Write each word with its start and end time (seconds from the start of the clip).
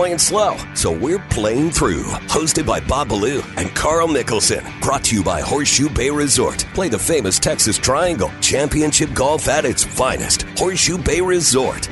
playing 0.00 0.16
slow, 0.16 0.56
so 0.74 0.90
we're 0.90 1.18
playing 1.28 1.70
through. 1.70 2.04
Hosted 2.32 2.64
by 2.64 2.80
Bob 2.80 3.10
Ballou 3.10 3.42
and 3.58 3.68
Carl 3.74 4.08
Mickelson. 4.08 4.64
Brought 4.80 5.04
to 5.04 5.14
you 5.14 5.22
by 5.22 5.42
Horseshoe 5.42 5.90
Bay 5.90 6.08
Resort. 6.08 6.64
Play 6.72 6.88
the 6.88 6.98
famous 6.98 7.38
Texas 7.38 7.76
Triangle. 7.76 8.30
Championship 8.40 9.12
golf 9.12 9.46
at 9.46 9.66
its 9.66 9.84
finest. 9.84 10.44
Horseshoe 10.56 10.96
Bay 10.96 11.20
Resort. 11.20 11.90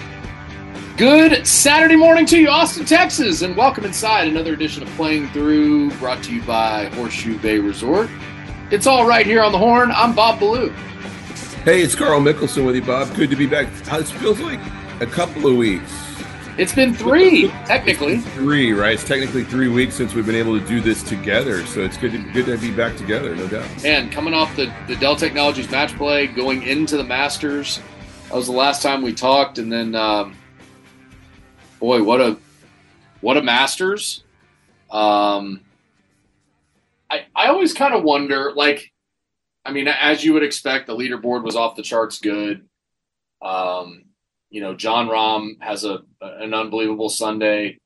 Good 0.96 1.46
Saturday 1.46 1.96
morning 1.96 2.24
to 2.28 2.38
you, 2.38 2.48
Austin, 2.48 2.86
Texas, 2.86 3.42
and 3.42 3.54
welcome 3.54 3.84
inside 3.84 4.26
another 4.26 4.54
edition 4.54 4.82
of 4.82 4.88
Playing 4.96 5.28
Through, 5.28 5.90
brought 5.98 6.24
to 6.24 6.34
you 6.34 6.40
by 6.44 6.86
Horseshoe 6.94 7.38
Bay 7.38 7.58
Resort. 7.58 8.08
It's 8.70 8.86
all 8.86 9.06
right 9.06 9.26
here 9.26 9.42
on 9.42 9.52
the 9.52 9.58
horn. 9.58 9.90
I'm 9.90 10.14
Bob 10.14 10.40
Ballou. 10.40 10.70
Hey, 11.62 11.82
it's 11.82 11.94
Carl 11.94 12.22
Mickelson 12.22 12.64
with 12.64 12.74
you, 12.74 12.80
Bob. 12.80 13.14
Good 13.14 13.28
to 13.28 13.36
be 13.36 13.46
back. 13.46 13.66
It 13.66 14.04
feels 14.04 14.40
like 14.40 14.60
a 15.02 15.06
couple 15.06 15.46
of 15.46 15.58
weeks. 15.58 16.07
It's 16.58 16.74
been 16.74 16.92
three, 16.92 17.50
technically. 17.66 18.18
Three, 18.18 18.72
right? 18.72 18.94
It's 18.94 19.04
technically 19.04 19.44
three 19.44 19.68
weeks 19.68 19.94
since 19.94 20.12
we've 20.12 20.26
been 20.26 20.34
able 20.34 20.58
to 20.58 20.66
do 20.66 20.80
this 20.80 21.04
together, 21.04 21.64
so 21.64 21.82
it's 21.82 21.96
good 21.96 22.10
to 22.10 22.18
good 22.32 22.46
to 22.46 22.58
be 22.58 22.72
back 22.72 22.96
together, 22.96 23.36
no 23.36 23.46
doubt. 23.46 23.84
And 23.84 24.10
coming 24.10 24.34
off 24.34 24.56
the 24.56 24.74
the 24.88 24.96
Dell 24.96 25.14
Technologies 25.14 25.70
match 25.70 25.94
play, 25.94 26.26
going 26.26 26.64
into 26.64 26.96
the 26.96 27.04
Masters, 27.04 27.80
that 28.24 28.34
was 28.34 28.46
the 28.46 28.52
last 28.52 28.82
time 28.82 29.02
we 29.02 29.14
talked, 29.14 29.58
and 29.58 29.70
then, 29.70 29.94
um, 29.94 30.36
boy, 31.78 32.02
what 32.02 32.20
a 32.20 32.36
what 33.20 33.36
a 33.36 33.42
Masters. 33.42 34.24
Um, 34.90 35.60
I 37.08 37.26
I 37.36 37.46
always 37.50 37.72
kind 37.72 37.94
of 37.94 38.02
wonder, 38.02 38.52
like, 38.56 38.92
I 39.64 39.70
mean, 39.70 39.86
as 39.86 40.24
you 40.24 40.32
would 40.32 40.42
expect, 40.42 40.88
the 40.88 40.96
leaderboard 40.96 41.44
was 41.44 41.54
off 41.54 41.76
the 41.76 41.82
charts 41.82 42.18
good. 42.18 42.66
Um, 43.40 44.06
you 44.50 44.60
know, 44.60 44.74
Jon 44.74 45.08
Rahm 45.08 45.60
has 45.60 45.84
a 45.84 46.00
an 46.20 46.54
unbelievable 46.54 47.08
Sunday. 47.08 47.78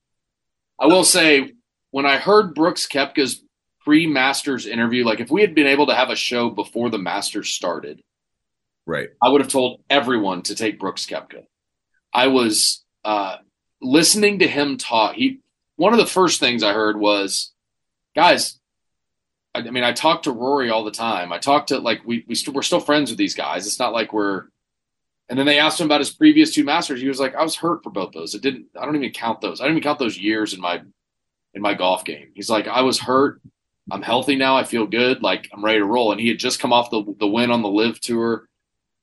I 0.80 0.86
will 0.86 1.05
say, 1.05 1.52
when 1.91 2.06
I 2.06 2.16
heard 2.16 2.55
Brooks 2.55 2.86
Koepka's 2.86 3.42
pre-Masters 3.84 4.66
interview, 4.66 5.05
like 5.05 5.20
if 5.20 5.30
we 5.30 5.40
had 5.40 5.55
been 5.55 5.66
able 5.66 5.86
to 5.86 5.94
have 5.94 6.10
a 6.10 6.16
show 6.16 6.50
before 6.50 6.90
the 6.90 6.98
Masters 6.98 7.50
started, 7.50 8.00
right, 8.86 9.08
I 9.20 9.28
would 9.28 9.40
have 9.40 9.50
told 9.50 9.83
everyone 9.90 10.42
to 10.42 10.55
take 10.55 10.78
Brooks 10.78 11.06
Koepka. 11.06 11.44
I 12.12 12.28
was 12.28 12.84
uh, 13.05 13.38
listening 13.80 14.40
to 14.40 14.48
him 14.48 14.77
talk. 14.77 15.14
He 15.14 15.40
one 15.77 15.92
of 15.92 15.98
the 15.98 16.06
first 16.06 16.40
things 16.40 16.62
I 16.62 16.72
heard 16.72 16.98
was, 16.98 17.52
guys. 18.14 18.58
I, 19.55 19.60
I 19.60 19.70
mean, 19.70 19.84
I 19.84 19.92
talk 19.92 20.22
to 20.22 20.33
Rory 20.33 20.70
all 20.70 20.84
the 20.84 20.90
time. 20.90 21.33
I 21.33 21.38
talk 21.38 21.68
to 21.68 21.78
like 21.78 22.02
we 22.06 22.24
we 22.28 22.34
st- 22.34 22.55
we're 22.55 22.62
still 22.62 22.80
friends 22.80 23.10
with 23.10 23.18
these 23.18 23.34
guys. 23.34 23.66
It's 23.66 23.80
not 23.80 23.92
like 23.92 24.12
we're 24.12 24.44
and 25.28 25.39
then 25.39 25.47
they 25.47 25.59
asked 25.59 25.81
him 25.81 25.87
about 25.87 26.01
his 26.01 26.11
previous 26.11 26.53
two 26.53 26.65
masters. 26.65 27.01
He 27.01 27.09
was 27.09 27.20
like, 27.20 27.34
"I 27.34 27.42
was 27.42 27.56
hurt 27.56 27.83
for 27.83 27.91
both 27.91 28.12
those. 28.12 28.34
It 28.34 28.42
didn't. 28.42 28.67
I 28.78 28.84
don't 28.84 28.97
even 28.97 29.11
count 29.11 29.41
those. 29.41 29.61
I 29.61 29.64
don't 29.64 29.75
even 29.75 29.83
count 29.83 29.98
those 29.98 30.19
years 30.19 30.53
in 30.53 30.61
my 30.61 30.83
in 31.55 31.62
my 31.62 31.75
golf 31.75 32.05
game." 32.05 32.33
He's 32.34 32.51
like, 32.51 32.67
"I 32.67 32.83
was 32.83 32.98
hurt. 32.98 33.41
I'm 33.91 34.03
healthy 34.03 34.37
now. 34.37 34.56
I 34.56 34.64
feel 34.64 34.87
good. 34.87 35.23
Like 35.23 35.48
I'm 35.53 35.64
ready 35.64 35.79
to 35.79 35.84
roll." 35.84 36.12
And 36.12 36.20
he 36.20 36.29
had 36.29 36.39
just 36.39 36.61
come 36.61 36.73
off 36.73 36.91
the 36.91 37.14
the 37.19 37.27
win 37.27 37.51
on 37.51 37.62
the 37.62 37.69
LIV 37.69 38.01
tour, 38.01 38.48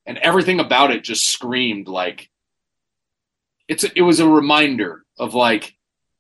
and 0.06 0.18
everything 0.20 0.60
about 0.60 0.92
it 0.92 1.04
just 1.04 1.28
screamed 1.28 1.88
like 1.88 2.30
it's. 3.68 3.84
It 3.84 4.02
was 4.02 4.20
a 4.20 4.28
reminder 4.28 5.04
of 5.18 5.34
like 5.34 5.76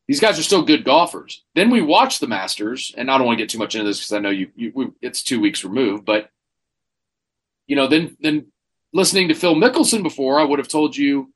these 0.09 0.19
guys 0.19 0.39
are 0.39 0.43
still 0.43 0.63
good 0.63 0.83
golfers. 0.83 1.43
Then 1.53 1.69
we 1.69 1.83
watched 1.83 2.19
the 2.19 2.27
Masters, 2.27 2.91
and 2.97 3.11
I 3.11 3.17
don't 3.19 3.27
want 3.27 3.37
to 3.37 3.43
get 3.43 3.51
too 3.51 3.59
much 3.59 3.75
into 3.75 3.85
this 3.85 3.99
because 3.99 4.13
I 4.13 4.19
know 4.19 4.31
you, 4.31 4.49
you 4.55 4.71
we, 4.73 4.87
it's 5.03 5.21
two 5.21 5.39
weeks 5.39 5.63
removed, 5.63 6.03
but 6.03 6.31
you 7.67 7.75
know, 7.75 7.85
then 7.85 8.17
then 8.19 8.47
listening 8.93 9.27
to 9.27 9.33
Phil 9.33 9.55
Mickelson 9.55 10.03
before, 10.03 10.39
I 10.39 10.43
would 10.43 10.59
have 10.59 10.67
told 10.67 10.95
you 10.95 11.31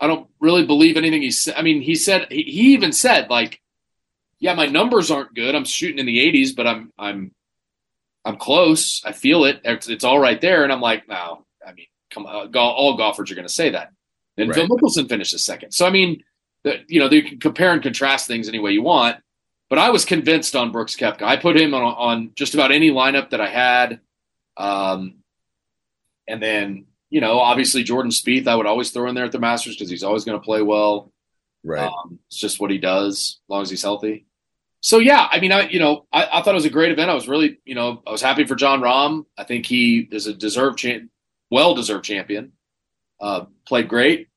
I 0.00 0.06
don't 0.06 0.28
really 0.40 0.64
believe 0.64 0.96
anything 0.96 1.22
he 1.22 1.30
said. 1.30 1.54
I 1.56 1.62
mean, 1.62 1.82
he 1.82 1.94
said 1.94 2.26
he, 2.30 2.42
he 2.42 2.72
even 2.72 2.92
said 2.92 3.28
like, 3.28 3.60
"Yeah, 4.38 4.54
my 4.54 4.66
numbers 4.66 5.10
aren't 5.10 5.34
good. 5.34 5.54
I'm 5.54 5.66
shooting 5.66 5.98
in 5.98 6.06
the 6.06 6.18
80s, 6.18 6.56
but 6.56 6.66
I'm 6.66 6.92
I'm 6.98 7.32
I'm 8.24 8.36
close. 8.36 9.02
I 9.04 9.12
feel 9.12 9.44
it. 9.44 9.60
It's, 9.64 9.88
it's 9.88 10.04
all 10.04 10.18
right 10.18 10.40
there." 10.40 10.64
And 10.64 10.72
I'm 10.72 10.80
like, 10.80 11.06
"No, 11.06 11.44
I 11.66 11.72
mean, 11.72 11.86
come 12.10 12.26
on, 12.26 12.54
all 12.56 12.96
golfers 12.96 13.30
are 13.30 13.34
going 13.34 13.46
to 13.46 13.52
say 13.52 13.70
that." 13.70 13.92
Then 14.36 14.48
right. 14.48 14.54
Phil 14.54 14.68
Mickelson 14.68 15.08
finishes 15.08 15.44
second. 15.44 15.72
So 15.72 15.86
I 15.86 15.90
mean, 15.90 16.24
the, 16.64 16.78
you 16.88 16.98
know, 16.98 17.10
you 17.10 17.22
can 17.22 17.38
compare 17.38 17.72
and 17.72 17.82
contrast 17.82 18.26
things 18.26 18.48
any 18.48 18.58
way 18.58 18.72
you 18.72 18.82
want. 18.82 19.18
But 19.68 19.78
I 19.78 19.90
was 19.90 20.04
convinced 20.04 20.56
on 20.56 20.72
Brooks 20.72 20.96
Koepka. 20.96 21.22
I 21.22 21.36
put 21.36 21.56
him 21.56 21.74
on, 21.74 21.82
on 21.82 22.32
just 22.34 22.54
about 22.54 22.72
any 22.72 22.90
lineup 22.90 23.30
that 23.30 23.40
I 23.40 23.48
had. 23.48 24.00
Um, 24.56 25.19
and 26.30 26.40
then, 26.40 26.86
you 27.10 27.20
know, 27.20 27.40
obviously 27.40 27.82
Jordan 27.82 28.12
Spieth, 28.12 28.46
I 28.46 28.54
would 28.54 28.66
always 28.66 28.90
throw 28.90 29.08
in 29.08 29.14
there 29.16 29.24
at 29.24 29.32
the 29.32 29.40
Masters 29.40 29.74
because 29.74 29.90
he's 29.90 30.04
always 30.04 30.24
going 30.24 30.38
to 30.38 30.44
play 30.44 30.62
well. 30.62 31.12
Right. 31.64 31.90
Um, 31.90 32.20
it's 32.28 32.38
just 32.38 32.60
what 32.60 32.70
he 32.70 32.78
does 32.78 33.40
as 33.42 33.48
long 33.48 33.62
as 33.62 33.70
he's 33.70 33.82
healthy. 33.82 34.26
So 34.80 34.98
yeah, 34.98 35.28
I 35.30 35.40
mean, 35.40 35.52
I 35.52 35.68
you 35.68 35.78
know, 35.78 36.06
I, 36.10 36.26
I, 36.32 36.42
thought 36.42 36.52
it 36.52 36.54
was 36.54 36.64
a 36.64 36.70
great 36.70 36.92
event. 36.92 37.10
I 37.10 37.14
was 37.14 37.28
really, 37.28 37.58
you 37.66 37.74
know, 37.74 38.02
I 38.06 38.12
was 38.12 38.22
happy 38.22 38.44
for 38.46 38.54
Jon 38.54 38.80
Rahm. 38.80 39.26
I 39.36 39.44
think 39.44 39.66
he 39.66 40.08
is 40.10 40.26
a 40.26 40.32
deserved, 40.32 40.78
champ, 40.78 41.10
well 41.50 41.74
deserved 41.74 42.04
champion. 42.04 42.52
Uh, 43.20 43.44
played 43.66 43.88
great, 43.88 44.28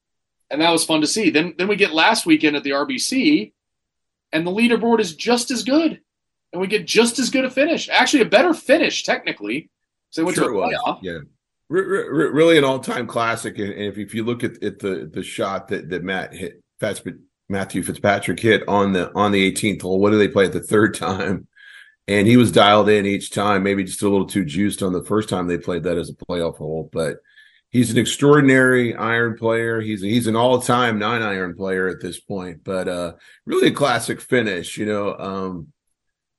and 0.49 0.61
that 0.61 0.71
was 0.71 0.83
fun 0.83 0.99
to 0.99 1.07
see. 1.07 1.29
Then 1.29 1.53
then 1.57 1.69
we 1.69 1.77
get 1.77 1.93
last 1.93 2.25
weekend 2.25 2.57
at 2.57 2.63
the 2.63 2.71
RBC, 2.71 3.53
and 4.33 4.45
the 4.45 4.51
leaderboard 4.51 4.99
is 4.99 5.15
just 5.15 5.49
as 5.49 5.63
good, 5.63 6.01
and 6.51 6.59
we 6.59 6.67
get 6.67 6.85
just 6.85 7.19
as 7.19 7.29
good 7.29 7.45
a 7.45 7.49
finish. 7.49 7.87
Actually, 7.87 8.23
a 8.23 8.25
better 8.25 8.53
finish 8.53 9.03
technically. 9.03 9.69
So 10.09 10.25
went 10.25 10.35
sure 10.35 10.51
to 10.51 10.59
a 10.59 10.67
playoff. 10.67 10.99
Yeah 11.01 11.19
really 11.73 12.57
an 12.57 12.63
all-time 12.63 13.07
classic. 13.07 13.57
And 13.57 13.73
if, 13.73 13.97
if 13.97 14.13
you 14.13 14.23
look 14.23 14.43
at, 14.43 14.61
at 14.63 14.79
the 14.79 15.09
the 15.11 15.23
shot 15.23 15.67
that 15.69 15.89
that 15.89 16.03
Matt 16.03 16.33
hit, 16.33 16.61
Matthew 17.49 17.83
Fitzpatrick 17.83 18.39
hit 18.39 18.67
on 18.67 18.93
the 18.93 19.11
on 19.15 19.31
the 19.31 19.51
18th 19.51 19.81
hole, 19.81 19.99
what 19.99 20.11
do 20.11 20.17
they 20.17 20.27
play 20.27 20.45
at 20.45 20.53
the 20.53 20.63
third 20.63 20.95
time? 20.95 21.47
And 22.07 22.27
he 22.27 22.35
was 22.35 22.51
dialed 22.51 22.89
in 22.89 23.05
each 23.05 23.31
time, 23.31 23.63
maybe 23.63 23.85
just 23.85 24.01
a 24.01 24.09
little 24.09 24.27
too 24.27 24.43
juiced 24.43 24.83
on 24.83 24.91
the 24.91 25.05
first 25.05 25.29
time 25.29 25.47
they 25.47 25.57
played 25.57 25.83
that 25.83 25.97
as 25.97 26.09
a 26.09 26.25
playoff 26.25 26.57
hole. 26.57 26.89
But 26.91 27.17
he's 27.69 27.91
an 27.91 27.97
extraordinary 27.97 28.93
iron 28.95 29.37
player. 29.37 29.81
He's 29.81 30.01
he's 30.01 30.27
an 30.27 30.35
all-time 30.35 30.99
nine 30.99 31.21
iron 31.21 31.55
player 31.55 31.87
at 31.87 32.01
this 32.01 32.19
point. 32.19 32.63
But 32.63 32.87
uh, 32.87 33.13
really 33.45 33.69
a 33.69 33.71
classic 33.71 34.19
finish. 34.19 34.77
You 34.77 34.85
know, 34.85 35.15
um, 35.17 35.67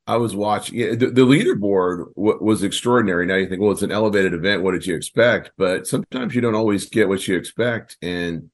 I 0.06 0.16
was 0.16 0.36
watching 0.36 0.78
yeah, 0.78 0.90
the, 0.90 1.06
the 1.06 1.22
leaderboard 1.22 2.14
w- 2.14 2.38
was 2.40 2.62
extraordinary. 2.62 3.24
Now 3.26 3.36
you 3.36 3.48
think, 3.48 3.62
well, 3.62 3.72
it's 3.72 3.82
an 3.82 3.90
elevated 3.92 4.34
event. 4.34 4.62
What 4.62 4.72
did 4.72 4.86
you 4.86 4.94
expect? 4.94 5.52
But 5.56 5.86
sometimes 5.86 6.34
you 6.34 6.42
don't 6.42 6.54
always 6.54 6.88
get 6.90 7.08
what 7.08 7.26
you 7.26 7.36
expect. 7.36 7.96
And 8.02 8.50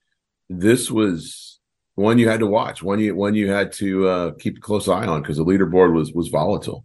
this 0.48 0.90
was 0.90 1.58
one 1.96 2.18
you 2.18 2.28
had 2.28 2.40
to 2.40 2.46
watch, 2.46 2.82
one 2.82 3.00
you 3.00 3.16
one 3.16 3.34
you 3.34 3.50
had 3.50 3.72
to 3.74 4.08
uh, 4.08 4.30
keep 4.38 4.58
a 4.58 4.60
close 4.60 4.86
eye 4.86 5.06
on 5.06 5.22
because 5.22 5.38
the 5.38 5.44
leaderboard 5.44 5.92
was 5.92 6.12
was 6.12 6.28
volatile. 6.28 6.84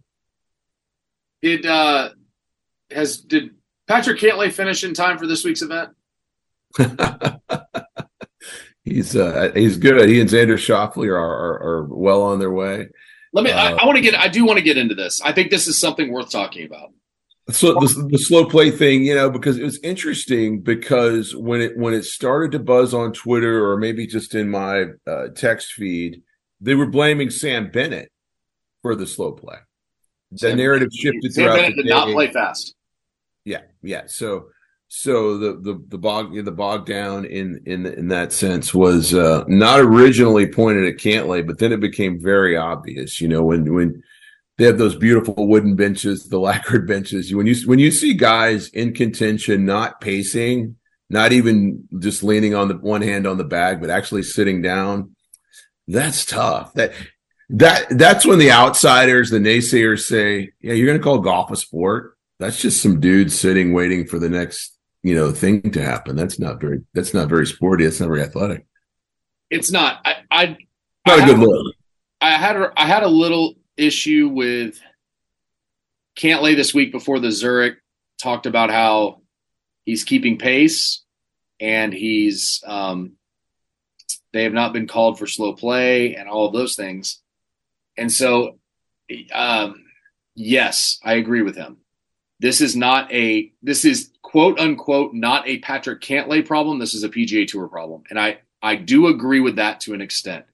Did 1.42 1.64
uh 1.64 2.10
has 2.90 3.18
did 3.18 3.50
Patrick 3.86 4.18
Cantlay 4.18 4.52
finish 4.52 4.82
in 4.82 4.94
time 4.94 5.16
for 5.16 5.28
this 5.28 5.44
week's 5.44 5.62
event? 5.62 5.90
he's 8.84 9.14
uh 9.14 9.52
he's 9.54 9.76
good. 9.76 10.08
He 10.08 10.20
and 10.20 10.28
Xander 10.28 10.56
Schauffele 10.56 11.08
are, 11.08 11.16
are, 11.16 11.62
are 11.62 11.84
well 11.84 12.22
on 12.22 12.40
their 12.40 12.50
way. 12.50 12.88
Let 13.36 13.44
me. 13.44 13.50
Uh, 13.50 13.76
I, 13.76 13.82
I 13.82 13.84
want 13.84 13.96
to 13.96 14.02
get. 14.02 14.14
I 14.14 14.28
do 14.28 14.46
want 14.46 14.56
to 14.56 14.64
get 14.64 14.78
into 14.78 14.94
this. 14.94 15.20
I 15.20 15.30
think 15.30 15.50
this 15.50 15.66
is 15.66 15.78
something 15.78 16.10
worth 16.10 16.30
talking 16.30 16.64
about. 16.64 16.90
So 17.50 17.74
the, 17.74 18.08
the, 18.10 18.18
slow 18.18 18.46
play 18.46 18.70
thing, 18.70 19.04
you 19.04 19.14
know, 19.14 19.30
because 19.30 19.58
it 19.58 19.62
was 19.62 19.78
interesting 19.84 20.62
because 20.62 21.36
when 21.36 21.60
it 21.60 21.76
when 21.76 21.92
it 21.92 22.04
started 22.04 22.52
to 22.52 22.58
buzz 22.58 22.94
on 22.94 23.12
Twitter 23.12 23.70
or 23.70 23.76
maybe 23.76 24.06
just 24.06 24.34
in 24.34 24.48
my 24.48 24.86
uh, 25.06 25.28
text 25.34 25.74
feed, 25.74 26.22
they 26.62 26.74
were 26.74 26.86
blaming 26.86 27.28
Sam 27.28 27.70
Bennett 27.70 28.10
for 28.80 28.96
the 28.96 29.06
slow 29.06 29.32
play. 29.32 29.58
The 30.32 30.38
Sam 30.38 30.56
narrative 30.56 30.88
shifted 30.92 31.34
Sam 31.34 31.44
throughout 31.44 31.56
Bennett 31.56 31.76
the 31.76 31.82
did 31.82 31.90
not 31.90 32.08
play 32.08 32.32
fast. 32.32 32.74
Yeah, 33.44 33.62
yeah. 33.82 34.04
So 34.06 34.48
so 34.88 35.36
the 35.36 35.52
the 35.54 35.84
the 35.88 35.98
bog 35.98 36.32
the 36.44 36.52
bog 36.52 36.86
down 36.86 37.24
in 37.24 37.60
in 37.66 37.86
in 37.86 38.08
that 38.08 38.32
sense 38.32 38.72
was 38.72 39.14
uh, 39.14 39.44
not 39.48 39.80
originally 39.80 40.46
pointed 40.46 40.86
at 40.86 41.00
Cantlay, 41.00 41.44
but 41.44 41.58
then 41.58 41.72
it 41.72 41.80
became 41.80 42.22
very 42.22 42.56
obvious. 42.56 43.20
You 43.20 43.28
know 43.28 43.42
when 43.42 43.74
when 43.74 44.02
they 44.58 44.64
have 44.64 44.78
those 44.78 44.94
beautiful 44.94 45.34
wooden 45.48 45.74
benches, 45.74 46.28
the 46.28 46.38
lacquered 46.40 46.86
benches. 46.86 47.34
When 47.34 47.46
you 47.46 47.56
when 47.66 47.80
you 47.80 47.90
see 47.90 48.14
guys 48.14 48.68
in 48.68 48.94
contention 48.94 49.64
not 49.64 50.00
pacing, 50.00 50.76
not 51.10 51.32
even 51.32 51.88
just 51.98 52.22
leaning 52.22 52.54
on 52.54 52.68
the 52.68 52.74
one 52.74 53.02
hand 53.02 53.26
on 53.26 53.38
the 53.38 53.44
bag, 53.44 53.80
but 53.80 53.90
actually 53.90 54.22
sitting 54.22 54.62
down, 54.62 55.16
that's 55.88 56.24
tough. 56.24 56.72
That 56.74 56.92
that 57.50 57.86
that's 57.90 58.24
when 58.24 58.38
the 58.38 58.52
outsiders, 58.52 59.30
the 59.30 59.38
naysayers 59.38 60.06
say, 60.06 60.52
"Yeah, 60.60 60.74
you're 60.74 60.86
going 60.86 60.98
to 60.98 61.04
call 61.04 61.18
golf 61.18 61.50
a 61.50 61.56
sport." 61.56 62.16
That's 62.38 62.60
just 62.60 62.82
some 62.82 63.00
dudes 63.00 63.38
sitting 63.38 63.72
waiting 63.72 64.06
for 64.06 64.18
the 64.18 64.28
next 64.28 64.75
you 65.06 65.14
know 65.14 65.30
thing 65.30 65.70
to 65.70 65.80
happen. 65.80 66.16
That's 66.16 66.40
not 66.40 66.60
very 66.60 66.82
that's 66.92 67.14
not 67.14 67.28
very 67.28 67.46
sporty. 67.46 67.84
It's 67.84 68.00
not 68.00 68.08
very 68.08 68.22
athletic. 68.22 68.66
It's 69.50 69.70
not. 69.70 70.00
I, 70.04 70.16
I 70.30 70.46
not 71.06 71.20
I 71.20 71.22
a 71.22 71.26
good 71.26 71.38
look. 71.38 71.74
I 72.20 72.30
had 72.32 72.56
a, 72.56 72.72
I 72.76 72.86
had 72.86 73.04
a 73.04 73.08
little 73.08 73.54
issue 73.76 74.28
with 74.28 74.80
Cantlay 76.18 76.56
this 76.56 76.74
week 76.74 76.90
before 76.90 77.20
the 77.20 77.30
Zurich 77.30 77.76
talked 78.20 78.46
about 78.46 78.70
how 78.70 79.20
he's 79.84 80.02
keeping 80.02 80.38
pace 80.38 81.04
and 81.60 81.92
he's 81.92 82.64
um, 82.66 83.12
They 84.32 84.42
have 84.42 84.52
not 84.52 84.72
been 84.72 84.88
called 84.88 85.18
for 85.20 85.28
slow 85.28 85.52
play 85.52 86.16
and 86.16 86.28
all 86.28 86.46
of 86.46 86.52
those 86.52 86.74
things. 86.74 87.22
And 87.96 88.10
so, 88.10 88.58
um, 89.32 89.84
yes, 90.34 90.98
I 91.04 91.14
agree 91.14 91.42
with 91.42 91.54
him. 91.54 91.76
This 92.40 92.60
is 92.60 92.74
not 92.74 93.12
a 93.12 93.52
this 93.62 93.84
is 93.84 94.10
quote 94.36 94.60
unquote 94.60 95.14
not 95.14 95.48
a 95.48 95.60
Patrick 95.60 96.02
Cantlay 96.02 96.44
problem. 96.44 96.78
This 96.78 96.92
is 96.92 97.02
a 97.02 97.08
PGA 97.08 97.48
Tour 97.48 97.68
problem, 97.68 98.02
and 98.10 98.20
I 98.20 98.40
I 98.60 98.76
do 98.76 99.06
agree 99.06 99.40
with 99.40 99.56
that 99.56 99.80
to 99.80 99.94
an 99.94 100.02
extent. 100.02 100.44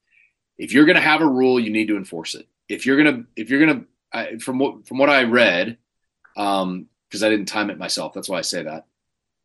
If 0.56 0.72
you're 0.72 0.84
going 0.84 0.94
to 0.94 1.02
have 1.02 1.20
a 1.20 1.26
rule, 1.26 1.58
you 1.58 1.72
need 1.72 1.88
to 1.88 1.96
enforce 1.96 2.36
it. 2.36 2.46
If 2.68 2.86
you're 2.86 2.96
gonna 2.96 3.24
if 3.34 3.50
you're 3.50 3.58
gonna 3.58 4.38
from 4.38 4.60
what 4.60 4.86
from 4.86 4.98
what 4.98 5.10
I 5.10 5.24
read, 5.24 5.78
um, 6.36 6.86
because 7.08 7.24
I 7.24 7.28
didn't 7.28 7.46
time 7.46 7.70
it 7.70 7.78
myself, 7.78 8.12
that's 8.12 8.28
why 8.28 8.38
I 8.38 8.42
say 8.42 8.62
that. 8.62 8.86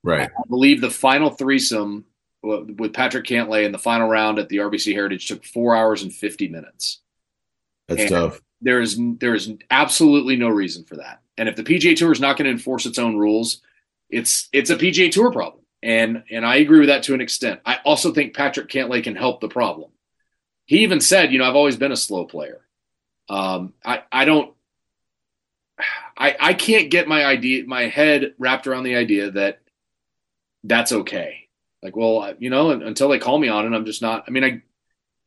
Right. 0.04 0.30
I 0.30 0.48
believe 0.48 0.81
the 0.81 0.92
final 0.92 1.31
threesome 1.31 2.06
with 2.44 2.94
Patrick 2.94 3.25
Cantlay 3.25 3.66
in 3.66 3.72
the 3.72 3.80
final 3.80 4.07
round 4.07 4.38
at 4.38 4.50
the 4.50 4.57
RBC 4.57 4.94
Heritage 4.94 5.28
took 5.28 5.45
four 5.45 5.75
hours 5.75 6.04
and 6.04 6.13
fifty 6.13 6.48
minutes. 6.48 7.00
That's 7.88 8.01
And 8.01 8.10
tough. 8.12 8.42
There 8.62 8.81
is 8.81 9.00
there 9.18 9.33
is 9.33 9.51
absolutely 9.72 10.36
no 10.36 10.50
reason 10.50 10.83
for 10.83 10.98
that. 10.98 11.22
And 11.40 11.50
if 11.50 11.56
the 11.56 11.63
PGA 11.63 11.95
Tour 11.95 12.12
is 12.12 12.22
not 12.22 12.38
going 12.38 12.45
to 12.45 12.51
enforce 12.51 12.86
its 12.86 13.00
own 13.00 13.18
rules, 13.18 13.63
it's 14.09 14.50
it's 14.54 14.69
a 14.69 14.75
PGA 14.75 15.12
Tour 15.12 15.31
problem. 15.31 15.63
And 15.83 16.24
and 16.31 16.45
I 16.45 16.57
agree 16.57 16.80
with 16.80 16.89
that 16.89 17.04
to 17.04 17.13
an 17.13 17.21
extent. 17.21 17.62
I 17.65 17.80
also 17.86 18.12
think 18.12 18.36
Patrick 18.36 18.69
Cantlay 18.69 19.04
can 19.04 19.15
help 19.15 19.42
the 19.42 19.48
problem. 19.48 19.92
He 20.65 20.80
even 20.80 21.00
said, 21.00 21.31
you 21.31 21.39
know, 21.39 21.45
I've 21.45 21.56
always 21.56 21.77
been 21.77 21.92
a 21.92 21.98
slow 21.98 22.25
player. 22.25 22.62
Um, 23.30 23.74
I 23.86 24.04
I 24.12 24.25
don't. 24.25 24.54
I 26.18 26.36
I 26.39 26.54
can't 26.54 26.89
get 26.89 27.07
my 27.07 27.25
idea 27.25 27.65
my 27.65 27.83
head 27.83 28.33
wrapped 28.38 28.68
around 28.68 28.83
the 28.83 28.95
idea 28.95 29.31
that 29.31 29.59
that's 30.63 30.92
okay. 30.92 31.48
Like, 31.83 31.95
well, 31.95 32.33
you 32.39 32.50
know, 32.50 32.71
until 32.71 33.09
they 33.09 33.19
call 33.19 33.38
me 33.38 33.50
on 33.50 33.65
it, 33.65 33.75
I'm 33.75 33.86
just 33.86 34.01
not. 34.01 34.25
I 34.27 34.31
mean, 34.31 34.44
I 34.44 34.62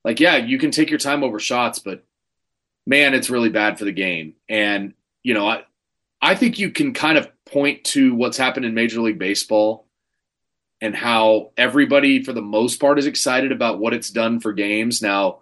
like, 0.04 0.18
yeah, 0.18 0.36
you 0.36 0.58
can 0.58 0.70
take 0.70 0.90
your 0.90 0.98
time 0.98 1.22
over 1.22 1.38
shots, 1.38 1.78
but 1.78 2.04
man, 2.86 3.14
it's 3.14 3.30
really 3.30 3.50
bad 3.50 3.78
for 3.78 3.84
the 3.84 3.92
game. 3.92 4.34
And 4.48 4.94
you 5.22 5.34
know, 5.34 5.46
I 5.46 5.64
I 6.20 6.34
think 6.34 6.58
you 6.58 6.70
can 6.70 6.92
kind 6.92 7.18
of 7.18 7.30
point 7.50 7.84
to 7.84 8.14
what's 8.14 8.36
happened 8.36 8.66
in 8.66 8.74
Major 8.74 9.00
League 9.00 9.18
Baseball 9.18 9.86
and 10.80 10.94
how 10.94 11.50
everybody, 11.56 12.22
for 12.22 12.32
the 12.32 12.42
most 12.42 12.80
part, 12.80 12.98
is 12.98 13.06
excited 13.06 13.52
about 13.52 13.78
what 13.78 13.92
it's 13.92 14.10
done 14.10 14.40
for 14.40 14.52
games. 14.52 15.02
Now, 15.02 15.40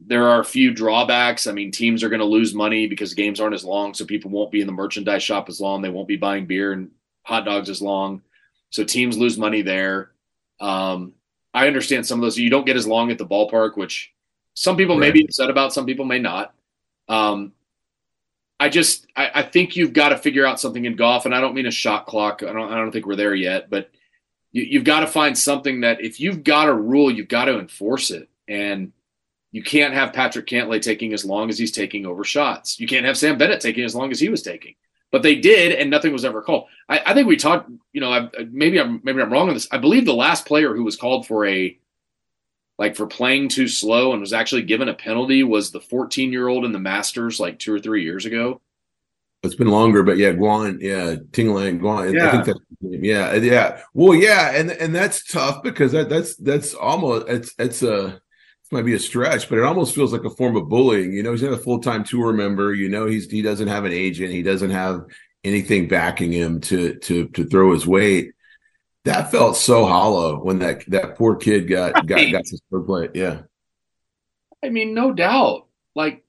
there 0.00 0.28
are 0.28 0.40
a 0.40 0.44
few 0.44 0.72
drawbacks. 0.72 1.46
I 1.46 1.52
mean, 1.52 1.70
teams 1.70 2.02
are 2.02 2.08
going 2.08 2.20
to 2.20 2.26
lose 2.26 2.54
money 2.54 2.86
because 2.86 3.14
games 3.14 3.40
aren't 3.40 3.54
as 3.54 3.64
long, 3.64 3.94
so 3.94 4.04
people 4.04 4.30
won't 4.30 4.52
be 4.52 4.60
in 4.60 4.66
the 4.66 4.72
merchandise 4.72 5.22
shop 5.22 5.48
as 5.48 5.60
long. 5.60 5.82
They 5.82 5.88
won't 5.88 6.08
be 6.08 6.16
buying 6.16 6.46
beer 6.46 6.72
and 6.72 6.90
hot 7.22 7.44
dogs 7.44 7.70
as 7.70 7.80
long, 7.80 8.22
so 8.70 8.84
teams 8.84 9.16
lose 9.16 9.38
money 9.38 9.62
there. 9.62 10.10
Um, 10.60 11.14
I 11.52 11.66
understand 11.66 12.06
some 12.06 12.18
of 12.18 12.22
those. 12.22 12.38
You 12.38 12.50
don't 12.50 12.66
get 12.66 12.76
as 12.76 12.86
long 12.86 13.10
at 13.10 13.18
the 13.18 13.26
ballpark, 13.26 13.76
which 13.76 14.12
some 14.54 14.76
people 14.76 14.96
may 14.96 15.10
be 15.10 15.24
upset 15.24 15.50
about. 15.50 15.72
Some 15.72 15.86
people 15.86 16.04
may 16.04 16.18
not. 16.18 16.54
Um, 17.08 17.52
I 18.64 18.70
just 18.70 19.06
I, 19.14 19.30
I 19.34 19.42
think 19.42 19.76
you've 19.76 19.92
got 19.92 20.08
to 20.08 20.16
figure 20.16 20.46
out 20.46 20.58
something 20.58 20.86
in 20.86 20.96
golf, 20.96 21.26
and 21.26 21.34
I 21.34 21.40
don't 21.42 21.54
mean 21.54 21.66
a 21.66 21.70
shot 21.70 22.06
clock. 22.06 22.42
I 22.42 22.50
don't 22.50 22.72
I 22.72 22.76
don't 22.76 22.92
think 22.92 23.04
we're 23.04 23.14
there 23.14 23.34
yet, 23.34 23.68
but 23.68 23.90
you, 24.52 24.62
you've 24.62 24.84
got 24.84 25.00
to 25.00 25.06
find 25.06 25.36
something 25.36 25.82
that 25.82 26.00
if 26.00 26.18
you've 26.18 26.42
got 26.42 26.70
a 26.70 26.74
rule, 26.74 27.10
you've 27.10 27.28
got 27.28 27.44
to 27.44 27.58
enforce 27.58 28.10
it, 28.10 28.30
and 28.48 28.92
you 29.52 29.62
can't 29.62 29.92
have 29.92 30.14
Patrick 30.14 30.46
Cantlay 30.46 30.80
taking 30.80 31.12
as 31.12 31.26
long 31.26 31.50
as 31.50 31.58
he's 31.58 31.72
taking 31.72 32.06
over 32.06 32.24
shots. 32.24 32.80
You 32.80 32.86
can't 32.86 33.04
have 33.04 33.18
Sam 33.18 33.36
Bennett 33.36 33.60
taking 33.60 33.84
as 33.84 33.94
long 33.94 34.10
as 34.10 34.18
he 34.18 34.30
was 34.30 34.40
taking. 34.40 34.76
But 35.12 35.22
they 35.22 35.34
did, 35.34 35.72
and 35.72 35.90
nothing 35.90 36.14
was 36.14 36.24
ever 36.24 36.40
called. 36.40 36.68
I, 36.88 37.02
I 37.04 37.12
think 37.12 37.28
we 37.28 37.36
talked. 37.36 37.70
You 37.92 38.00
know, 38.00 38.12
I, 38.14 38.30
maybe 38.50 38.80
I'm 38.80 39.02
maybe 39.04 39.20
I'm 39.20 39.30
wrong 39.30 39.48
on 39.48 39.54
this. 39.54 39.68
I 39.70 39.76
believe 39.76 40.06
the 40.06 40.14
last 40.14 40.46
player 40.46 40.74
who 40.74 40.84
was 40.84 40.96
called 40.96 41.26
for 41.26 41.44
a 41.44 41.78
like 42.78 42.96
for 42.96 43.06
playing 43.06 43.48
too 43.48 43.68
slow 43.68 44.12
and 44.12 44.20
was 44.20 44.32
actually 44.32 44.62
given 44.62 44.88
a 44.88 44.94
penalty 44.94 45.42
was 45.42 45.70
the 45.70 45.80
14 45.80 46.32
year 46.32 46.48
old 46.48 46.64
in 46.64 46.72
the 46.72 46.78
Masters 46.78 47.38
like 47.38 47.58
two 47.58 47.72
or 47.72 47.78
three 47.80 48.02
years 48.02 48.26
ago. 48.26 48.60
It's 49.42 49.54
been 49.54 49.68
longer, 49.68 50.02
but 50.02 50.16
yeah, 50.16 50.32
Guan, 50.32 50.80
yeah, 50.80 51.16
Tianlang, 51.32 51.78
Guan. 51.78 52.08
I 52.08 52.16
Yeah. 52.16 52.30
think 52.32 52.46
that's 52.46 52.58
his 52.80 52.90
name. 52.90 53.04
yeah, 53.04 53.28
uh, 53.28 53.34
yeah. 53.34 53.80
Well, 53.92 54.14
yeah, 54.14 54.52
and 54.56 54.70
and 54.70 54.94
that's 54.94 55.22
tough 55.30 55.62
because 55.62 55.92
that 55.92 56.08
that's 56.08 56.34
that's 56.36 56.72
almost 56.72 57.28
it's 57.28 57.54
it's 57.58 57.82
a 57.82 58.20
this 58.62 58.72
might 58.72 58.86
be 58.86 58.94
a 58.94 58.98
stretch, 58.98 59.50
but 59.50 59.58
it 59.58 59.64
almost 59.64 59.94
feels 59.94 60.14
like 60.14 60.24
a 60.24 60.30
form 60.30 60.56
of 60.56 60.70
bullying. 60.70 61.12
You 61.12 61.22
know, 61.22 61.32
he's 61.32 61.42
not 61.42 61.52
a 61.52 61.58
full 61.58 61.80
time 61.80 62.04
tour 62.04 62.32
member. 62.32 62.72
You 62.72 62.88
know, 62.88 63.04
he's 63.04 63.30
he 63.30 63.42
doesn't 63.42 63.68
have 63.68 63.84
an 63.84 63.92
agent. 63.92 64.32
He 64.32 64.42
doesn't 64.42 64.70
have 64.70 65.04
anything 65.44 65.88
backing 65.88 66.32
him 66.32 66.62
to 66.62 66.94
to 67.00 67.28
to 67.28 67.44
throw 67.44 67.74
his 67.74 67.86
weight. 67.86 68.32
That 69.04 69.30
felt 69.30 69.56
so 69.56 69.84
hollow 69.86 70.42
when 70.42 70.58
that 70.60 70.84
that 70.88 71.16
poor 71.16 71.36
kid 71.36 71.68
got 71.68 72.06
got 72.06 72.16
Right. 72.16 72.32
got 72.32 72.48
his 72.48 72.62
third 72.70 72.86
play. 72.86 73.08
Yeah. 73.14 73.42
I 74.64 74.70
mean, 74.70 74.94
no 74.94 75.12
doubt. 75.12 75.66
Like, 75.94 76.24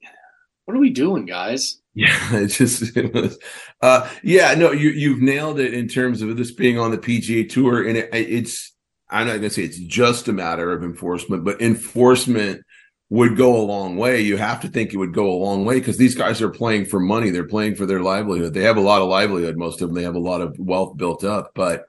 what 0.66 0.76
are 0.76 0.80
we 0.80 0.90
doing, 0.90 1.24
guys? 1.24 1.80
Yeah, 1.94 2.18
it 2.36 2.48
just 2.48 2.94
it 2.96 3.14
was, 3.14 3.38
uh, 3.80 4.08
yeah, 4.22 4.54
no, 4.54 4.72
you 4.72 4.90
you've 4.90 5.22
nailed 5.22 5.58
it 5.58 5.72
in 5.72 5.88
terms 5.88 6.20
of 6.20 6.36
this 6.36 6.50
being 6.50 6.78
on 6.78 6.90
the 6.90 6.98
PGA 6.98 7.48
Tour, 7.48 7.86
and 7.88 7.96
it, 7.96 8.10
it's 8.12 8.74
I'm 9.08 9.26
not 9.26 9.36
gonna 9.36 9.48
say 9.50 9.62
it's 9.62 9.78
just 9.78 10.28
a 10.28 10.32
matter 10.34 10.70
of 10.72 10.82
enforcement, 10.84 11.44
but 11.44 11.62
enforcement 11.62 12.62
would 13.08 13.36
go 13.36 13.56
a 13.56 13.62
long 13.64 13.96
way. 13.96 14.20
You 14.20 14.36
have 14.36 14.60
to 14.62 14.68
think 14.68 14.92
it 14.92 14.98
would 14.98 15.14
go 15.14 15.30
a 15.32 15.38
long 15.42 15.64
way 15.64 15.78
because 15.78 15.96
these 15.96 16.14
guys 16.16 16.42
are 16.42 16.50
playing 16.50 16.84
for 16.86 17.00
money. 17.00 17.30
They're 17.30 17.46
playing 17.46 17.76
for 17.76 17.86
their 17.86 18.00
livelihood. 18.00 18.52
They 18.52 18.62
have 18.64 18.76
a 18.76 18.80
lot 18.80 19.00
of 19.00 19.08
livelihood. 19.08 19.56
Most 19.56 19.80
of 19.80 19.88
them, 19.88 19.94
they 19.96 20.02
have 20.02 20.16
a 20.16 20.18
lot 20.18 20.40
of 20.42 20.56
wealth 20.58 20.96
built 20.98 21.22
up. 21.24 21.52
But 21.54 21.84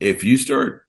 if 0.00 0.24
you 0.24 0.36
start 0.36 0.82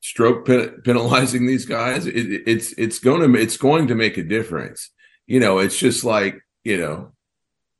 stroke 0.00 0.46
pen- 0.46 0.80
penalizing 0.84 1.46
these 1.46 1.66
guys, 1.66 2.06
it, 2.06 2.14
it- 2.16 2.42
it's 2.46 2.72
it's 2.72 2.98
going 2.98 3.32
to 3.32 3.38
it's 3.38 3.56
going 3.56 3.88
to 3.88 3.94
make 3.94 4.16
a 4.16 4.22
difference. 4.22 4.90
You 5.26 5.40
know, 5.40 5.58
it's 5.58 5.78
just 5.78 6.04
like 6.04 6.40
you 6.64 6.76
know, 6.78 7.12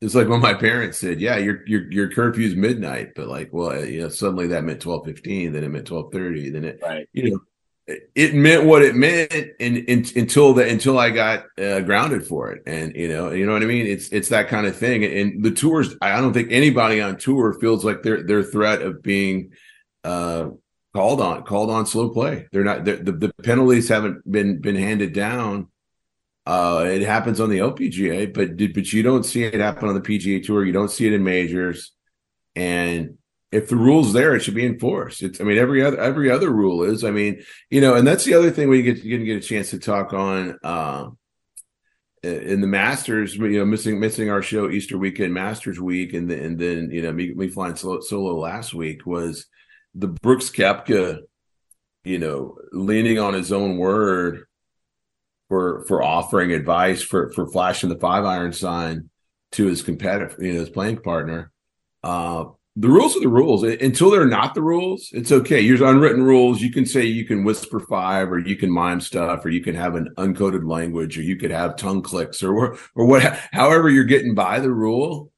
it's 0.00 0.14
like 0.14 0.28
when 0.28 0.40
my 0.40 0.54
parents 0.54 0.98
said, 0.98 1.20
"Yeah, 1.20 1.36
your 1.38 1.66
your 1.66 1.90
your 1.92 2.10
curfew's 2.10 2.54
midnight," 2.56 3.12
but 3.16 3.28
like, 3.28 3.50
well, 3.52 3.84
you 3.84 4.00
know, 4.02 4.08
suddenly 4.08 4.48
that 4.48 4.64
meant 4.64 4.80
twelve 4.80 5.04
fifteen, 5.06 5.52
then 5.52 5.64
it 5.64 5.68
meant 5.68 5.86
twelve 5.86 6.12
thirty, 6.12 6.50
then 6.50 6.64
it 6.64 6.80
Right. 6.82 7.08
you 7.12 7.30
know, 7.30 7.40
it- 7.86 8.34
meant 8.34 8.64
what 8.64 8.82
it 8.82 8.94
meant 8.96 9.32
in, 9.58 9.84
until 10.16 10.54
the 10.54 10.68
until 10.68 10.98
I 10.98 11.10
got 11.10 11.44
uh, 11.58 11.80
grounded 11.80 12.26
for 12.26 12.50
it, 12.50 12.62
and 12.66 12.94
you 12.96 13.08
know, 13.08 13.32
you 13.32 13.46
know 13.46 13.52
what 13.52 13.62
I 13.62 13.66
mean. 13.66 13.86
It's 13.86 14.08
it's 14.08 14.28
that 14.30 14.48
kind 14.48 14.66
of 14.66 14.76
thing, 14.76 15.04
and 15.04 15.44
the 15.44 15.50
tours. 15.50 15.94
I 16.02 16.20
don't 16.20 16.32
think 16.32 16.50
anybody 16.50 17.00
on 17.00 17.16
tour 17.16 17.52
feels 17.54 17.84
like 17.84 18.02
their 18.02 18.22
their 18.24 18.42
threat 18.42 18.82
of 18.82 19.02
being 19.02 19.52
uh, 20.04 20.50
called 20.94 21.20
on 21.20 21.44
called 21.44 21.70
on 21.70 21.86
slow 21.86 22.10
play. 22.10 22.48
They're 22.52 22.64
not 22.64 22.84
they're, 22.84 22.96
the 22.96 23.12
the 23.12 23.32
penalties 23.44 23.88
haven't 23.88 24.30
been 24.30 24.60
been 24.60 24.76
handed 24.76 25.12
down. 25.12 25.68
Uh, 26.44 26.84
it 26.88 27.02
happens 27.02 27.40
on 27.40 27.50
the 27.50 27.58
LPGA, 27.58 28.32
but 28.32 28.56
but 28.74 28.92
you 28.92 29.02
don't 29.02 29.24
see 29.24 29.44
it 29.44 29.54
happen 29.54 29.88
on 29.88 29.94
the 29.94 30.00
PGA 30.00 30.44
Tour. 30.44 30.64
You 30.64 30.72
don't 30.72 30.90
see 30.90 31.06
it 31.06 31.12
in 31.12 31.24
majors, 31.24 31.92
and 32.54 33.18
if 33.52 33.68
the 33.68 33.76
rule's 33.76 34.12
there, 34.12 34.34
it 34.34 34.40
should 34.40 34.54
be 34.54 34.66
enforced. 34.66 35.22
It's, 35.22 35.40
I 35.40 35.44
mean, 35.44 35.58
every 35.58 35.82
other 35.82 35.98
every 35.98 36.30
other 36.30 36.50
rule 36.50 36.82
is. 36.82 37.04
I 37.04 37.10
mean, 37.10 37.42
you 37.70 37.80
know, 37.80 37.94
and 37.94 38.06
that's 38.06 38.24
the 38.24 38.34
other 38.34 38.50
thing 38.50 38.68
we 38.68 38.82
get 38.82 39.04
you 39.04 39.24
get 39.24 39.36
a 39.36 39.46
chance 39.46 39.70
to 39.70 39.78
talk 39.78 40.12
on 40.12 40.58
uh, 40.62 41.10
in 42.22 42.60
the 42.60 42.66
Masters. 42.66 43.36
You 43.36 43.58
know, 43.58 43.64
missing 43.64 44.00
missing 44.00 44.30
our 44.30 44.42
show 44.42 44.68
Easter 44.68 44.98
weekend, 44.98 45.32
Masters 45.32 45.80
week, 45.80 46.12
and 46.12 46.30
then 46.30 46.38
and 46.40 46.58
then 46.58 46.90
you 46.90 47.02
know 47.02 47.12
me, 47.12 47.34
me 47.34 47.48
flying 47.48 47.76
solo, 47.76 48.00
solo 48.00 48.36
last 48.36 48.74
week 48.74 49.06
was 49.06 49.46
the 49.94 50.08
Brooks 50.08 50.50
Koepka, 50.50 51.20
you 52.04 52.18
know, 52.18 52.58
leaning 52.72 53.18
on 53.18 53.32
his 53.32 53.52
own 53.52 53.78
word 53.78 54.44
for 55.48 55.84
for 55.86 56.02
offering 56.02 56.52
advice 56.52 57.00
for 57.00 57.30
for 57.32 57.46
flashing 57.46 57.88
the 57.88 57.98
five 57.98 58.24
iron 58.24 58.52
sign 58.52 59.08
to 59.52 59.66
his 59.66 59.82
competitor, 59.82 60.34
you 60.40 60.52
know, 60.52 60.60
his 60.60 60.70
playing 60.70 60.98
partner. 60.98 61.52
Uh, 62.02 62.46
the 62.78 62.88
rules 62.88 63.16
are 63.16 63.20
the 63.20 63.28
rules. 63.28 63.62
Until 63.62 64.10
they're 64.10 64.26
not 64.26 64.54
the 64.54 64.62
rules, 64.62 65.08
it's 65.12 65.32
okay. 65.32 65.62
Here's 65.62 65.80
unwritten 65.80 66.22
rules. 66.22 66.60
You 66.60 66.70
can 66.70 66.84
say 66.84 67.04
you 67.04 67.24
can 67.24 67.42
whisper 67.42 67.80
five, 67.80 68.30
or 68.30 68.38
you 68.38 68.54
can 68.54 68.70
mime 68.70 69.00
stuff, 69.00 69.44
or 69.44 69.48
you 69.48 69.62
can 69.62 69.74
have 69.74 69.94
an 69.94 70.10
uncoded 70.18 70.68
language, 70.68 71.16
or 71.16 71.22
you 71.22 71.36
could 71.36 71.50
have 71.50 71.76
tongue 71.76 72.02
clicks, 72.02 72.42
or 72.42 72.76
or 72.94 73.06
what. 73.06 73.22
However, 73.52 73.88
you're 73.88 74.04
getting 74.04 74.34
by 74.34 74.60
the 74.60 74.70
rule. 74.70 75.32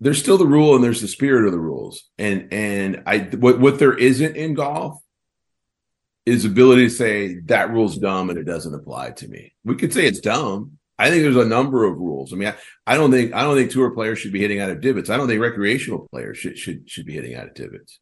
There's 0.00 0.18
still 0.18 0.38
the 0.38 0.46
rule, 0.46 0.74
and 0.74 0.82
there's 0.82 1.00
the 1.00 1.08
spirit 1.08 1.46
of 1.46 1.52
the 1.52 1.60
rules. 1.60 2.02
And 2.18 2.52
and 2.52 3.04
I 3.06 3.18
what 3.18 3.60
what 3.60 3.78
there 3.78 3.96
isn't 3.96 4.36
in 4.36 4.54
golf 4.54 5.00
is 6.26 6.44
ability 6.44 6.88
to 6.88 6.90
say 6.90 7.38
that 7.44 7.70
rule's 7.70 7.96
dumb 7.96 8.28
and 8.28 8.38
it 8.38 8.44
doesn't 8.44 8.74
apply 8.74 9.12
to 9.12 9.28
me. 9.28 9.54
We 9.64 9.76
could 9.76 9.92
say 9.92 10.06
it's 10.06 10.18
dumb. 10.18 10.78
I 10.98 11.10
think 11.10 11.22
there's 11.22 11.36
a 11.36 11.44
number 11.44 11.84
of 11.84 11.98
rules. 11.98 12.32
I 12.32 12.36
mean, 12.36 12.48
I, 12.48 12.54
I 12.86 12.96
don't 12.96 13.10
think 13.10 13.34
I 13.34 13.42
don't 13.42 13.56
think 13.56 13.70
tour 13.70 13.90
players 13.90 14.18
should 14.18 14.32
be 14.32 14.40
hitting 14.40 14.60
out 14.60 14.70
of 14.70 14.80
divots. 14.80 15.10
I 15.10 15.16
don't 15.16 15.28
think 15.28 15.40
recreational 15.42 16.08
players 16.10 16.38
should 16.38 16.58
should 16.58 16.88
should 16.88 17.04
be 17.06 17.12
hitting 17.12 17.34
out 17.34 17.46
of 17.48 17.54
divots. 17.54 18.00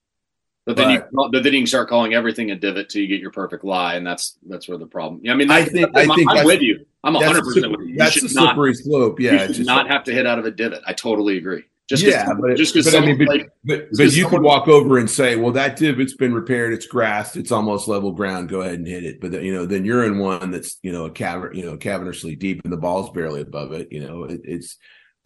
But 0.67 0.77
then, 0.77 0.87
But- 0.87 1.25
you, 1.25 1.29
but 1.33 1.43
then 1.43 1.53
you 1.53 1.61
can 1.61 1.67
start 1.67 1.89
calling 1.91 2.15
everything 2.15 2.51
a 2.51 2.57
divot 2.57 2.89
till 2.89 3.03
you 3.03 3.09
get 3.09 3.21
your 3.21 3.31
perfect 3.33 3.65
lie, 3.65 3.97
and 3.97 4.07
that's 4.07 4.39
that's 4.49 4.67
where 4.69 4.79
the 4.79 4.87
problem. 4.87 5.21
Yeah, 5.23 5.33
I 5.33 5.35
mean, 5.37 5.51
I 5.51 5.65
think- 5.65 5.89
I'm, 5.95 6.11
I 6.11 6.15
think 6.15 6.31
I'm 6.31 6.47
with 6.47 6.63
you. 6.63 6.87
I'm 7.03 7.13
That's 7.13 7.25
100 7.27 7.41
the 7.41 7.43
percent 7.45 7.65
slippery- 7.67 7.77
with 7.77 7.87
you. 7.89 7.93
You 7.93 7.99
that's 7.99 8.13
should 8.15 8.31
the 8.31 8.35
not, 8.35 8.55
slippery 8.55 8.75
slope. 8.75 9.21
you 9.21 9.27
Yeah, 9.27 9.39
should 9.39 9.49
it's 9.51 9.59
just 9.59 9.67
not 9.67 9.89
have 9.89 10.05
to 10.05 10.13
hit 10.13 10.27
out 10.27 10.39
of 10.39 10.47
a 10.47 10.51
divot. 10.51 10.83
I 10.87 10.95
totally 10.95 11.37
agree. 11.37 11.65
Just 11.89 12.03
yeah, 12.03 12.33
but 12.33 12.57
just 12.57 12.73
because 12.73 12.95
I 12.95 13.01
mean, 13.01 13.19
but, 13.19 13.27
played, 13.27 13.47
but, 13.63 13.89
but 13.93 14.17
you 14.17 14.27
could 14.27 14.41
walk 14.41 14.69
over 14.69 14.97
and 14.97 15.11
say, 15.11 15.37
"Well, 15.37 15.53
that 15.53 15.77
divot's 15.77 16.15
been 16.15 16.33
repaired. 16.33 16.73
It's 16.73 16.87
grassed. 16.87 17.37
It's 17.37 17.53
almost 17.53 17.89
level 17.89 18.13
ground. 18.13 18.49
Go 18.49 18.63
ahead 18.63 18.75
and 18.79 18.87
hit 18.87 19.05
it." 19.05 19.21
But 19.21 19.33
the, 19.33 19.45
you 19.45 19.53
know, 19.53 19.67
then 19.67 19.85
you're 19.85 20.05
in 20.07 20.19
one 20.19 20.51
that's 20.51 20.79
you 20.83 20.93
know 20.93 21.05
a 21.05 21.11
cavern, 21.11 21.55
you 21.55 21.67
know, 21.67 21.77
cavernously 21.77 22.39
deep, 22.39 22.63
and 22.65 22.73
the 22.73 22.79
ball's 22.79 23.11
barely 23.11 23.43
above 23.43 23.73
it. 23.73 23.89
You 23.93 24.07
know, 24.07 24.25
it, 24.25 24.41
it's. 24.45 24.79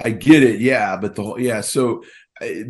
I 0.05 0.11
get 0.11 0.43
it, 0.43 0.61
yeah, 0.61 0.97
but 0.97 1.15
the 1.15 1.23
whole 1.23 1.41
yeah. 1.41 1.61
So 1.61 2.03
I, 2.41 2.65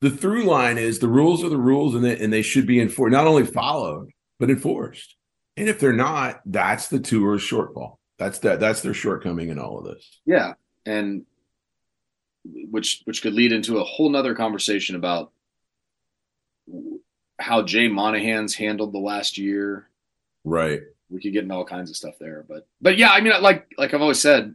the 0.00 0.10
through 0.10 0.44
line 0.44 0.78
is 0.78 1.00
the 1.00 1.08
rules 1.08 1.42
are 1.42 1.48
the 1.48 1.56
rules, 1.56 1.94
and 1.94 2.04
they, 2.04 2.18
and 2.18 2.32
they 2.32 2.42
should 2.42 2.66
be 2.66 2.80
enforced, 2.80 3.12
not 3.12 3.26
only 3.26 3.46
followed 3.46 4.10
but 4.38 4.50
enforced. 4.50 5.16
And 5.56 5.68
if 5.68 5.78
they're 5.80 5.92
not, 5.92 6.40
that's 6.46 6.88
the 6.88 7.00
tour's 7.00 7.42
shortfall. 7.42 7.96
That's 8.18 8.38
that. 8.40 8.60
That's 8.60 8.80
their 8.82 8.94
shortcoming 8.94 9.48
in 9.48 9.58
all 9.58 9.78
of 9.78 9.84
this. 9.84 10.20
Yeah, 10.26 10.54
and 10.84 11.24
which 12.44 13.02
which 13.04 13.22
could 13.22 13.34
lead 13.34 13.52
into 13.52 13.78
a 13.78 13.84
whole 13.84 14.10
nother 14.10 14.34
conversation 14.34 14.96
about 14.96 15.32
how 17.38 17.62
Jay 17.62 17.88
Monahan's 17.88 18.54
handled 18.54 18.92
the 18.92 18.98
last 18.98 19.38
year. 19.38 19.88
Right. 20.44 20.82
We 21.10 21.20
could 21.20 21.32
get 21.32 21.42
into 21.42 21.54
all 21.54 21.64
kinds 21.64 21.90
of 21.90 21.96
stuff 21.96 22.14
there, 22.18 22.44
but 22.48 22.66
but 22.80 22.96
yeah, 22.96 23.10
I 23.10 23.20
mean, 23.20 23.32
like 23.42 23.72
like 23.76 23.94
I've 23.94 24.02
always 24.02 24.20
said, 24.20 24.54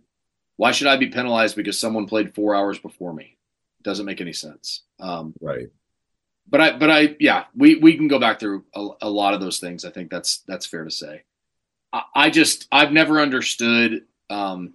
why 0.58 0.72
should 0.72 0.88
I 0.88 0.98
be 0.98 1.08
penalized 1.08 1.56
because 1.56 1.80
someone 1.80 2.06
played 2.06 2.36
four 2.36 2.56
hours 2.56 2.80
before 2.80 3.14
me? 3.14 3.38
It 3.80 3.84
doesn't 3.84 4.06
make 4.06 4.22
any 4.22 4.34
sense. 4.34 4.84
Um, 5.00 5.34
right. 5.40 5.70
But 6.50 6.62
I 6.62 6.78
but 6.78 6.90
I 6.90 7.16
yeah, 7.20 7.46
we 7.56 7.76
we 7.76 7.96
can 7.96 8.08
go 8.08 8.20
back 8.20 8.40
through 8.40 8.66
a, 8.74 8.88
a 9.04 9.10
lot 9.10 9.34
of 9.34 9.40
those 9.40 9.60
things. 9.60 9.86
I 9.86 9.92
think 9.92 10.10
that's 10.10 10.40
that's 10.48 10.66
fair 10.66 10.84
to 10.84 10.92
say. 10.92 11.24
I, 11.94 12.04
I 12.16 12.30
just 12.30 12.68
I've 12.72 12.92
never 12.92 13.20
understood 13.20 14.06
um, 14.30 14.74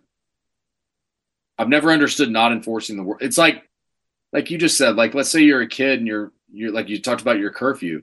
I've 1.58 1.68
never 1.68 1.90
understood 1.90 2.30
not 2.30 2.52
enforcing 2.52 2.96
the 2.96 3.02
word. 3.02 3.18
It's 3.20 3.38
like, 3.38 3.68
like 4.32 4.50
you 4.50 4.58
just 4.58 4.76
said, 4.76 4.96
like 4.96 5.14
let's 5.14 5.30
say 5.30 5.42
you're 5.42 5.62
a 5.62 5.68
kid 5.68 5.98
and 5.98 6.06
you're 6.06 6.32
you're 6.52 6.72
like 6.72 6.88
you 6.88 7.00
talked 7.00 7.20
about 7.20 7.38
your 7.38 7.50
curfew. 7.50 8.02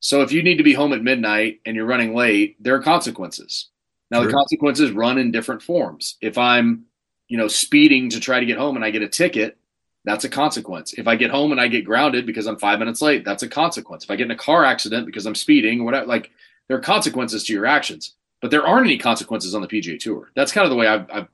So 0.00 0.22
if 0.22 0.32
you 0.32 0.42
need 0.42 0.56
to 0.56 0.64
be 0.64 0.72
home 0.72 0.94
at 0.94 1.02
midnight 1.02 1.60
and 1.66 1.76
you're 1.76 1.84
running 1.84 2.14
late, 2.14 2.56
there 2.62 2.74
are 2.74 2.82
consequences. 2.82 3.68
Now 4.10 4.24
the 4.24 4.32
consequences 4.32 4.90
run 4.90 5.18
in 5.18 5.30
different 5.30 5.62
forms. 5.62 6.16
If 6.20 6.36
I'm, 6.36 6.86
you 7.28 7.36
know, 7.36 7.48
speeding 7.48 8.10
to 8.10 8.20
try 8.20 8.40
to 8.40 8.46
get 8.46 8.58
home 8.58 8.76
and 8.76 8.84
I 8.84 8.90
get 8.90 9.02
a 9.02 9.08
ticket, 9.08 9.56
that's 10.04 10.24
a 10.24 10.28
consequence. 10.28 10.94
If 10.94 11.06
I 11.06 11.16
get 11.16 11.30
home 11.30 11.52
and 11.52 11.60
I 11.60 11.68
get 11.68 11.84
grounded 11.84 12.26
because 12.26 12.46
I'm 12.46 12.58
five 12.58 12.78
minutes 12.78 13.02
late, 13.02 13.24
that's 13.24 13.42
a 13.42 13.48
consequence. 13.48 14.04
If 14.04 14.10
I 14.10 14.16
get 14.16 14.24
in 14.24 14.30
a 14.30 14.36
car 14.36 14.64
accident 14.64 15.06
because 15.06 15.26
I'm 15.26 15.34
speeding, 15.34 15.84
whatever, 15.84 16.06
like 16.06 16.30
there 16.66 16.76
are 16.76 16.80
consequences 16.80 17.44
to 17.44 17.52
your 17.52 17.66
actions, 17.66 18.14
but 18.40 18.50
there 18.50 18.66
aren't 18.66 18.86
any 18.86 18.98
consequences 18.98 19.54
on 19.54 19.60
the 19.60 19.68
PGA 19.68 20.00
Tour. 20.00 20.30
That's 20.34 20.52
kind 20.52 20.64
of 20.64 20.70
the 20.70 20.76
way 20.76 20.88
I've, 20.88 21.06
I've 21.12 21.28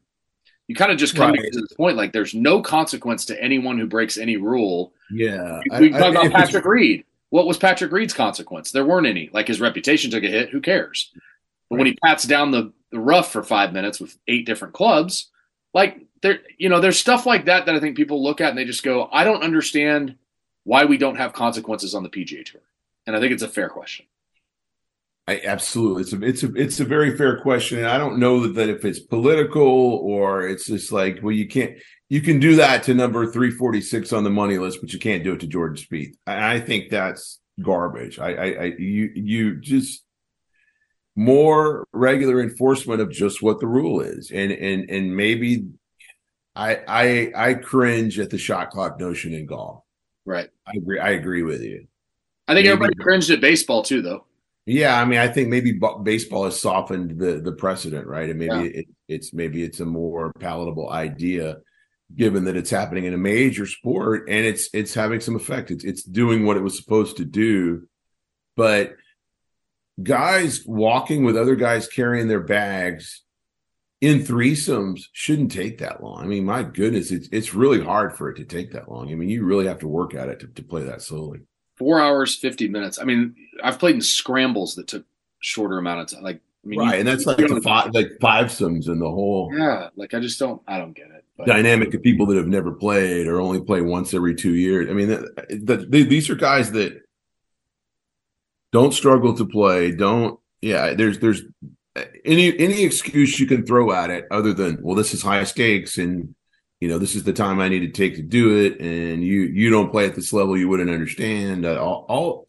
you 0.69 0.75
kind 0.75 0.91
of 0.91 0.99
just 0.99 1.15
come 1.15 1.31
right. 1.33 1.53
to 1.53 1.61
this 1.61 1.73
point 1.75 1.97
like 1.97 2.13
there's 2.13 2.35
no 2.35 2.61
consequence 2.61 3.25
to 3.27 3.43
anyone 3.43 3.79
who 3.79 3.87
breaks 3.87 4.17
any 4.19 4.37
rule. 4.37 4.93
Yeah. 5.11 5.61
We, 5.79 5.91
talk 5.91 6.11
about 6.11 6.33
Patrick 6.33 6.65
Reed. 6.65 7.05
What 7.31 7.47
was 7.47 7.59
Patrick 7.59 7.93
Reed's 7.93 8.15
consequence? 8.15 8.73
There 8.73 8.85
weren't 8.85 9.07
any. 9.07 9.31
Like 9.33 9.49
his 9.49 9.61
reputation 9.61 10.11
took 10.11 10.25
a 10.25 10.29
hit. 10.29 10.51
Who 10.51 10.61
cares? 10.61 11.11
But 11.69 11.77
right. 11.77 11.79
when 11.79 11.87
he 11.87 11.99
pats 12.05 12.25
down 12.25 12.51
the, 12.51 12.73
the 12.91 13.01
rough 13.01 13.33
for 13.33 13.43
five 13.43 13.73
minutes 13.73 14.01
with 14.01 14.17
eight 14.29 14.47
different 14.47 14.75
clubs, 14.75 15.31
like 15.75 16.07
there, 16.23 16.41
you 16.59 16.69
know, 16.69 16.81
there's 16.81 16.99
stuff 16.99 17.27
like 17.27 17.45
that 17.45 17.67
that 17.67 17.75
I 17.75 17.81
think 17.81 17.97
people 17.97 18.23
look 18.23 18.41
at 18.41 18.51
and 18.51 18.59
they 18.59 18.65
just 18.65 18.83
go, 18.83 19.09
I 19.13 19.25
don't 19.25 19.43
understand 19.43 20.17
why 20.65 20.85
we 20.85 20.99
don't 20.99 21.17
have 21.17 21.33
consequences 21.33 21.95
on 21.95 22.03
the 22.03 22.09
PGA 22.09 22.45
Tour. 22.45 22.63
And 23.07 23.15
I 23.15 23.21
think 23.21 23.33
it's 23.33 23.43
a 23.43 23.49
fair 23.49 23.69
question. 23.69 24.07
I, 25.29 25.41
absolutely, 25.45 26.03
it's 26.03 26.13
a 26.13 26.23
it's 26.23 26.43
a 26.45 26.55
it's 26.55 26.81
a 26.81 26.85
very 26.85 27.17
fair 27.17 27.41
question, 27.41 27.79
and 27.79 27.89
I 27.89 27.99
don't 27.99 28.19
know 28.19 28.47
that, 28.47 28.69
if 28.69 28.85
it's 28.85 29.01
political 29.01 29.67
or 29.67 30.47
it's 30.47 30.67
just 30.67 30.93
like, 30.93 31.19
well, 31.21 31.33
you 31.33 31.49
can't 31.49 31.77
you 32.09 32.21
can 32.21 32.39
do 32.39 32.57
that 32.57 32.85
to 32.85 32.95
number 32.95 33.27
three 33.33 33.51
forty 33.51 33.81
six 33.81 34.13
on 34.13 34.23
the 34.23 34.31
money 34.31 34.59
list, 34.59 34.79
but 34.81 34.93
you 34.93 35.01
can't 35.01 35.25
do 35.25 35.33
it 35.33 35.41
to 35.41 35.49
Jordan 35.49 35.77
Spieth. 35.77 36.15
I, 36.29 36.55
I 36.55 36.61
think 36.61 36.91
that's 36.91 37.41
garbage. 37.61 38.21
I, 38.21 38.35
I, 38.35 38.47
I 38.47 38.65
you 38.79 39.11
you 39.15 39.61
just 39.61 40.05
more 41.17 41.89
regular 41.93 42.41
enforcement 42.41 43.01
of 43.01 43.11
just 43.11 43.43
what 43.43 43.59
the 43.59 43.67
rule 43.67 44.01
is, 44.03 44.31
and 44.31 44.53
and 44.53 44.89
and 44.89 45.17
maybe 45.17 45.67
I 46.55 46.83
I 46.87 47.33
I 47.35 47.55
cringe 47.55 48.21
at 48.21 48.31
the 48.31 48.39
shot 48.39 48.71
clock 48.71 49.01
notion 49.01 49.35
in 49.35 49.47
golf. 49.47 49.83
Right, 50.25 50.51
I 50.65 50.73
agree. 50.77 51.01
I 51.01 51.11
agree 51.11 51.43
with 51.43 51.63
you. 51.63 51.89
I 52.47 52.55
think 52.55 52.67
maybe, 52.67 52.69
everybody 52.69 52.95
cringed 52.95 53.31
at 53.31 53.41
baseball 53.41 53.83
too, 53.83 54.03
though. 54.03 54.26
Yeah, 54.67 55.01
I 55.01 55.05
mean, 55.05 55.21
I 55.21 55.29
think 55.29 55.49
maybe 55.49 55.73
b- 55.73 55.97
baseball 56.03 56.45
has 56.45 56.61
softened 56.61 57.21
the 57.21 57.41
the 57.41 57.53
precedent, 57.53 58.07
right? 58.09 58.29
And 58.29 58.39
maybe 58.39 58.55
yeah. 58.55 58.81
it, 58.81 58.87
it's 59.07 59.33
maybe 59.33 59.63
it's 59.63 59.79
a 59.79 59.87
more 59.87 60.33
palatable 60.41 60.91
idea, 60.91 61.59
given 62.15 62.45
that 62.45 62.57
it's 62.57 62.71
happening 62.71 63.05
in 63.05 63.15
a 63.15 63.19
major 63.19 63.67
sport 63.67 64.29
and 64.29 64.45
it's 64.45 64.69
it's 64.75 64.93
having 64.93 65.21
some 65.21 65.37
effect. 65.37 65.71
It's 65.71 65.85
it's 65.85 66.03
doing 66.03 66.45
what 66.45 66.57
it 66.57 66.65
was 66.65 66.77
supposed 66.77 67.19
to 67.19 67.25
do, 67.25 67.87
but 68.57 68.97
guys 70.03 70.65
walking 70.67 71.23
with 71.23 71.37
other 71.37 71.55
guys 71.55 71.87
carrying 71.87 72.27
their 72.27 72.43
bags 72.43 73.23
in 74.01 74.19
threesomes 74.19 75.05
shouldn't 75.13 75.53
take 75.53 75.79
that 75.79 76.03
long. 76.03 76.25
I 76.25 76.27
mean, 76.27 76.45
my 76.45 76.65
goodness, 76.65 77.13
it's 77.13 77.29
it's 77.31 77.55
really 77.55 77.85
hard 77.85 78.17
for 78.17 78.31
it 78.31 78.37
to 78.39 78.45
take 78.45 78.73
that 78.73 78.91
long. 78.91 79.13
I 79.13 79.15
mean, 79.15 79.29
you 79.29 79.45
really 79.45 79.69
have 79.69 79.79
to 79.79 79.89
work 79.89 80.13
at 80.17 80.29
it 80.29 80.41
to, 80.41 80.49
to 80.49 80.63
play 80.65 80.83
that 80.83 81.03
slowly 81.03 81.43
four 81.77 82.01
hours, 82.01 82.35
50 82.35 82.69
minutes. 82.69 82.99
I 82.99 83.05
mean, 83.05 83.35
I've 83.63 83.79
played 83.79 83.95
in 83.95 84.01
scrambles 84.01 84.75
that 84.75 84.89
took 84.89 85.05
shorter 85.41 85.79
amount 85.79 86.01
of 86.01 86.07
time. 86.09 86.23
Like, 86.23 86.41
I 86.65 86.69
mean, 86.69 86.81
right. 86.81 86.95
You, 86.95 86.99
and 87.01 87.09
that's 87.09 87.27
like 87.27 87.37
the 87.37 87.61
five, 87.61 87.95
like 87.95 88.19
five 88.21 88.51
sums 88.51 88.89
in 88.89 88.99
the 88.99 89.09
whole. 89.09 89.51
Yeah. 89.55 89.91
Like, 89.97 90.15
I 90.15 90.21
just 90.21 90.39
don't, 90.39 90.61
I 90.67 90.79
don't 90.79 90.95
get 90.95 91.07
it. 91.07 91.25
But. 91.37 91.47
Dynamic 91.47 91.93
of 91.93 92.03
people 92.03 92.25
that 92.27 92.37
have 92.37 92.47
never 92.47 92.73
played 92.73 93.27
or 93.27 93.41
only 93.41 93.61
play 93.61 93.83
once 93.83 94.15
every 94.15 94.35
two 94.35 94.55
years. 94.55 94.89
I 94.89 94.95
mean, 94.95 95.09
the, 95.09 95.47
the, 95.51 95.77
the, 95.77 96.03
these 96.03 96.31
are 96.31 96.35
guys 96.35 96.73
that 96.73 97.03
don't 98.73 98.95
struggle 98.95 99.35
to 99.37 99.45
play. 99.47 99.93
Don't, 99.93 100.41
yeah, 100.63 100.95
there's, 100.95 101.19
there's, 101.19 101.43
any 102.25 102.59
any 102.59 102.85
excuse 102.85 103.41
you 103.41 103.47
can 103.47 103.65
throw 103.65 103.93
at 103.93 104.11
it 104.11 104.27
other 104.31 104.53
than 104.53 104.79
well 104.83 104.95
this 104.95 105.15
is 105.15 105.23
high 105.23 105.45
stakes 105.45 105.97
and 105.97 106.35
you 106.81 106.89
know, 106.89 106.99
this 106.99 107.15
is 107.15 107.25
the 107.25 107.33
time 107.33 107.59
I 107.59 107.69
need 107.69 107.81
to 107.81 107.89
take 107.89 108.17
to 108.17 108.23
do 108.23 108.59
it, 108.59 108.81
and 108.81 109.25
you 109.25 109.43
you 109.43 109.71
don't 109.71 109.91
play 109.91 110.07
at 110.07 110.15
this 110.15 110.33
level, 110.33 110.57
you 110.57 110.69
wouldn't 110.69 110.91
understand. 110.91 111.65
Uh, 111.65 111.83
all, 111.83 112.07
all, 112.09 112.49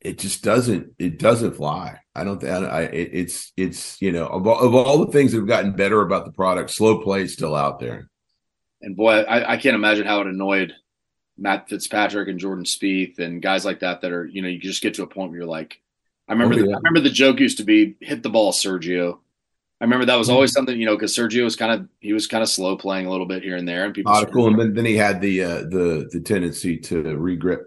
it 0.00 0.18
just 0.18 0.44
doesn't 0.44 0.92
it 0.98 1.18
doesn't 1.18 1.56
fly. 1.56 1.98
I 2.14 2.24
don't 2.24 2.40
think 2.40 2.52
I, 2.52 2.82
it's 2.82 3.52
it's 3.56 4.00
you 4.02 4.12
know 4.12 4.26
of 4.26 4.46
all, 4.46 4.60
of 4.60 4.74
all 4.74 4.98
the 5.04 5.12
things 5.12 5.32
that 5.32 5.38
have 5.38 5.46
gotten 5.46 5.72
better 5.72 6.02
about 6.02 6.26
the 6.26 6.32
product, 6.32 6.70
slow 6.70 7.00
play 7.02 7.22
is 7.22 7.32
still 7.32 7.54
out 7.54 7.80
there. 7.80 8.10
And 8.82 8.96
boy, 8.96 9.20
I, 9.22 9.52
I 9.52 9.56
can't 9.56 9.76
imagine 9.76 10.06
how 10.06 10.20
it 10.20 10.26
annoyed 10.26 10.74
Matt 11.38 11.68
Fitzpatrick 11.68 12.28
and 12.28 12.38
Jordan 12.38 12.64
Spieth 12.64 13.18
and 13.18 13.40
guys 13.40 13.64
like 13.64 13.80
that 13.80 14.02
that 14.02 14.12
are 14.12 14.26
you 14.26 14.42
know 14.42 14.48
you 14.48 14.58
just 14.58 14.82
get 14.82 14.94
to 14.94 15.02
a 15.02 15.06
point 15.06 15.30
where 15.30 15.38
you're 15.38 15.48
like, 15.48 15.80
I 16.28 16.32
remember 16.32 16.56
oh, 16.56 16.58
yeah. 16.58 16.64
the, 16.64 16.72
I 16.72 16.76
remember 16.76 17.00
the 17.00 17.10
joke 17.10 17.40
used 17.40 17.58
to 17.58 17.64
be 17.64 17.96
hit 18.00 18.22
the 18.22 18.28
ball, 18.28 18.52
Sergio 18.52 19.20
I 19.82 19.84
remember 19.84 20.06
that 20.06 20.14
was 20.14 20.30
always 20.30 20.50
mm-hmm. 20.50 20.58
something, 20.58 20.78
you 20.78 20.86
know, 20.86 20.94
because 20.94 21.12
Sergio 21.12 21.42
was 21.42 21.56
kind 21.56 21.72
of 21.72 21.88
he 21.98 22.12
was 22.12 22.28
kind 22.28 22.40
of 22.40 22.48
slow 22.48 22.76
playing 22.76 23.06
a 23.06 23.10
little 23.10 23.26
bit 23.26 23.42
here 23.42 23.56
and 23.56 23.66
there, 23.66 23.84
and 23.84 23.92
people. 23.92 24.12
Oh, 24.14 24.24
cool. 24.26 24.46
And 24.46 24.56
then, 24.56 24.74
then 24.74 24.84
he 24.84 24.96
had 24.96 25.20
the 25.20 25.42
uh, 25.42 25.58
the 25.62 26.08
the 26.12 26.20
tendency 26.20 26.78
to 26.78 27.02
regrip. 27.02 27.64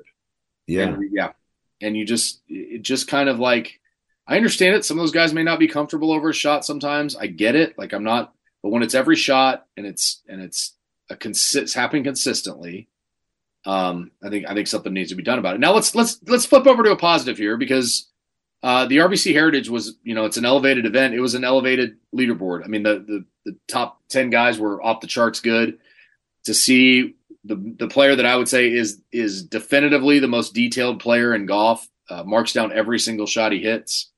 Yeah, 0.65 0.84
and, 0.84 1.10
yeah, 1.12 1.34
and 1.81 1.98
you 1.98 2.05
just 2.05 2.41
it 2.48 2.84
just 2.84 3.10
kind 3.10 3.27
of 3.27 3.39
like 3.39 3.81
I 4.25 4.38
understand 4.38 4.75
it. 4.75 4.86
Some 4.86 4.98
of 4.98 5.03
those 5.03 5.12
guys 5.12 5.34
may 5.34 5.43
not 5.43 5.60
be 5.60 5.67
comfortable 5.67 6.13
over 6.13 6.29
a 6.29 6.34
shot 6.34 6.63
sometimes. 6.63 7.17
I 7.17 7.27
get 7.27 7.53
it. 7.53 7.77
Like 7.77 7.91
I'm 7.91 8.05
not, 8.05 8.34
but 8.63 8.69
when 8.69 8.81
it's 8.81 8.95
every 8.95 9.17
shot 9.17 9.67
and 9.75 9.86
it's 9.86 10.22
and 10.29 10.41
it's 10.41 10.72
a 11.10 11.17
consist 11.17 11.75
happening 11.75 12.05
consistently, 12.05 12.88
um, 13.65 14.12
I 14.24 14.29
think 14.29 14.45
I 14.48 14.53
think 14.53 14.67
something 14.67 14.93
needs 14.93 15.10
to 15.10 15.15
be 15.15 15.24
done 15.24 15.38
about 15.38 15.55
it. 15.55 15.60
Now 15.60 15.74
let's 15.74 15.93
let's 15.93 16.17
let's 16.27 16.45
flip 16.45 16.65
over 16.65 16.81
to 16.81 16.91
a 16.91 16.98
positive 16.98 17.38
here 17.38 17.57
because 17.57 18.07
uh, 18.65 18.88
the 18.88 18.98
RBC 18.98 19.31
Heritage 19.31 19.69
was, 19.69 19.95
you 20.03 20.15
know, 20.15 20.25
it's 20.25 20.38
an 20.38 20.45
elevated 20.45 20.88
event. 20.88 21.13
It 21.13 21.19
was 21.19 21.36
an 21.36 21.43
elevated 21.43 21.98
leaderboard. 22.15 22.65
I 22.65 22.67
mean, 22.67 22.81
the, 22.81 22.95
the, 22.98 23.25
the 23.45 23.57
top 23.67 24.01
10 24.10 24.31
guys 24.31 24.57
were 24.57 24.81
off 24.81 25.01
the 25.01 25.07
charts 25.07 25.39
good. 25.39 25.77
To 26.45 26.53
see 26.55 27.13
the, 27.43 27.75
the 27.77 27.88
player 27.88 28.15
that 28.15 28.25
I 28.25 28.36
would 28.36 28.50
say 28.50 28.74
is, 28.74 29.03
is 29.12 29.43
definitively 29.43 30.17
the 30.17 30.27
most 30.27 30.55
detailed 30.55 31.00
player 31.00 31.36
in 31.36 31.45
golf, 31.45 31.88
uh, 32.10 32.24
marks 32.24 32.53
down 32.53 32.72
every 32.72 32.98
single 32.98 33.27
shot 33.27 33.51
he 33.51 33.60
hits. 33.60 34.10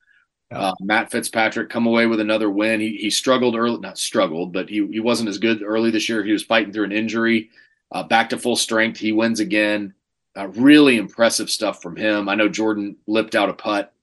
Uh, 0.49 0.71
Matt 0.79 1.11
Fitzpatrick 1.11 1.69
come 1.69 1.85
away 1.85 2.05
with 2.05 2.21
another 2.21 2.49
win. 2.49 2.79
He, 2.79 2.95
he 2.95 3.09
struggled 3.09 3.57
early, 3.57 3.81
not 3.81 3.97
struggled, 3.97 4.53
but 4.53 4.69
he, 4.69 4.87
he 4.87 5.01
wasn't 5.01 5.27
as 5.27 5.39
good 5.39 5.61
early 5.61 5.91
this 5.91 6.07
year. 6.07 6.23
He 6.23 6.31
was 6.31 6.43
fighting 6.43 6.71
through 6.71 6.85
an 6.85 6.93
injury. 6.93 7.49
Uh, 7.91 8.03
back 8.03 8.29
to 8.29 8.37
full 8.37 8.55
strength. 8.55 8.97
He 8.97 9.11
wins 9.11 9.41
again. 9.41 9.93
Uh, 10.37 10.47
really 10.49 10.95
impressive 10.95 11.49
stuff 11.49 11.81
from 11.81 11.97
him. 11.97 12.29
I 12.29 12.35
know 12.35 12.47
Jordan 12.47 12.95
lipped 13.07 13.35
out 13.35 13.49
a 13.49 13.53
putt 13.53 13.93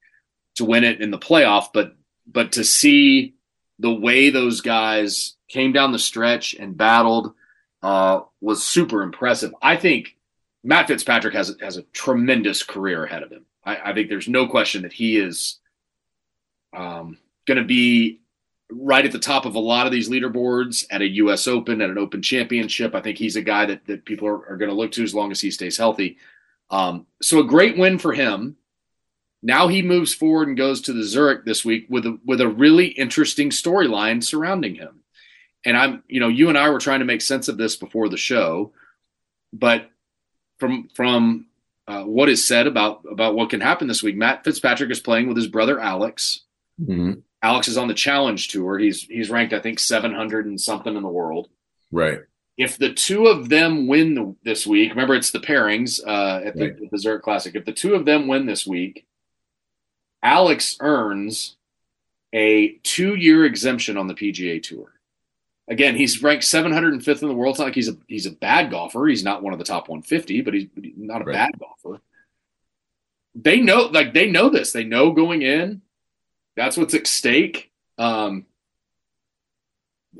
to 0.56 0.64
win 0.64 0.84
it 0.84 1.00
in 1.00 1.11
the 1.11 1.18
playoff, 1.18 1.68
but 1.73 1.96
but 2.26 2.52
to 2.52 2.64
see 2.64 3.34
the 3.78 3.92
way 3.92 4.30
those 4.30 4.61
guys 4.61 5.34
came 5.49 5.73
down 5.73 5.92
the 5.92 5.99
stretch 5.99 6.54
and 6.54 6.76
battled 6.76 7.34
uh, 7.82 8.20
was 8.40 8.62
super 8.62 9.02
impressive. 9.02 9.54
I 9.61 9.76
think 9.76 10.16
Matt 10.62 10.88
Fitzpatrick 10.88 11.34
has 11.34 11.56
has 11.61 11.76
a 11.76 11.82
tremendous 11.92 12.62
career 12.62 13.04
ahead 13.04 13.23
of 13.23 13.30
him. 13.30 13.44
I, 13.64 13.90
I 13.90 13.94
think 13.94 14.08
there's 14.08 14.28
no 14.28 14.46
question 14.46 14.82
that 14.82 14.92
he 14.92 15.18
is 15.18 15.58
um, 16.75 17.18
going 17.46 17.58
to 17.58 17.64
be 17.64 18.20
right 18.70 19.04
at 19.04 19.12
the 19.12 19.18
top 19.18 19.44
of 19.44 19.54
a 19.54 19.61
lot 19.61 19.87
of 19.87 19.92
these 19.92 20.08
leaderboards 20.08 20.87
at 20.90 21.02
a 21.02 21.08
U.S. 21.08 21.46
Open, 21.46 21.82
at 21.82 21.90
an 21.90 21.99
Open 21.99 22.23
Championship. 22.23 22.94
I 22.94 23.00
think 23.00 23.18
he's 23.18 23.37
a 23.37 23.42
guy 23.42 23.66
that 23.66 23.87
that 23.87 24.04
people 24.04 24.28
are, 24.28 24.49
are 24.49 24.56
going 24.56 24.70
to 24.70 24.75
look 24.75 24.92
to 24.92 25.04
as 25.04 25.14
long 25.14 25.30
as 25.30 25.40
he 25.40 25.50
stays 25.50 25.76
healthy. 25.76 26.18
Um, 26.70 27.06
so 27.20 27.40
a 27.40 27.44
great 27.44 27.76
win 27.76 27.99
for 27.99 28.12
him. 28.12 28.56
Now 29.46 29.68
he 29.68 29.82
moves 29.82 30.14
forward 30.14 30.48
and 30.48 30.56
goes 30.56 30.80
to 30.80 30.94
the 30.94 31.04
Zurich 31.04 31.44
this 31.44 31.66
week 31.66 31.84
with 31.90 32.06
a 32.06 32.18
with 32.24 32.40
a 32.40 32.48
really 32.48 32.86
interesting 32.86 33.50
storyline 33.50 34.24
surrounding 34.24 34.74
him. 34.74 35.02
And 35.66 35.76
I'm, 35.76 36.02
you 36.08 36.18
know, 36.18 36.28
you 36.28 36.48
and 36.48 36.56
I 36.56 36.70
were 36.70 36.78
trying 36.78 37.00
to 37.00 37.04
make 37.04 37.20
sense 37.20 37.48
of 37.48 37.58
this 37.58 37.76
before 37.76 38.08
the 38.08 38.16
show, 38.16 38.72
but 39.52 39.90
from 40.58 40.88
from 40.94 41.46
uh, 41.86 42.04
what 42.04 42.30
is 42.30 42.46
said 42.46 42.66
about 42.66 43.04
about 43.10 43.34
what 43.34 43.50
can 43.50 43.60
happen 43.60 43.86
this 43.86 44.02
week, 44.02 44.16
Matt 44.16 44.44
Fitzpatrick 44.44 44.90
is 44.90 45.00
playing 45.00 45.28
with 45.28 45.36
his 45.36 45.46
brother 45.46 45.78
Alex. 45.78 46.40
Mm-hmm. 46.80 47.20
Alex 47.42 47.68
is 47.68 47.76
on 47.76 47.88
the 47.88 47.94
Challenge 47.94 48.48
Tour. 48.48 48.78
He's 48.78 49.02
he's 49.02 49.28
ranked, 49.28 49.52
I 49.52 49.60
think, 49.60 49.78
seven 49.78 50.14
hundred 50.14 50.46
and 50.46 50.58
something 50.58 50.96
in 50.96 51.02
the 51.02 51.08
world. 51.08 51.48
Right. 51.92 52.20
If 52.56 52.78
the 52.78 52.94
two 52.94 53.26
of 53.26 53.50
them 53.50 53.88
win 53.88 54.14
the, 54.14 54.34
this 54.42 54.66
week, 54.66 54.90
remember 54.90 55.14
it's 55.14 55.32
the 55.32 55.40
pairings 55.40 56.00
uh, 56.06 56.46
at 56.46 56.56
the, 56.56 56.70
right. 56.70 56.90
the 56.90 56.98
Zurich 56.98 57.22
Classic. 57.22 57.54
If 57.54 57.66
the 57.66 57.72
two 57.72 57.94
of 57.94 58.06
them 58.06 58.26
win 58.26 58.46
this 58.46 58.66
week, 58.66 59.06
Alex 60.25 60.76
earns 60.81 61.57
a 62.33 62.81
two-year 62.83 63.45
exemption 63.45 63.97
on 63.97 64.09
the 64.09 64.14
PGA 64.14 64.61
Tour. 64.61 64.90
Again, 65.69 65.95
he's 65.95 66.23
ranked 66.23 66.45
705th 66.45 67.23
in 67.23 67.28
the 67.28 67.35
world. 67.35 67.52
It's 67.52 67.59
not 67.61 67.66
like 67.66 67.75
he's 67.75 67.88
a 67.88 67.97
he's 68.09 68.26
a 68.26 68.33
bad 68.33 68.71
golfer. 68.71 69.07
He's 69.07 69.25
not 69.25 69.43
one 69.43 69.52
of 69.52 69.59
the 69.59 69.64
top 69.64 69.88
150, 69.88 70.40
but 70.43 70.52
he's 70.52 70.66
not 70.97 71.23
a 71.23 71.25
right. 71.25 71.35
bad 71.35 71.50
golfer. 71.59 72.02
They 73.37 73.61
know, 73.61 73.85
like 73.85 74.12
they 74.12 74.31
know 74.31 74.50
this. 74.50 74.73
They 74.73 74.85
know 74.85 75.12
going 75.12 75.43
in 75.43 75.83
that's 76.57 76.76
what's 76.76 76.95
at 76.95 77.07
stake. 77.07 77.71
Um, 77.99 78.47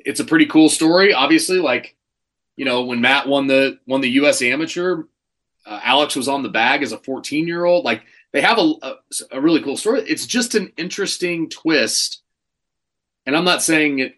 it's 0.05 0.21
a 0.21 0.25
pretty 0.25 0.47
cool 0.47 0.69
story. 0.69 1.15
Obviously, 1.15 1.59
like 1.59 1.97
you 2.57 2.65
know, 2.65 2.85
when 2.85 3.01
Matt 3.01 3.29
won 3.29 3.47
the 3.47 3.79
won 3.87 4.01
the 4.01 4.11
U.S. 4.11 4.43
Amateur, 4.43 5.05
uh, 5.67 5.81
Alex 5.83 6.17
was 6.17 6.29
on 6.29 6.43
the 6.43 6.49
bag 6.49 6.83
as 6.83 6.93
a 6.93 6.99
14 6.99 7.47
year 7.47 7.65
old. 7.65 7.85
Like 7.85 8.03
they 8.35 8.41
have 8.41 8.59
a, 8.59 8.73
a, 8.83 8.95
a 9.31 9.41
really 9.41 9.63
cool 9.63 9.77
story. 9.77 10.03
It's 10.03 10.27
just 10.27 10.57
an 10.57 10.73
interesting 10.77 11.49
twist, 11.49 12.21
and 13.25 13.37
I'm 13.37 13.45
not 13.45 13.63
saying 13.63 14.01
it. 14.01 14.17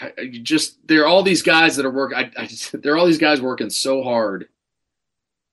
I, 0.00 0.30
just 0.42 0.84
there 0.88 1.02
are 1.02 1.06
all 1.06 1.22
these 1.22 1.42
guys 1.42 1.76
that 1.76 1.84
are 1.84 1.90
working. 1.90 2.16
I, 2.16 2.32
I 2.36 2.48
there 2.72 2.94
are 2.94 2.96
all 2.96 3.06
these 3.06 3.18
guys 3.18 3.42
working 3.42 3.68
so 3.68 4.02
hard 4.02 4.48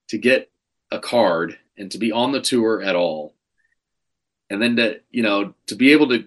to 0.08 0.18
get 0.18 0.50
a 0.89 1.00
card 1.00 1.60
and 1.78 1.92
to 1.92 1.98
be 1.98 2.13
on 2.13 2.32
the 2.32 2.42
tour 2.42 2.82
at 2.82 2.96
all 2.96 3.36
and 4.50 4.62
then 4.62 4.78
to 4.78 5.01
you 5.12 5.22
know 5.22 5.54
to 5.68 5.75
be 5.75 5.92
able 5.92 6.10
to 6.10 6.25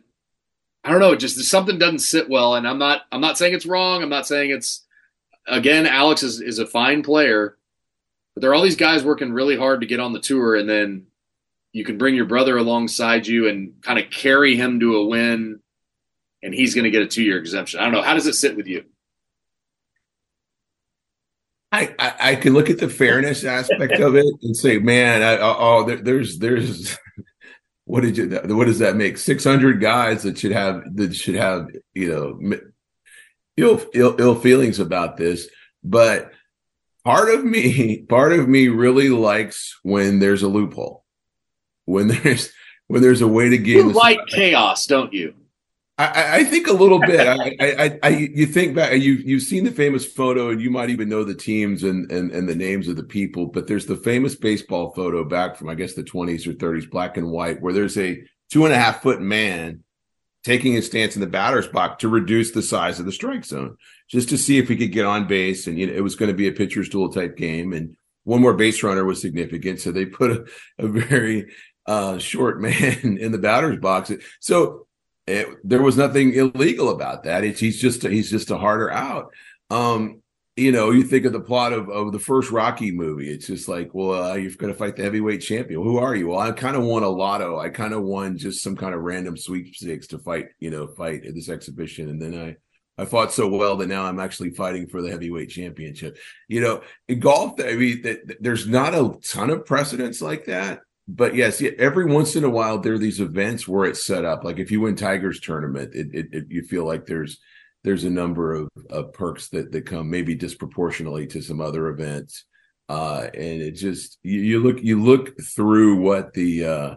I 0.84 0.90
don't 0.90 1.00
know, 1.00 1.14
just 1.14 1.40
something 1.44 1.78
doesn't 1.78 2.00
sit 2.00 2.28
well. 2.28 2.56
And 2.56 2.68
I'm 2.68 2.78
not 2.78 3.02
I'm 3.10 3.22
not 3.22 3.38
saying 3.38 3.54
it's 3.54 3.66
wrong. 3.66 4.02
I'm 4.02 4.10
not 4.10 4.26
saying 4.26 4.50
it's 4.50 4.84
again, 5.46 5.86
Alex 5.86 6.22
is, 6.22 6.40
is 6.42 6.58
a 6.58 6.66
fine 6.66 7.02
player, 7.02 7.56
but 8.34 8.42
there 8.42 8.50
are 8.50 8.54
all 8.54 8.62
these 8.62 8.76
guys 8.76 9.02
working 9.02 9.32
really 9.32 9.56
hard 9.56 9.80
to 9.80 9.86
get 9.86 10.00
on 10.00 10.12
the 10.12 10.20
tour, 10.20 10.56
and 10.56 10.68
then 10.68 11.06
you 11.72 11.84
can 11.84 11.98
bring 11.98 12.14
your 12.14 12.26
brother 12.26 12.56
alongside 12.56 13.26
you 13.26 13.48
and 13.48 13.80
kind 13.82 13.98
of 13.98 14.10
carry 14.10 14.56
him 14.56 14.80
to 14.80 14.96
a 14.96 15.06
win, 15.06 15.60
and 16.42 16.54
he's 16.54 16.74
going 16.74 16.84
to 16.84 16.90
get 16.90 17.02
a 17.02 17.06
two 17.06 17.22
year 17.22 17.38
exemption. 17.38 17.80
I 17.80 17.84
don't 17.84 17.92
know. 17.92 18.02
How 18.02 18.14
does 18.14 18.26
it 18.26 18.34
sit 18.34 18.56
with 18.56 18.66
you? 18.66 18.84
I, 21.72 21.94
I, 21.98 22.14
I 22.20 22.34
can 22.36 22.52
look 22.52 22.68
at 22.68 22.78
the 22.78 22.88
fairness 22.90 23.44
aspect 23.44 23.94
of 23.94 24.14
it 24.14 24.26
and 24.42 24.54
say, 24.54 24.76
man, 24.76 25.22
I, 25.22 25.38
oh, 25.40 25.84
there, 25.84 25.96
there's 25.96 26.38
there's 26.38 26.98
what 27.84 28.02
did 28.02 28.16
you 28.16 28.28
what 28.54 28.66
does 28.66 28.78
that 28.78 28.96
make 28.96 29.18
600 29.18 29.80
guys 29.80 30.22
that 30.22 30.38
should 30.38 30.52
have 30.52 30.82
that 30.94 31.14
should 31.14 31.34
have 31.34 31.68
you 31.94 32.08
know 32.08 32.58
ill, 33.56 33.80
ill 33.92 34.16
ill 34.18 34.34
feelings 34.34 34.78
about 34.78 35.16
this 35.16 35.48
but 35.82 36.30
part 37.04 37.28
of 37.28 37.44
me 37.44 38.02
part 38.08 38.32
of 38.32 38.48
me 38.48 38.68
really 38.68 39.08
likes 39.08 39.78
when 39.82 40.20
there's 40.20 40.42
a 40.42 40.48
loophole 40.48 41.01
when 41.84 42.08
there's 42.22 42.52
when 42.88 43.02
there's 43.02 43.20
a 43.20 43.28
way 43.28 43.48
to 43.48 43.58
get 43.58 43.76
you 43.76 43.92
like 43.92 44.18
chaos 44.28 44.86
don't 44.86 45.12
you 45.12 45.34
I, 45.98 46.38
I, 46.38 46.44
think 46.44 46.68
a 46.68 46.72
little 46.72 46.98
bit. 46.98 47.20
I, 47.28 47.54
I, 47.60 47.98
I, 48.02 48.08
you 48.08 48.46
think 48.46 48.74
back, 48.74 48.92
you 48.94 49.12
you've 49.12 49.42
seen 49.42 49.64
the 49.64 49.70
famous 49.70 50.06
photo, 50.06 50.48
and 50.48 50.60
you 50.60 50.70
might 50.70 50.88
even 50.88 51.08
know 51.08 51.22
the 51.22 51.34
teams 51.34 51.82
and, 51.82 52.10
and 52.10 52.32
and 52.32 52.48
the 52.48 52.54
names 52.54 52.88
of 52.88 52.96
the 52.96 53.04
people. 53.04 53.46
But 53.46 53.66
there's 53.66 53.86
the 53.86 53.96
famous 53.96 54.34
baseball 54.34 54.94
photo 54.94 55.22
back 55.22 55.54
from 55.56 55.68
I 55.68 55.74
guess 55.74 55.92
the 55.92 56.02
20s 56.02 56.46
or 56.46 56.54
30s, 56.54 56.90
black 56.90 57.18
and 57.18 57.30
white, 57.30 57.60
where 57.60 57.74
there's 57.74 57.98
a 57.98 58.22
two 58.50 58.64
and 58.64 58.72
a 58.72 58.78
half 58.78 59.02
foot 59.02 59.20
man 59.20 59.84
taking 60.44 60.72
his 60.72 60.86
stance 60.86 61.14
in 61.14 61.20
the 61.20 61.26
batter's 61.26 61.68
box 61.68 62.00
to 62.00 62.08
reduce 62.08 62.50
the 62.50 62.62
size 62.62 62.98
of 62.98 63.06
the 63.06 63.12
strike 63.12 63.44
zone, 63.44 63.76
just 64.08 64.30
to 64.30 64.38
see 64.38 64.58
if 64.58 64.68
he 64.68 64.76
could 64.76 64.92
get 64.92 65.06
on 65.06 65.26
base. 65.26 65.66
And 65.66 65.78
you 65.78 65.86
know, 65.86 65.92
it 65.92 66.02
was 66.02 66.16
going 66.16 66.30
to 66.30 66.36
be 66.36 66.48
a 66.48 66.52
pitcher's 66.52 66.88
duel 66.88 67.12
type 67.12 67.36
game, 67.36 67.74
and 67.74 67.96
one 68.24 68.40
more 68.40 68.54
base 68.54 68.82
runner 68.82 69.04
was 69.04 69.20
significant, 69.20 69.80
so 69.80 69.92
they 69.92 70.06
put 70.06 70.30
a, 70.30 70.44
a 70.78 70.88
very 70.88 71.52
uh, 71.86 72.18
short 72.18 72.60
man 72.60 73.18
in 73.20 73.32
the 73.32 73.38
batter's 73.38 73.78
box. 73.78 74.12
So 74.40 74.86
it, 75.26 75.48
there 75.64 75.82
was 75.82 75.96
nothing 75.96 76.34
illegal 76.34 76.90
about 76.90 77.24
that. 77.24 77.44
It's 77.44 77.60
he's 77.60 77.80
just 77.80 78.02
he's 78.02 78.30
just 78.30 78.50
a 78.50 78.58
harder 78.58 78.90
out. 78.90 79.32
Um, 79.70 80.22
you 80.56 80.70
know, 80.70 80.90
you 80.90 81.02
think 81.02 81.24
of 81.24 81.32
the 81.32 81.40
plot 81.40 81.72
of, 81.72 81.88
of 81.88 82.12
the 82.12 82.18
first 82.18 82.50
Rocky 82.50 82.90
movie. 82.90 83.30
It's 83.30 83.46
just 83.46 83.68
like, 83.68 83.94
well, 83.94 84.32
uh, 84.32 84.34
you're 84.34 84.50
going 84.52 84.70
to 84.70 84.78
fight 84.78 84.96
the 84.96 85.02
heavyweight 85.02 85.40
champion. 85.40 85.82
Who 85.82 85.96
are 85.96 86.14
you? 86.14 86.28
Well, 86.28 86.40
I 86.40 86.52
kind 86.52 86.76
of 86.76 86.82
won 86.82 87.02
a 87.02 87.08
lotto. 87.08 87.58
I 87.58 87.70
kind 87.70 87.94
of 87.94 88.02
won 88.02 88.36
just 88.36 88.62
some 88.62 88.76
kind 88.76 88.94
of 88.94 89.00
random 89.00 89.36
sweepstakes 89.36 90.08
to 90.08 90.18
fight, 90.18 90.48
you 90.58 90.70
know, 90.70 90.88
fight 90.88 91.24
at 91.24 91.34
this 91.34 91.48
exhibition, 91.48 92.08
and 92.08 92.20
then 92.20 92.38
I. 92.38 92.56
I 92.98 93.06
fought 93.06 93.32
so 93.32 93.48
well 93.48 93.78
that 93.78 93.86
now 93.86 94.04
I'm 94.04 94.20
actually 94.20 94.50
fighting 94.50 94.86
for 94.86 95.00
the 95.00 95.10
heavyweight 95.10 95.48
championship. 95.48 96.18
You 96.46 96.60
know, 96.60 96.82
in 97.08 97.20
golf, 97.20 97.58
I 97.58 97.72
mean, 97.74 98.04
there's 98.38 98.68
not 98.68 98.94
a 98.94 99.18
ton 99.24 99.48
of 99.48 99.64
precedents 99.64 100.20
like 100.20 100.44
that 100.44 100.80
but 101.08 101.34
yes, 101.34 101.62
every 101.78 102.06
once 102.06 102.36
in 102.36 102.44
a 102.44 102.50
while 102.50 102.78
there 102.78 102.94
are 102.94 102.98
these 102.98 103.20
events 103.20 103.66
where 103.66 103.84
it's 103.86 104.06
set 104.06 104.24
up. 104.24 104.44
Like 104.44 104.58
if 104.58 104.70
you 104.70 104.80
win 104.80 104.96
Tigers 104.96 105.40
tournament, 105.40 105.94
it, 105.94 106.08
it, 106.12 106.26
it 106.32 106.44
you 106.48 106.62
feel 106.62 106.86
like 106.86 107.06
there's 107.06 107.38
there's 107.84 108.04
a 108.04 108.10
number 108.10 108.54
of, 108.54 108.68
of 108.90 109.12
perks 109.12 109.48
that 109.48 109.72
that 109.72 109.86
come 109.86 110.08
maybe 110.10 110.34
disproportionately 110.34 111.26
to 111.28 111.42
some 111.42 111.60
other 111.60 111.88
events. 111.88 112.44
Uh, 112.88 113.28
and 113.34 113.62
it 113.62 113.72
just 113.72 114.18
you, 114.22 114.40
you, 114.40 114.60
look 114.62 114.82
you 114.82 115.02
look 115.02 115.40
through 115.40 115.96
what 115.96 116.34
the 116.34 116.64
uh, 116.64 116.94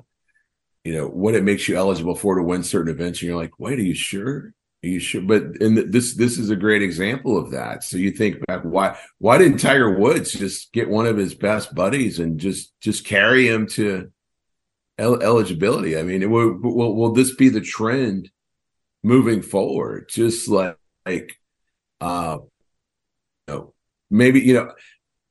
you 0.83 0.93
know 0.93 1.07
what 1.07 1.35
it 1.35 1.43
makes 1.43 1.67
you 1.67 1.75
eligible 1.75 2.15
for 2.15 2.35
to 2.35 2.43
win 2.43 2.63
certain 2.63 2.93
events, 2.93 3.21
and 3.21 3.29
you're 3.29 3.37
like, 3.37 3.59
wait, 3.59 3.79
are 3.79 3.83
you 3.83 3.95
sure? 3.95 4.53
You 4.85 4.99
should 4.99 5.27
but 5.27 5.43
and 5.61 5.77
this 5.77 6.15
this 6.15 6.37
is 6.37 6.49
a 6.49 6.55
great 6.55 6.81
example 6.81 7.37
of 7.37 7.51
that. 7.51 7.83
So 7.83 7.97
you 7.97 8.11
think 8.11 8.45
back 8.45 8.61
why 8.63 8.97
why 9.17 9.37
didn't 9.37 9.57
tiger 9.57 9.97
woods 9.97 10.31
just 10.31 10.71
get 10.73 10.89
one 10.89 11.05
of 11.05 11.17
his 11.17 11.33
best 11.33 11.73
buddies 11.73 12.19
and 12.19 12.39
just 12.39 12.79
just 12.79 13.05
carry 13.05 13.47
him 13.47 13.67
to 13.69 14.11
el- 14.97 15.21
eligibility? 15.21 15.97
I 15.97 16.03
mean 16.03 16.29
will, 16.29 16.57
will 16.61 16.95
will 16.95 17.13
this 17.13 17.35
be 17.35 17.49
the 17.49 17.61
trend 17.61 18.29
moving 19.03 19.41
forward? 19.41 20.09
Just 20.09 20.47
like 20.47 20.77
like 21.05 21.37
uh 22.01 22.37
you 23.47 23.53
know 23.53 23.73
maybe 24.09 24.39
you 24.41 24.53
know 24.53 24.71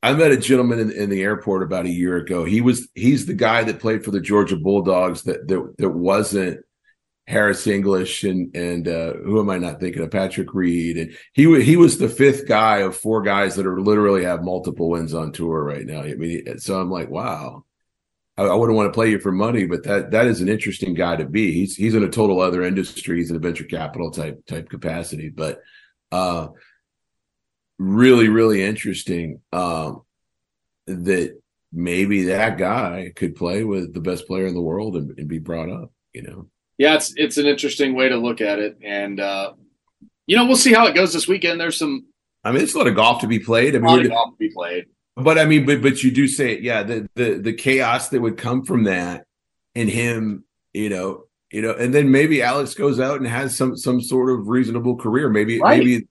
I 0.02 0.12
met 0.12 0.32
a 0.32 0.36
gentleman 0.36 0.80
in, 0.80 0.90
in, 0.90 1.08
the 1.08 1.22
airport 1.22 1.62
about 1.62 1.86
a 1.86 1.90
year 1.90 2.18
ago. 2.18 2.44
He 2.44 2.60
was 2.60 2.88
he's 2.94 3.24
the 3.24 3.32
guy 3.32 3.64
that 3.64 3.80
played 3.80 4.04
for 4.04 4.10
the 4.10 4.20
Georgia 4.20 4.56
Bulldogs 4.56 5.22
that 5.22 5.48
that, 5.48 5.76
that 5.78 5.88
wasn't 5.88 6.60
Harris 7.26 7.66
English 7.66 8.24
and 8.24 8.54
and 8.54 8.86
uh, 8.86 9.14
who 9.14 9.40
am 9.40 9.48
I 9.48 9.58
not 9.58 9.80
thinking 9.80 10.02
of? 10.02 10.10
Patrick 10.10 10.52
Reed 10.52 10.98
and 10.98 11.16
he 11.32 11.62
he 11.62 11.76
was 11.76 11.96
the 11.96 12.08
fifth 12.08 12.46
guy 12.46 12.78
of 12.78 12.96
four 12.96 13.22
guys 13.22 13.56
that 13.56 13.66
are 13.66 13.80
literally 13.80 14.24
have 14.24 14.44
multiple 14.44 14.90
wins 14.90 15.14
on 15.14 15.32
tour 15.32 15.64
right 15.64 15.86
now. 15.86 16.02
I 16.02 16.14
mean, 16.14 16.58
so 16.58 16.80
I'm 16.80 16.90
like, 16.90 17.08
wow. 17.08 17.64
I, 18.36 18.44
I 18.44 18.54
wouldn't 18.54 18.76
want 18.76 18.88
to 18.92 18.96
play 18.96 19.10
you 19.10 19.18
for 19.18 19.32
money, 19.32 19.64
but 19.66 19.84
that 19.84 20.10
that 20.10 20.26
is 20.26 20.42
an 20.42 20.48
interesting 20.48 20.92
guy 20.92 21.16
to 21.16 21.24
be. 21.24 21.52
He's 21.52 21.76
he's 21.76 21.94
in 21.94 22.04
a 22.04 22.10
total 22.10 22.40
other 22.40 22.62
industry. 22.62 23.18
He's 23.18 23.30
in 23.30 23.36
a 23.36 23.40
venture 23.40 23.64
capital 23.64 24.10
type 24.10 24.44
type 24.46 24.68
capacity, 24.68 25.30
but 25.30 25.62
uh, 26.12 26.48
really 27.78 28.28
really 28.28 28.62
interesting. 28.62 29.40
Um, 29.52 30.02
that 30.86 31.40
maybe 31.72 32.24
that 32.24 32.58
guy 32.58 33.12
could 33.16 33.34
play 33.34 33.64
with 33.64 33.94
the 33.94 34.00
best 34.00 34.26
player 34.26 34.46
in 34.46 34.54
the 34.54 34.60
world 34.60 34.96
and, 34.96 35.18
and 35.18 35.26
be 35.26 35.38
brought 35.38 35.70
up. 35.70 35.90
You 36.12 36.22
know 36.22 36.48
yeah, 36.78 36.94
it's 36.94 37.14
it's 37.16 37.38
an 37.38 37.46
interesting 37.46 37.94
way 37.94 38.08
to 38.08 38.16
look 38.16 38.40
at 38.40 38.58
it, 38.58 38.78
and 38.82 39.20
uh, 39.20 39.52
you 40.26 40.36
know 40.36 40.44
we'll 40.44 40.56
see 40.56 40.72
how 40.72 40.86
it 40.86 40.94
goes 40.94 41.12
this 41.12 41.28
weekend. 41.28 41.60
There's 41.60 41.78
some. 41.78 42.06
I 42.42 42.52
mean, 42.52 42.62
it's 42.62 42.74
a 42.74 42.78
lot 42.78 42.88
of 42.88 42.94
golf 42.94 43.20
to 43.22 43.26
be 43.26 43.38
played. 43.38 43.74
I 43.74 43.78
mean, 43.78 43.86
a 43.86 43.90
lot 43.90 44.04
of 44.04 44.10
golf 44.10 44.30
to 44.34 44.38
be 44.38 44.50
played. 44.50 44.86
But 45.16 45.38
I 45.38 45.44
mean, 45.44 45.64
but 45.64 45.80
but 45.80 46.02
you 46.02 46.10
do 46.10 46.26
say, 46.26 46.54
it, 46.54 46.62
yeah, 46.62 46.82
the 46.82 47.08
the 47.14 47.34
the 47.34 47.52
chaos 47.52 48.08
that 48.08 48.20
would 48.20 48.36
come 48.36 48.64
from 48.64 48.84
that, 48.84 49.24
and 49.74 49.88
him, 49.88 50.44
you 50.72 50.88
know, 50.88 51.24
you 51.52 51.62
know, 51.62 51.72
and 51.72 51.94
then 51.94 52.10
maybe 52.10 52.42
Alex 52.42 52.74
goes 52.74 52.98
out 52.98 53.18
and 53.18 53.28
has 53.28 53.56
some 53.56 53.76
some 53.76 54.00
sort 54.00 54.30
of 54.30 54.48
reasonable 54.48 54.96
career. 54.96 55.28
Maybe 55.28 55.60
right. 55.60 55.78
maybe. 55.78 56.08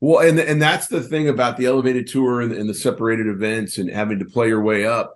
Well, 0.00 0.26
and 0.26 0.40
and 0.40 0.60
that's 0.60 0.88
the 0.88 1.00
thing 1.00 1.28
about 1.28 1.56
the 1.56 1.66
elevated 1.66 2.08
tour 2.08 2.40
and, 2.40 2.50
and 2.50 2.68
the 2.68 2.74
separated 2.74 3.28
events 3.28 3.78
and 3.78 3.88
having 3.88 4.18
to 4.18 4.24
play 4.24 4.48
your 4.48 4.60
way 4.60 4.84
up. 4.84 5.14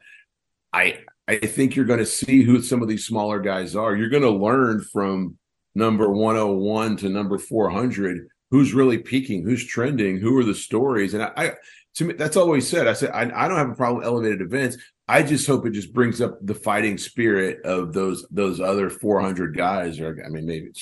I 0.72 0.99
I 1.28 1.38
think 1.38 1.74
you're 1.74 1.84
going 1.84 1.98
to 1.98 2.06
see 2.06 2.42
who 2.42 2.62
some 2.62 2.82
of 2.82 2.88
these 2.88 3.04
smaller 3.04 3.40
guys 3.40 3.74
are. 3.74 3.96
You're 3.96 4.08
going 4.08 4.22
to 4.22 4.30
learn 4.30 4.80
from 4.80 5.36
number 5.74 6.08
101 6.08 6.96
to 6.98 7.08
number 7.08 7.38
400 7.38 8.28
who's 8.50 8.72
really 8.72 8.98
peaking 8.98 9.44
who's 9.44 9.66
trending 9.66 10.18
who 10.18 10.36
are 10.38 10.44
the 10.44 10.54
stories. 10.54 11.14
And 11.14 11.22
i, 11.22 11.32
I 11.36 11.52
to 11.96 12.04
me 12.04 12.14
that's 12.14 12.36
always 12.36 12.68
said. 12.68 12.86
I 12.86 12.92
said 12.92 13.10
I, 13.10 13.22
I, 13.22 13.48
don't 13.48 13.58
have 13.58 13.70
a 13.70 13.74
problem 13.74 13.98
with 13.98 14.06
elevated 14.06 14.40
events. 14.40 14.76
I 15.08 15.22
just 15.22 15.46
hope 15.46 15.66
it 15.66 15.70
just 15.70 15.92
brings 15.92 16.20
up 16.20 16.38
the 16.42 16.54
fighting 16.54 16.98
spirit 16.98 17.64
of 17.64 17.92
those 17.92 18.26
those 18.30 18.60
other 18.60 18.90
400 18.90 19.56
guys. 19.56 20.00
Or 20.00 20.16
i 20.24 20.28
mean 20.28 20.46
maybe 20.46 20.72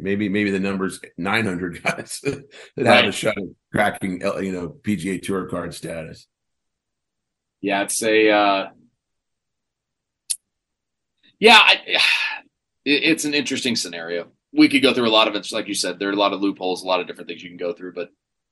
maybe 0.00 0.28
maybe 0.28 0.50
the 0.50 0.60
numbers 0.60 1.00
900 1.18 1.82
guys 1.82 2.20
that 2.24 2.44
right. 2.76 2.86
have 2.86 3.04
a 3.06 3.12
shot 3.12 3.36
at 3.36 3.44
cracking 3.72 4.20
you 4.42 4.52
know 4.52 4.68
pga 4.68 5.20
tour 5.20 5.46
card 5.48 5.74
status. 5.74 6.26
Yeah 7.60 7.82
it's 7.82 8.02
a 8.02 8.30
uh 8.30 8.66
yeah 11.40 11.58
I, 11.60 11.98
it's 12.84 13.24
an 13.24 13.34
interesting 13.34 13.74
scenario 13.74 14.30
we 14.52 14.68
could 14.68 14.82
go 14.82 14.92
through 14.92 15.08
a 15.08 15.10
lot 15.10 15.28
of 15.28 15.34
it. 15.34 15.50
Like 15.52 15.68
you 15.68 15.74
said, 15.74 15.98
there 15.98 16.08
are 16.08 16.12
a 16.12 16.16
lot 16.16 16.32
of 16.32 16.40
loopholes, 16.40 16.82
a 16.82 16.86
lot 16.86 17.00
of 17.00 17.06
different 17.06 17.28
things 17.28 17.42
you 17.42 17.50
can 17.50 17.56
go 17.56 17.72
through, 17.72 17.92
but 17.94 18.10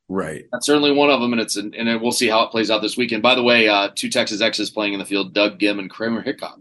right, 0.08 0.44
that's 0.52 0.66
certainly 0.66 0.92
one 0.92 1.10
of 1.10 1.20
them. 1.20 1.32
And 1.32 1.40
it's 1.40 1.56
an, 1.56 1.74
and 1.74 2.00
we'll 2.00 2.12
see 2.12 2.28
how 2.28 2.42
it 2.44 2.50
plays 2.50 2.70
out 2.70 2.82
this 2.82 2.96
weekend. 2.96 3.22
By 3.22 3.34
the 3.34 3.42
way, 3.42 3.68
uh, 3.68 3.90
two 3.94 4.08
Texas 4.08 4.40
Exes 4.40 4.70
playing 4.70 4.92
in 4.92 4.98
the 4.98 5.04
field: 5.04 5.34
Doug 5.34 5.58
Ghim 5.58 5.78
and 5.78 5.90
Kramer 5.90 6.22
Hickok 6.22 6.60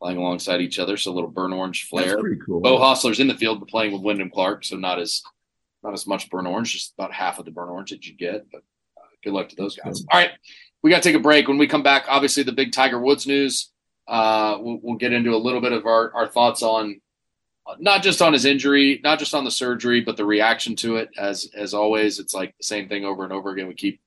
playing 0.00 0.18
alongside 0.18 0.60
each 0.60 0.78
other. 0.78 0.96
So 0.96 1.12
a 1.12 1.14
little 1.14 1.30
burn 1.30 1.52
orange 1.52 1.84
flare. 1.84 2.18
Cool. 2.44 2.60
Beau 2.60 2.78
Hossler's 2.78 3.20
in 3.20 3.28
the 3.28 3.36
field, 3.36 3.60
but 3.60 3.68
playing 3.68 3.92
with 3.92 4.02
Wyndham 4.02 4.30
Clark, 4.30 4.64
so 4.64 4.76
not 4.76 5.00
as 5.00 5.22
not 5.82 5.92
as 5.92 6.06
much 6.06 6.30
burn 6.30 6.46
orange, 6.46 6.72
just 6.72 6.94
about 6.96 7.12
half 7.12 7.38
of 7.38 7.44
the 7.44 7.50
burn 7.50 7.68
orange 7.68 7.90
that 7.90 8.06
you 8.06 8.14
get. 8.14 8.46
But 8.50 8.62
uh, 8.96 9.06
good 9.24 9.32
luck 9.32 9.48
to 9.48 9.56
those 9.56 9.76
guys. 9.76 10.04
All 10.10 10.20
right, 10.20 10.30
we 10.82 10.90
got 10.90 11.02
to 11.02 11.08
take 11.08 11.16
a 11.16 11.22
break. 11.22 11.48
When 11.48 11.58
we 11.58 11.66
come 11.66 11.82
back, 11.82 12.04
obviously 12.08 12.44
the 12.44 12.52
big 12.52 12.72
Tiger 12.72 13.00
Woods 13.00 13.26
news. 13.26 13.70
Uh, 14.08 14.58
we'll, 14.60 14.80
we'll, 14.82 14.96
get 14.96 15.12
into 15.12 15.34
a 15.34 15.38
little 15.38 15.60
bit 15.60 15.72
of 15.72 15.86
our, 15.86 16.12
our 16.14 16.26
thoughts 16.26 16.62
on 16.62 17.00
not 17.78 18.02
just 18.02 18.20
on 18.20 18.32
his 18.32 18.44
injury, 18.44 19.00
not 19.04 19.18
just 19.18 19.34
on 19.34 19.44
the 19.44 19.50
surgery, 19.50 20.00
but 20.00 20.16
the 20.16 20.24
reaction 20.24 20.74
to 20.76 20.96
it. 20.96 21.10
As 21.16 21.48
as 21.54 21.74
always, 21.74 22.18
it's 22.18 22.34
like 22.34 22.56
the 22.58 22.64
same 22.64 22.88
thing 22.88 23.04
over 23.04 23.24
and 23.24 23.32
over 23.32 23.50
again. 23.50 23.68
We 23.68 23.74
keep 23.74 24.00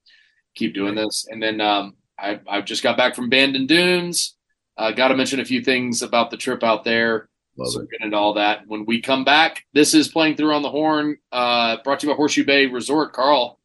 keep 0.56 0.74
doing 0.74 0.96
this, 0.96 1.28
and 1.30 1.42
then 1.42 1.62
um, 1.62 1.96
I 2.20 2.40
I 2.48 2.62
just 2.62 2.84
got 2.84 2.98
back 2.98 3.16
from 3.16 3.30
Bandon 3.30 3.68
Dunes. 3.68 4.36
Uh, 4.78 4.92
got 4.92 5.08
to 5.08 5.16
mention 5.16 5.40
a 5.40 5.46
few 5.46 5.62
things 5.62 6.02
about 6.02 6.32
the 6.32 6.38
trip 6.38 6.64
out 6.64 6.84
there. 6.84 7.30
Love 7.58 7.72
so 7.72 7.80
get 7.84 8.02
into 8.02 8.18
all 8.18 8.34
that 8.34 8.68
when 8.68 8.86
we 8.86 9.00
come 9.00 9.24
back. 9.24 9.64
This 9.74 9.94
is 9.94 10.10
playing 10.10 10.36
through 10.36 10.54
on 10.54 10.62
the 10.62 10.70
horn. 10.70 11.18
Uh, 11.32 11.78
brought 11.84 12.02
to 12.02 12.08
you 12.08 12.14
by 12.14 12.18
Horseshoe 12.18 12.44
Bay 12.44 12.66
Resort. 12.66 13.14
Carl, 13.14 13.60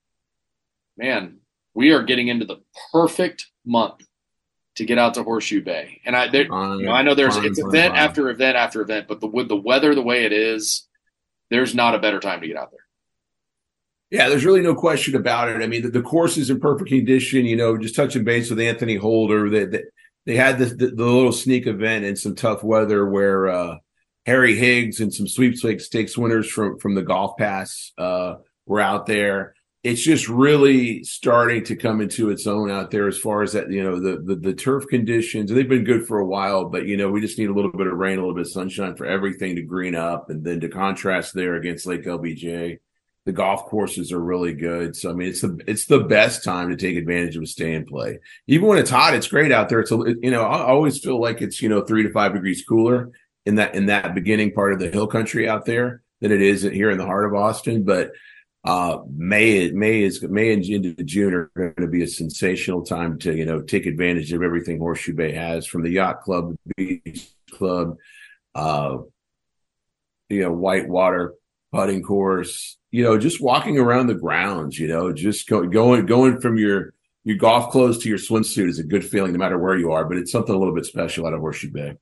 man, 0.97 1.39
we 1.75 1.91
are 1.91 2.05
getting 2.05 2.29
into 2.29 2.45
the 2.45 2.61
perfect 2.93 3.49
month 3.67 4.05
to 4.81 4.87
get 4.87 4.99
out 4.99 5.15
to 5.15 5.23
Horseshoe 5.23 5.63
Bay. 5.63 6.01
And 6.07 6.17
I, 6.17 6.29
there, 6.29 6.45
you 6.45 6.49
know, 6.49 6.93
I 6.93 7.03
know 7.03 7.15
there's 7.15 7.37
it's 7.37 7.59
event 7.59 7.95
after 7.95 8.31
event 8.31 8.57
after 8.57 8.81
event, 8.81 9.09
but 9.09 9.21
the 9.21 9.27
with 9.27 9.49
the 9.49 9.57
weather 9.57 9.95
the 9.95 10.03
way 10.03 10.25
it 10.25 10.33
is, 10.33 10.89
there's 11.51 11.75
not 11.75 11.95
a 11.95 11.99
better 11.99 12.19
time 12.19 12.41
to 12.41 12.47
get 12.47 12.57
out 12.57 12.71
there. 12.71 12.81
Yeah, 14.11 14.31
there's 14.31 14.47
really 14.47 14.63
no 14.63 14.75
question 14.75 15.15
about 15.15 15.51
it. 15.51 15.63
I 15.63 15.67
mean, 15.67 15.83
the, 15.83 15.91
the 15.91 16.03
course 16.03 16.39
is 16.39 16.49
in 16.49 16.61
perfect 16.61 16.89
condition. 16.89 17.45
You 17.45 17.57
know, 17.57 17.77
just 17.77 17.95
touching 17.95 18.25
base 18.25 18.49
with 18.49 18.59
Anthony 18.59 18.97
Holder, 18.97 19.51
that 19.51 19.71
they, 19.71 19.83
they, 20.25 20.37
had 20.37 20.59
this, 20.59 20.71
the, 20.71 20.87
the, 20.87 21.05
little 21.05 21.31
sneak 21.31 21.67
event 21.67 22.07
in 22.07 22.17
some 22.17 22.35
tough 22.35 22.65
weather 22.65 23.07
where 23.07 23.49
uh, 23.49 23.77
Harry 24.25 24.57
Higgs 24.57 25.01
and 25.01 25.13
some 25.13 25.29
sweepstakes 25.29 25.85
stakes 25.85 26.17
winners 26.17 26.51
from 26.51 26.79
from 26.79 26.95
the 26.95 27.03
Golf 27.03 27.37
Pass 27.37 27.93
uh, 27.99 28.37
were 28.65 28.81
out 28.81 29.05
there 29.05 29.55
it's 29.83 30.03
just 30.03 30.29
really 30.29 31.03
starting 31.05 31.65
to 31.65 31.75
come 31.75 32.03
into 32.03 32.29
its 32.29 32.47
own 32.47 32.71
out 32.71 32.91
there 32.91 33.09
as 33.09 33.19
far 33.19 33.43
as 33.43 33.53
that 33.53 33.71
you 33.71 33.83
know 33.83 33.99
the, 33.99 34.21
the 34.23 34.35
the, 34.35 34.53
turf 34.53 34.87
conditions 34.89 35.51
they've 35.51 35.69
been 35.69 35.85
good 35.85 36.07
for 36.07 36.19
a 36.19 36.27
while 36.27 36.67
but 36.67 36.87
you 36.87 36.97
know 36.97 37.11
we 37.11 37.21
just 37.21 37.39
need 37.39 37.49
a 37.49 37.55
little 37.55 37.73
bit 37.73 37.87
of 37.87 37.95
rain 37.95 38.19
a 38.19 38.21
little 38.21 38.35
bit 38.35 38.47
of 38.47 38.53
sunshine 38.53 38.95
for 38.95 39.07
everything 39.07 39.57
to 39.57 39.63
green 39.63 39.95
up 39.95 40.29
and 40.29 40.45
then 40.45 40.61
to 40.61 40.69
contrast 40.69 41.35
there 41.35 41.55
against 41.55 41.87
lake 41.87 42.05
lbj 42.05 42.79
the 43.27 43.33
golf 43.33 43.67
courses 43.67 44.13
are 44.13 44.19
really 44.19 44.55
good. 44.55 44.97
So 44.97 45.11
i 45.11 45.13
mean 45.13 45.29
it's 45.29 45.43
the 45.43 45.59
it's 45.67 45.87
the 45.87 46.01
best 46.01 46.43
time 46.43 46.71
to 46.71 46.77
take 46.77 46.97
advantage 46.97 47.37
of 47.37 47.43
a 47.43 47.47
stay 47.47 47.75
and 47.75 47.87
play. 47.87 48.19
Even 48.47 48.67
when 48.67 48.79
it's 48.79 48.91
hot 48.91 49.15
it's 49.15 49.29
great 49.29 49.53
out 49.53 49.69
there. 49.69 49.81
It's 49.81 49.93
a 49.93 50.15
you 50.23 50.31
know 50.31 50.43
i 50.43 50.67
always 50.67 50.99
feel 50.99 51.21
like 51.21 51.43
it's 51.43 51.61
you 51.61 51.69
know 51.69 51.83
three 51.83 52.03
to 52.03 52.13
five 52.13 52.33
degrees 52.33 52.65
cooler 52.67 53.11
in 53.47 53.57
that 53.57 53.75
in 53.75 53.87
that 53.87 54.15
beginning 54.15 54.53
part 54.53 54.73
of 54.73 54.79
the 54.79 54.91
hill 54.91 55.07
country 55.07 55.49
out 55.49 55.67
there 55.67 56.03
than 56.21 56.33
it 56.33 56.43
is 56.43 56.63
here 56.63 56.91
in 56.91 56.99
the 56.99 57.07
heart 57.07 57.25
of 57.25 57.35
austin 57.35 57.83
but 57.83 58.13
uh, 58.65 58.99
May 59.09 59.71
May 59.71 60.03
is 60.03 60.23
May 60.23 60.53
and 60.53 60.65
into 60.65 61.03
June 61.03 61.35
are 61.35 61.51
going 61.57 61.75
to 61.79 61.87
be 61.87 62.03
a 62.03 62.09
sensational 62.09 62.85
time 62.85 63.19
to 63.21 63.35
you 63.35 63.47
know 63.47 63.63
take 63.63 63.87
advantage 63.87 64.33
of 64.33 64.43
everything 64.43 64.79
Horseshoe 64.79 65.15
Bay 65.15 65.33
has 65.33 65.67
from 65.67 65.83
the 65.83 65.91
yacht 65.91 66.21
club, 66.23 66.55
the 66.77 67.01
beach 67.03 67.31
club, 67.51 67.97
uh, 68.55 68.99
you 70.29 70.43
know 70.43 70.53
whitewater 70.53 71.35
putting 71.73 72.03
course, 72.03 72.77
you 72.91 73.03
know 73.03 73.19
just 73.19 73.41
walking 73.41 73.79
around 73.79 74.09
the 74.09 74.15
grounds, 74.15 74.79
you 74.79 74.89
know 74.89 75.11
just 75.13 75.49
go, 75.49 75.67
going 75.67 76.05
going 76.05 76.41
from 76.41 76.59
your 76.59 76.93
your 77.25 77.37
golf 77.37 77.71
clothes 77.73 77.99
to 77.99 78.11
your 78.11 78.19
swimsuit 78.19 78.69
is 78.69 78.79
a 78.79 78.85
good 78.85 79.05
feeling 79.05 79.33
no 79.33 79.39
matter 79.39 79.59
where 79.59 79.77
you 79.77 79.93
are, 79.93 80.05
but 80.05 80.19
it's 80.19 80.33
something 80.33 80.55
a 80.55 80.59
little 80.59 80.75
bit 80.75 80.85
special 80.85 81.27
out 81.27 81.33
of 81.33 81.41
Horseshoe 81.41 81.71
Bay. 81.71 81.97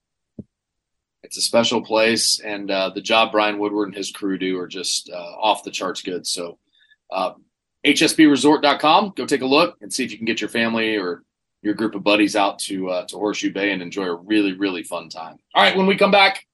It's 1.29 1.37
a 1.37 1.43
special 1.43 1.83
place, 1.83 2.41
and 2.41 2.71
uh, 2.71 2.89
the 2.89 3.03
job 3.03 3.33
Brian 3.33 3.59
Woodward 3.59 3.89
and 3.89 3.95
his 3.95 4.11
crew 4.11 4.39
do 4.39 4.59
are 4.59 4.67
just 4.67 5.11
uh, 5.11 5.15
off 5.39 5.63
the 5.63 5.71
charts 5.71 6.01
good. 6.01 6.27
So, 6.27 6.59
uh, 7.13 7.33
hsbresort.com, 7.85 9.13
go 9.15 9.27
take 9.27 9.43
a 9.43 9.47
look 9.47 9.77
and 9.83 9.93
see 9.93 10.05
if 10.05 10.11
you 10.11 10.17
can 10.17 10.25
get 10.25 10.41
your 10.41 10.49
family 10.49 10.97
or 10.97 11.23
your 11.61 11.75
group 11.75 11.95
of 11.95 12.03
buddies 12.03 12.35
out 12.35 12.59
to 12.61 12.89
uh, 12.89 13.07
to 13.09 13.17
Horseshoe 13.19 13.53
Bay 13.53 13.73
and 13.73 13.83
enjoy 13.83 14.07
a 14.07 14.15
really 14.15 14.55
really 14.55 14.83
fun 14.83 15.11
time. 15.11 15.37
All 15.55 15.63
right, 15.63 15.77
when 15.77 15.85
we 15.85 15.99
come 15.99 16.11
back, 16.11 16.47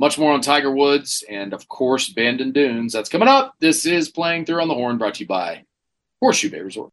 much 0.00 0.18
more 0.18 0.32
on 0.32 0.40
Tiger 0.40 0.74
Woods 0.74 1.22
and 1.28 1.52
of 1.52 1.68
course 1.68 2.08
Bandon 2.08 2.50
Dunes. 2.50 2.92
That's 2.92 3.08
coming 3.08 3.28
up. 3.28 3.54
This 3.60 3.86
is 3.86 4.10
playing 4.10 4.46
through 4.46 4.62
on 4.62 4.68
the 4.68 4.74
horn, 4.74 4.98
brought 4.98 5.14
to 5.14 5.20
you 5.20 5.28
by 5.28 5.62
Horseshoe 6.20 6.50
Bay 6.50 6.60
Resort. 6.60 6.90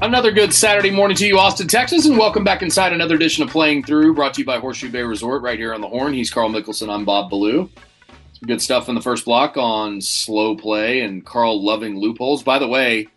Another 0.00 0.30
good 0.30 0.54
Saturday 0.54 0.92
morning 0.92 1.16
to 1.16 1.26
you, 1.26 1.40
Austin, 1.40 1.66
Texas, 1.66 2.06
and 2.06 2.16
welcome 2.16 2.44
back 2.44 2.62
inside 2.62 2.92
another 2.92 3.16
edition 3.16 3.42
of 3.42 3.50
Playing 3.50 3.82
Through, 3.82 4.14
brought 4.14 4.32
to 4.34 4.42
you 4.42 4.46
by 4.46 4.60
Horseshoe 4.60 4.92
Bay 4.92 5.02
Resort 5.02 5.42
right 5.42 5.58
here 5.58 5.74
on 5.74 5.80
the 5.80 5.88
Horn. 5.88 6.14
He's 6.14 6.30
Carl 6.30 6.48
Mickelson. 6.50 6.88
I'm 6.88 7.04
Bob 7.04 7.30
Ballou. 7.30 7.68
Some 8.06 8.46
good 8.46 8.62
stuff 8.62 8.88
in 8.88 8.94
the 8.94 9.00
first 9.00 9.24
block 9.24 9.56
on 9.56 10.00
slow 10.00 10.54
play 10.54 11.00
and 11.00 11.26
Carl 11.26 11.64
loving 11.64 11.98
loopholes. 11.98 12.44
By 12.44 12.60
the 12.60 12.68
way, 12.68 13.08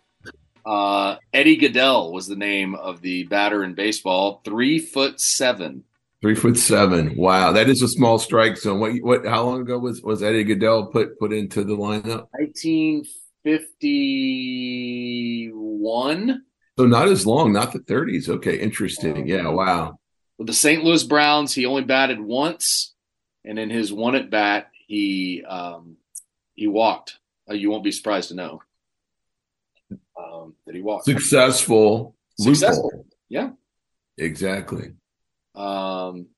uh, 0.66 1.18
Eddie 1.32 1.56
Gaedel 1.56 2.10
was 2.12 2.26
the 2.26 2.34
name 2.34 2.74
of 2.74 3.00
the 3.00 3.22
batter 3.24 3.62
in 3.62 3.74
baseball. 3.74 4.40
Three 4.44 4.80
foot 4.80 5.20
seven. 5.20 5.84
Three 6.20 6.34
foot 6.34 6.58
seven. 6.58 7.16
Wow, 7.16 7.52
that 7.52 7.68
is 7.68 7.80
a 7.82 7.88
small 7.88 8.18
strike 8.18 8.56
zone. 8.56 8.80
What? 8.80 8.94
What? 9.02 9.24
How 9.24 9.44
long 9.44 9.60
ago 9.60 9.78
was 9.78 10.02
was 10.02 10.20
Eddie 10.20 10.44
Gaedel 10.44 10.90
put 10.90 11.16
put 11.20 11.32
into 11.32 11.62
the 11.62 11.76
lineup? 11.76 12.26
Nineteen 12.36 13.04
fifty 13.44 13.90
one. 15.52 16.42
So 16.78 16.86
not 16.86 17.08
as 17.08 17.26
long, 17.26 17.52
not 17.52 17.72
the 17.72 17.80
30s. 17.80 18.28
Okay, 18.28 18.58
interesting. 18.58 19.26
Yeah, 19.26 19.48
wow. 19.48 19.98
With 20.38 20.46
the 20.46 20.54
St. 20.54 20.82
Louis 20.82 21.04
Browns, 21.04 21.54
he 21.54 21.66
only 21.66 21.84
batted 21.84 22.20
once, 22.20 22.94
and 23.44 23.58
in 23.58 23.70
his 23.70 23.92
one 23.92 24.14
at 24.14 24.30
bat, 24.30 24.70
he 24.86 25.44
um, 25.44 25.96
he 26.54 26.66
walked. 26.66 27.18
Uh, 27.48 27.54
you 27.54 27.70
won't 27.70 27.84
be 27.84 27.92
surprised 27.92 28.28
to 28.28 28.34
know 28.34 28.62
um, 30.18 30.54
that 30.66 30.74
he 30.74 30.80
walked. 30.80 31.04
Successful. 31.04 32.16
Successful. 32.38 32.84
Loophole. 32.84 33.06
Yeah. 33.28 33.50
Exactly. 34.16 34.92
Um. 35.54 36.28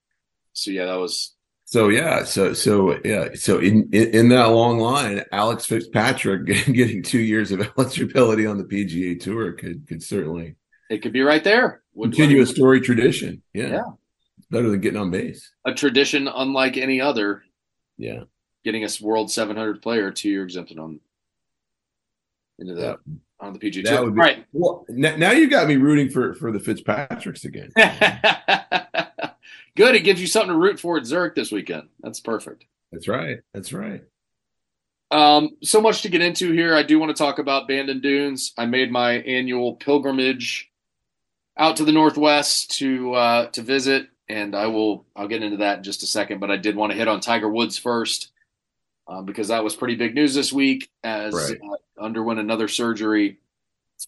So 0.52 0.70
yeah, 0.70 0.86
that 0.86 0.98
was 0.98 1.33
so 1.66 1.88
yeah, 1.88 2.24
so 2.24 2.52
so 2.52 2.98
yeah, 3.04 3.28
so 3.34 3.58
in, 3.58 3.88
in, 3.92 4.08
in 4.10 4.28
that 4.28 4.46
long 4.46 4.78
line, 4.78 5.22
Alex 5.32 5.64
Fitzpatrick 5.64 6.46
getting 6.72 7.02
two 7.02 7.20
years 7.20 7.50
of 7.52 7.60
eligibility 7.78 8.46
on 8.46 8.58
the 8.58 8.64
PGA 8.64 9.18
Tour 9.18 9.52
could 9.52 9.86
could 9.88 10.02
certainly 10.02 10.56
it 10.90 11.02
could 11.02 11.12
be 11.12 11.22
right 11.22 11.42
there. 11.42 11.82
Would 11.94 12.12
continue 12.12 12.42
a 12.42 12.46
story 12.46 12.80
tradition. 12.80 13.42
Yeah, 13.54 13.68
yeah, 13.68 13.82
it's 14.38 14.46
better 14.48 14.70
than 14.70 14.80
getting 14.80 15.00
on 15.00 15.10
base. 15.10 15.52
A 15.64 15.72
tradition 15.72 16.28
unlike 16.28 16.76
any 16.76 17.00
other. 17.00 17.42
Yeah, 17.96 18.24
getting 18.64 18.84
a 18.84 18.88
World 19.00 19.30
700 19.30 19.80
player 19.80 20.10
two 20.10 20.28
year 20.28 20.44
exempted 20.44 20.78
on 20.78 21.00
into 22.58 22.74
that 22.74 22.98
yeah. 23.06 23.14
on 23.40 23.52
the 23.54 23.58
PGA 23.58 23.84
Tour. 23.84 24.10
Be, 24.10 24.20
right. 24.20 24.44
Well, 24.52 24.84
now 24.88 25.30
you 25.32 25.48
got 25.48 25.66
me 25.66 25.76
rooting 25.76 26.10
for 26.10 26.34
for 26.34 26.52
the 26.52 26.58
Fitzpatricks 26.58 27.44
again. 27.44 27.72
Good. 29.76 29.94
It 29.94 30.00
gives 30.00 30.20
you 30.20 30.26
something 30.26 30.52
to 30.52 30.58
root 30.58 30.80
for 30.80 30.96
at 30.96 31.06
Zurich 31.06 31.34
this 31.34 31.52
weekend. 31.52 31.88
That's 32.00 32.20
perfect. 32.20 32.66
That's 32.92 33.08
right. 33.08 33.38
That's 33.52 33.72
right. 33.72 34.02
Um, 35.10 35.50
so 35.62 35.80
much 35.80 36.02
to 36.02 36.08
get 36.08 36.22
into 36.22 36.52
here. 36.52 36.74
I 36.74 36.82
do 36.82 36.98
want 36.98 37.14
to 37.14 37.22
talk 37.22 37.38
about 37.38 37.68
Bandon 37.68 38.00
Dunes. 38.00 38.52
I 38.56 38.66
made 38.66 38.90
my 38.90 39.12
annual 39.12 39.74
pilgrimage 39.74 40.70
out 41.56 41.76
to 41.76 41.84
the 41.84 41.92
Northwest 41.92 42.78
to 42.78 43.14
uh, 43.14 43.46
to 43.50 43.62
visit, 43.62 44.08
and 44.28 44.56
I 44.56 44.66
will 44.66 45.06
I'll 45.14 45.28
get 45.28 45.42
into 45.42 45.58
that 45.58 45.78
in 45.78 45.84
just 45.84 46.02
a 46.02 46.06
second. 46.06 46.40
But 46.40 46.50
I 46.50 46.56
did 46.56 46.76
want 46.76 46.92
to 46.92 46.98
hit 46.98 47.08
on 47.08 47.20
Tiger 47.20 47.48
Woods 47.48 47.78
first 47.78 48.32
uh, 49.06 49.22
because 49.22 49.48
that 49.48 49.64
was 49.64 49.76
pretty 49.76 49.96
big 49.96 50.14
news 50.14 50.34
this 50.34 50.52
week 50.52 50.90
as 51.02 51.34
right. 51.34 51.58
uh, 51.62 52.02
underwent 52.02 52.40
another 52.40 52.68
surgery, 52.68 53.38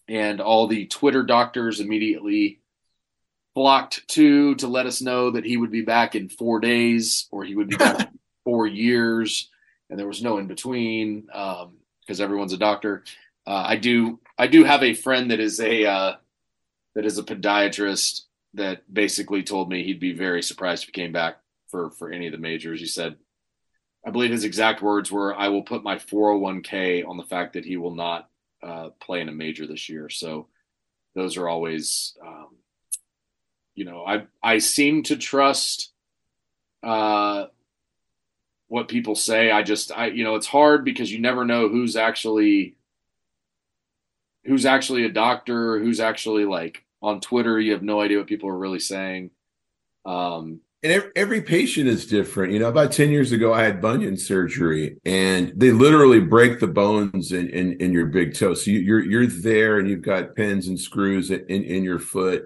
and 0.07 0.41
all 0.41 0.67
the 0.67 0.87
Twitter 0.87 1.23
doctors 1.23 1.79
immediately 1.79 2.59
flocked 3.57 4.07
to 4.07 4.53
to 4.53 4.67
let 4.67 4.85
us 4.85 5.01
know 5.01 5.31
that 5.31 5.43
he 5.43 5.57
would 5.57 5.71
be 5.71 5.81
back 5.81 6.13
in 6.13 6.29
four 6.29 6.59
days 6.59 7.27
or 7.31 7.43
he 7.43 7.55
would 7.55 7.67
be 7.67 7.75
back 7.75 8.11
four 8.43 8.67
years 8.67 9.49
and 9.89 9.97
there 9.97 10.05
was 10.05 10.21
no 10.21 10.37
in 10.37 10.45
between 10.45 11.21
because 11.21 12.19
um, 12.19 12.21
everyone's 12.21 12.53
a 12.53 12.57
doctor. 12.57 13.03
Uh, 13.47 13.63
I 13.65 13.77
do 13.77 14.19
I 14.37 14.45
do 14.45 14.63
have 14.63 14.83
a 14.83 14.93
friend 14.93 15.31
that 15.31 15.39
is 15.39 15.59
a 15.59 15.85
uh, 15.85 16.15
that 16.93 17.03
is 17.03 17.17
a 17.17 17.23
podiatrist 17.23 18.25
that 18.53 18.93
basically 18.93 19.41
told 19.41 19.71
me 19.71 19.83
he'd 19.83 19.99
be 19.99 20.13
very 20.13 20.43
surprised 20.43 20.83
if 20.83 20.89
he 20.89 20.91
came 20.91 21.11
back 21.11 21.37
for 21.69 21.89
for 21.89 22.11
any 22.11 22.27
of 22.27 22.33
the 22.33 22.37
majors. 22.37 22.79
He 22.79 22.85
said, 22.85 23.15
I 24.05 24.11
believe 24.11 24.31
his 24.31 24.43
exact 24.43 24.83
words 24.83 25.11
were, 25.11 25.35
"I 25.35 25.47
will 25.47 25.63
put 25.63 25.83
my 25.83 25.95
401k 25.95 27.07
on 27.07 27.17
the 27.17 27.23
fact 27.23 27.53
that 27.53 27.65
he 27.65 27.77
will 27.77 27.95
not 27.95 28.29
uh, 28.61 28.89
play 28.99 29.21
in 29.21 29.29
a 29.29 29.33
major 29.33 29.65
this 29.65 29.89
year." 29.89 30.09
So 30.09 30.47
those 31.15 31.37
are 31.37 31.47
always, 31.47 32.15
um, 32.23 32.49
you 33.77 33.85
know, 33.85 34.03
I 34.03 34.25
I 34.41 34.57
seem 34.57 35.03
to 35.03 35.15
trust 35.15 35.91
uh, 36.81 37.45
what 38.67 38.87
people 38.87 39.13
say. 39.13 39.51
I 39.51 39.61
just 39.61 39.91
I 39.91 40.07
you 40.07 40.23
know 40.23 40.35
it's 40.35 40.47
hard 40.47 40.83
because 40.83 41.11
you 41.11 41.19
never 41.19 41.45
know 41.45 41.69
who's 41.69 41.95
actually 41.95 42.75
who's 44.45 44.65
actually 44.65 45.05
a 45.05 45.11
doctor, 45.11 45.77
who's 45.77 45.99
actually 45.99 46.45
like 46.45 46.85
on 47.03 47.21
Twitter. 47.21 47.59
You 47.59 47.73
have 47.73 47.83
no 47.83 48.01
idea 48.01 48.17
what 48.17 48.25
people 48.25 48.49
are 48.49 48.57
really 48.57 48.79
saying. 48.79 49.29
Um, 50.05 50.61
and 50.81 51.11
every, 51.15 51.41
patient 51.41 51.87
is 51.87 52.05
different. 52.05 52.53
You 52.53 52.59
know, 52.59 52.69
about 52.69 52.93
10 52.93 53.09
years 53.09 53.31
ago, 53.31 53.51
I 53.51 53.63
had 53.63 53.81
bunion 53.81 54.15
surgery 54.15 54.97
and 55.05 55.51
they 55.55 55.71
literally 55.71 56.19
break 56.19 56.59
the 56.59 56.67
bones 56.67 57.31
in, 57.31 57.49
in, 57.49 57.73
in 57.81 57.91
your 57.91 58.05
big 58.05 58.35
toe. 58.35 58.53
So 58.53 58.71
you, 58.71 58.79
are 58.79 58.83
you're, 58.83 59.23
you're 59.23 59.27
there 59.27 59.79
and 59.79 59.89
you've 59.89 60.03
got 60.03 60.35
pins 60.35 60.67
and 60.67 60.79
screws 60.79 61.29
in, 61.29 61.45
in 61.47 61.83
your 61.83 61.99
foot 61.99 62.45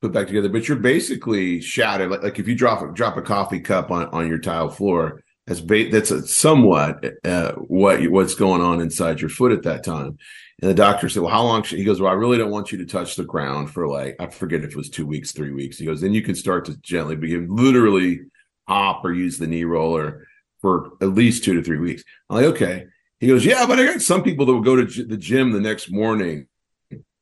put 0.00 0.12
back 0.12 0.26
together, 0.26 0.48
but 0.48 0.68
you're 0.68 0.76
basically 0.76 1.60
shattered. 1.60 2.10
Like, 2.10 2.22
like 2.22 2.38
if 2.38 2.48
you 2.48 2.54
drop, 2.54 2.94
drop 2.94 3.16
a 3.16 3.22
coffee 3.22 3.60
cup 3.60 3.90
on, 3.90 4.06
on 4.06 4.28
your 4.28 4.38
tile 4.38 4.68
floor, 4.68 5.22
that's 5.48 5.60
ba- 5.60 5.88
that's 5.90 6.10
a 6.10 6.26
somewhat 6.26 7.04
uh, 7.24 7.52
what 7.52 8.06
what's 8.08 8.34
going 8.34 8.60
on 8.60 8.80
inside 8.80 9.20
your 9.20 9.30
foot 9.30 9.52
at 9.52 9.62
that 9.62 9.82
time. 9.82 10.18
And 10.60 10.70
the 10.70 10.74
doctor 10.74 11.08
said, 11.08 11.22
"Well, 11.22 11.32
how 11.32 11.42
long?" 11.42 11.62
Should, 11.62 11.78
he 11.78 11.84
goes, 11.84 12.00
"Well, 12.00 12.10
I 12.10 12.14
really 12.14 12.36
don't 12.36 12.50
want 12.50 12.70
you 12.70 12.78
to 12.78 12.86
touch 12.86 13.16
the 13.16 13.24
ground 13.24 13.70
for 13.70 13.88
like 13.88 14.16
I 14.20 14.26
forget 14.26 14.62
if 14.62 14.70
it 14.70 14.76
was 14.76 14.90
two 14.90 15.06
weeks, 15.06 15.32
three 15.32 15.52
weeks." 15.52 15.78
He 15.78 15.86
goes, 15.86 16.02
"Then 16.02 16.12
you 16.12 16.20
can 16.20 16.34
start 16.34 16.66
to 16.66 16.76
gently 16.78 17.16
begin, 17.16 17.48
literally 17.48 18.20
hop 18.68 19.04
or 19.04 19.12
use 19.12 19.38
the 19.38 19.46
knee 19.46 19.64
roller 19.64 20.26
for 20.60 20.90
at 21.00 21.14
least 21.14 21.44
two 21.44 21.54
to 21.54 21.62
three 21.62 21.78
weeks." 21.78 22.04
I'm 22.28 22.36
like, 22.36 22.44
"Okay." 22.46 22.86
He 23.18 23.26
goes, 23.26 23.44
"Yeah, 23.44 23.66
but 23.66 23.78
I 23.78 23.86
got 23.86 24.02
some 24.02 24.22
people 24.22 24.44
that 24.46 24.52
will 24.52 24.60
go 24.60 24.84
to 24.84 25.04
the 25.04 25.16
gym 25.16 25.52
the 25.52 25.60
next 25.60 25.90
morning." 25.90 26.46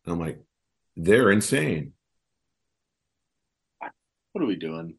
I'm 0.04 0.18
like, 0.18 0.40
"They're 0.96 1.30
insane." 1.30 1.92
What 4.36 4.42
are 4.42 4.48
we 4.48 4.56
doing? 4.56 4.96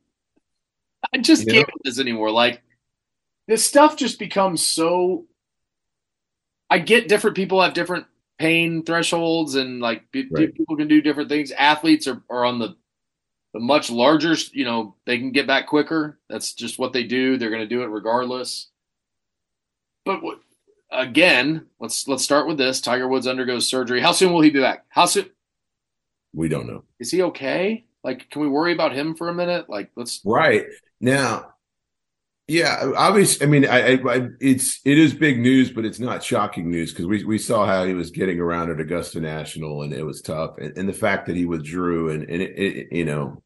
I 1.13 1.19
just 1.19 1.45
you 1.45 1.53
can't 1.53 1.67
know? 1.67 1.73
do 1.83 1.91
this 1.91 1.99
anymore. 1.99 2.31
Like 2.31 2.63
this 3.47 3.63
stuff 3.63 3.95
just 3.95 4.17
becomes 4.17 4.65
so 4.65 5.27
I 6.71 6.79
get 6.79 7.07
different 7.07 7.35
people 7.35 7.61
have 7.61 7.75
different 7.75 8.07
pain 8.39 8.81
thresholds 8.81 9.53
and 9.53 9.79
like 9.79 10.05
right. 10.31 10.51
people 10.55 10.75
can 10.75 10.87
do 10.87 11.03
different 11.03 11.29
things. 11.29 11.51
Athletes 11.51 12.07
are, 12.07 12.23
are 12.31 12.45
on 12.45 12.57
the 12.57 12.77
the 13.53 13.59
much 13.59 13.91
larger, 13.91 14.35
you 14.53 14.65
know, 14.65 14.95
they 15.05 15.19
can 15.19 15.31
get 15.31 15.45
back 15.45 15.67
quicker. 15.67 16.17
That's 16.27 16.53
just 16.53 16.79
what 16.79 16.91
they 16.91 17.03
do. 17.03 17.37
They're 17.37 17.51
going 17.51 17.61
to 17.61 17.67
do 17.67 17.83
it 17.83 17.91
regardless. 17.91 18.69
But 20.03 20.23
what, 20.23 20.39
again, 20.91 21.67
let's 21.79 22.07
let's 22.07 22.23
start 22.23 22.47
with 22.47 22.57
this. 22.57 22.81
Tiger 22.81 23.07
Woods 23.07 23.27
undergoes 23.27 23.69
surgery. 23.69 24.01
How 24.01 24.13
soon 24.13 24.33
will 24.33 24.41
he 24.41 24.49
be 24.49 24.61
back? 24.61 24.85
How 24.89 25.05
soon? 25.05 25.29
We 26.33 26.49
don't 26.49 26.65
know. 26.65 26.85
Is 26.99 27.11
he 27.11 27.21
okay? 27.21 27.83
Like, 28.07 28.29
can 28.29 28.41
we 28.41 28.47
worry 28.47 28.71
about 28.71 28.93
him 28.93 29.15
for 29.15 29.27
a 29.27 29.33
minute? 29.33 29.69
Like, 29.69 29.91
let's 29.97 30.21
right 30.23 30.63
now. 31.01 31.47
Yeah, 32.47 32.93
obviously. 32.95 33.45
I 33.45 33.49
mean, 33.49 33.65
I, 33.65 33.95
I, 33.95 34.29
it's 34.39 34.79
it 34.85 34.97
is 34.97 35.13
big 35.13 35.39
news, 35.39 35.71
but 35.71 35.83
it's 35.83 35.99
not 35.99 36.23
shocking 36.23 36.71
news 36.71 36.93
because 36.93 37.05
we 37.05 37.25
we 37.25 37.37
saw 37.37 37.65
how 37.65 37.83
he 37.83 37.93
was 37.93 38.11
getting 38.11 38.39
around 38.39 38.71
at 38.71 38.79
Augusta 38.79 39.19
National, 39.19 39.81
and 39.81 39.91
it 39.91 40.03
was 40.03 40.21
tough, 40.21 40.57
and, 40.57 40.77
and 40.77 40.87
the 40.87 40.93
fact 40.93 41.25
that 41.25 41.35
he 41.35 41.45
withdrew, 41.45 42.11
and 42.11 42.23
and 42.29 42.41
it, 42.41 42.57
it, 42.57 42.87
you 42.93 43.03
know, 43.03 43.43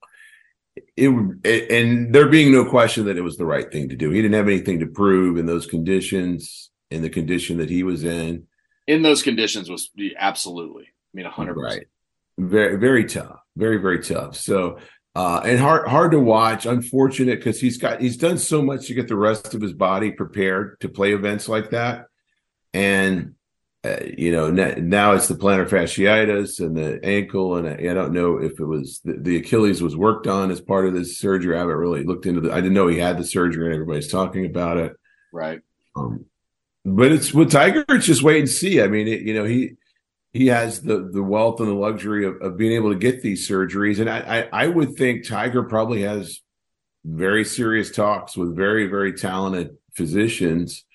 it, 0.96 1.10
it 1.44 1.72
and 1.72 2.14
there 2.14 2.30
being 2.30 2.52
no 2.52 2.64
question 2.64 3.06
that 3.06 3.18
it 3.18 3.24
was 3.24 3.38
the 3.38 3.46
right 3.48 3.72
thing 3.72 3.90
to 3.90 3.96
do. 3.96 4.12
He 4.12 4.22
didn't 4.22 4.36
have 4.36 4.48
anything 4.48 4.82
to 4.82 4.86
prove 4.86 5.38
in 5.38 5.48
those 5.48 5.66
conditions, 5.66 6.70
in 6.92 7.02
the 7.02 7.10
condition 7.10 7.58
that 7.58 7.72
he 7.72 7.82
was 7.82 8.04
in. 8.04 8.46
In 8.86 9.02
those 9.02 9.24
conditions 9.24 9.72
was 9.72 9.90
absolutely. 10.20 10.84
I 10.84 11.12
mean, 11.16 11.26
hundred 11.26 11.56
right. 11.56 11.88
Very 12.38 12.78
very 12.78 13.06
tough, 13.06 13.41
very 13.62 13.78
very 13.78 14.02
tough. 14.04 14.36
So 14.36 14.80
uh, 15.14 15.42
and 15.44 15.60
hard 15.60 15.88
hard 15.88 16.12
to 16.12 16.20
watch. 16.20 16.66
Unfortunate 16.66 17.40
because 17.40 17.60
he's 17.60 17.78
got 17.78 18.00
he's 18.02 18.18
done 18.18 18.38
so 18.38 18.62
much 18.62 18.88
to 18.88 18.94
get 18.94 19.08
the 19.08 19.16
rest 19.16 19.54
of 19.54 19.62
his 19.62 19.74
body 19.74 20.12
prepared 20.12 20.80
to 20.80 20.90
play 20.90 21.14
events 21.14 21.50
like 21.50 21.72
that, 21.72 22.06
and 22.74 23.36
uh, 23.84 23.98
you 24.18 24.32
know 24.32 24.46
n- 24.46 24.88
now 24.88 25.12
it's 25.12 25.28
the 25.28 25.36
plantar 25.36 25.68
fasciitis 25.68 26.60
and 26.60 26.78
the 26.78 27.04
ankle, 27.04 27.58
and 27.58 27.68
I, 27.68 27.92
I 27.92 27.94
don't 27.94 28.14
know 28.14 28.38
if 28.38 28.60
it 28.60 28.66
was 28.66 29.02
the, 29.04 29.18
the, 29.20 29.38
Achilles 29.38 29.82
was 29.82 29.98
worked 29.98 30.28
on 30.28 30.50
as 30.50 30.62
part 30.62 30.88
of 30.88 30.94
this 30.94 31.20
surgery. 31.20 31.56
I 31.58 31.60
haven't 31.60 31.76
really 31.76 32.06
looked 32.06 32.26
into 32.26 32.40
the. 32.40 32.54
I 32.54 32.62
didn't 32.62 32.74
know 32.74 32.88
he 32.88 32.98
had 32.98 33.18
the 33.18 33.26
surgery, 33.26 33.66
and 33.66 33.74
everybody's 33.74 34.12
talking 34.12 34.46
about 34.46 34.78
it. 34.78 34.94
Right. 35.34 35.60
Um, 35.94 36.26
but 36.86 37.12
it's 37.12 37.34
with 37.34 37.52
Tiger. 37.52 37.84
It's 37.90 38.06
just 38.06 38.24
wait 38.24 38.40
and 38.40 38.50
see. 38.50 38.82
I 38.82 38.88
mean, 38.88 39.10
it, 39.10 39.22
you 39.24 39.34
know 39.34 39.44
he 39.44 39.74
he 40.34 40.48
has 40.48 40.82
the 40.82 41.10
the 41.12 41.24
wealth 41.24 41.60
and 41.60 41.70
the 41.70 41.74
luxury 41.74 42.26
of, 42.26 42.42
of 42.42 42.58
being 42.58 42.74
able 42.74 42.92
to 42.92 42.98
get 42.98 43.22
these 43.22 43.48
surgeries. 43.48 44.00
And 44.00 44.10
I, 44.10 44.48
I, 44.52 44.64
I 44.64 44.68
would 44.68 44.96
think 44.96 45.28
Tiger 45.28 45.64
probably 45.64 46.02
has 46.04 46.42
very 47.04 47.44
serious 47.44 47.92
talks 47.92 48.38
with 48.38 48.56
very, 48.56 48.88
very 48.88 49.14
talented 49.14 49.78
physicians 49.94 50.86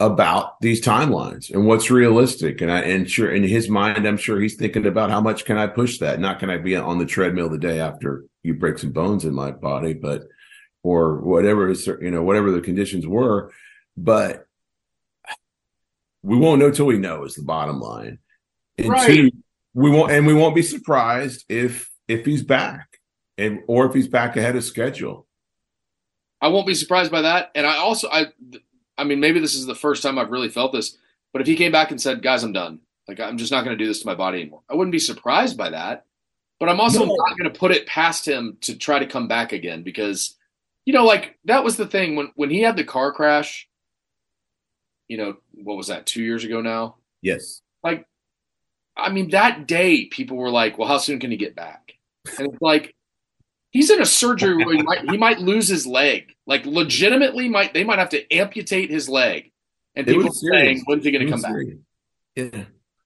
about 0.00 0.60
these 0.60 0.80
timelines 0.80 1.52
and 1.52 1.66
what's 1.66 1.90
realistic. 1.90 2.60
And 2.60 2.70
I 2.70 2.80
and 2.80 3.10
sure 3.10 3.30
in 3.30 3.42
his 3.42 3.68
mind, 3.68 4.06
I'm 4.06 4.16
sure 4.16 4.40
he's 4.40 4.56
thinking 4.56 4.86
about 4.86 5.10
how 5.10 5.20
much 5.20 5.44
can 5.44 5.58
I 5.58 5.66
push 5.66 5.98
that? 5.98 6.20
Not 6.20 6.38
can 6.38 6.50
I 6.50 6.56
be 6.56 6.76
on 6.76 6.98
the 6.98 7.06
treadmill 7.06 7.50
the 7.50 7.58
day 7.58 7.80
after 7.80 8.24
you 8.42 8.54
break 8.54 8.78
some 8.78 8.92
bones 8.92 9.24
in 9.24 9.34
my 9.34 9.50
body, 9.50 9.94
but 9.94 10.22
or 10.82 11.20
whatever 11.20 11.68
is 11.68 11.86
you 11.86 12.10
know, 12.10 12.22
whatever 12.22 12.50
the 12.50 12.60
conditions 12.60 13.06
were. 13.06 13.52
But 13.96 14.47
we 16.22 16.36
won't 16.36 16.60
know 16.60 16.70
till 16.70 16.86
we 16.86 16.98
know 16.98 17.24
is 17.24 17.34
the 17.34 17.42
bottom 17.42 17.80
line. 17.80 18.18
And 18.76 18.88
right. 18.88 19.06
two, 19.06 19.30
we 19.74 19.90
won't 19.90 20.10
and 20.12 20.26
we 20.26 20.34
won't 20.34 20.54
be 20.54 20.62
surprised 20.62 21.44
if 21.48 21.90
if 22.06 22.24
he's 22.24 22.42
back 22.42 22.98
and 23.36 23.60
or 23.66 23.86
if 23.86 23.94
he's 23.94 24.08
back 24.08 24.36
ahead 24.36 24.56
of 24.56 24.64
schedule. 24.64 25.26
I 26.40 26.48
won't 26.48 26.66
be 26.66 26.74
surprised 26.74 27.10
by 27.10 27.22
that. 27.22 27.50
And 27.54 27.66
I 27.66 27.76
also 27.76 28.08
I 28.10 28.26
I 28.96 29.04
mean 29.04 29.20
maybe 29.20 29.40
this 29.40 29.54
is 29.54 29.66
the 29.66 29.74
first 29.74 30.02
time 30.02 30.18
I've 30.18 30.30
really 30.30 30.48
felt 30.48 30.72
this, 30.72 30.96
but 31.32 31.42
if 31.42 31.48
he 31.48 31.56
came 31.56 31.72
back 31.72 31.90
and 31.90 32.00
said, 32.00 32.22
"Guys, 32.22 32.42
I'm 32.42 32.52
done. 32.52 32.80
Like 33.06 33.20
I'm 33.20 33.38
just 33.38 33.52
not 33.52 33.64
going 33.64 33.76
to 33.76 33.82
do 33.82 33.88
this 33.88 34.00
to 34.00 34.06
my 34.06 34.14
body 34.14 34.40
anymore." 34.40 34.62
I 34.68 34.74
wouldn't 34.74 34.92
be 34.92 34.98
surprised 34.98 35.56
by 35.56 35.70
that. 35.70 36.04
But 36.60 36.68
I'm 36.68 36.80
also 36.80 37.04
no. 37.04 37.14
not 37.14 37.38
going 37.38 37.52
to 37.52 37.58
put 37.58 37.70
it 37.70 37.86
past 37.86 38.26
him 38.26 38.58
to 38.62 38.76
try 38.76 38.98
to 38.98 39.06
come 39.06 39.28
back 39.28 39.52
again 39.52 39.84
because 39.84 40.36
you 40.84 40.92
know 40.92 41.04
like 41.04 41.38
that 41.44 41.64
was 41.64 41.76
the 41.76 41.86
thing 41.86 42.16
when 42.16 42.32
when 42.34 42.50
he 42.50 42.62
had 42.62 42.76
the 42.76 42.84
car 42.84 43.12
crash 43.12 43.68
you 45.08 45.16
know, 45.16 45.36
what 45.54 45.76
was 45.76 45.88
that, 45.88 46.06
two 46.06 46.22
years 46.22 46.44
ago 46.44 46.60
now? 46.60 46.96
Yes. 47.22 47.62
Like, 47.82 48.06
I 48.96 49.10
mean, 49.10 49.30
that 49.30 49.66
day 49.66 50.06
people 50.06 50.36
were 50.36 50.50
like, 50.50 50.78
well, 50.78 50.88
how 50.88 50.98
soon 50.98 51.18
can 51.18 51.30
he 51.30 51.36
get 51.36 51.56
back? 51.56 51.94
And 52.38 52.48
it's 52.48 52.62
like, 52.62 52.94
he's 53.70 53.90
in 53.90 54.00
a 54.00 54.06
surgery 54.06 54.64
where 54.64 54.74
he 54.74 54.82
might, 54.82 55.10
he 55.10 55.16
might 55.16 55.40
lose 55.40 55.68
his 55.68 55.86
leg. 55.86 56.34
Like, 56.46 56.66
legitimately, 56.66 57.48
might 57.48 57.74
they 57.74 57.84
might 57.84 57.98
have 57.98 58.10
to 58.10 58.32
amputate 58.32 58.90
his 58.90 59.08
leg. 59.08 59.52
And 59.94 60.06
people 60.06 60.32
saying, 60.32 60.82
when's 60.86 61.04
he 61.04 61.10
going 61.10 61.26
to 61.26 61.30
come 61.30 61.40
serious. 61.40 61.74
back? 62.36 62.52
Yeah. 62.54 62.64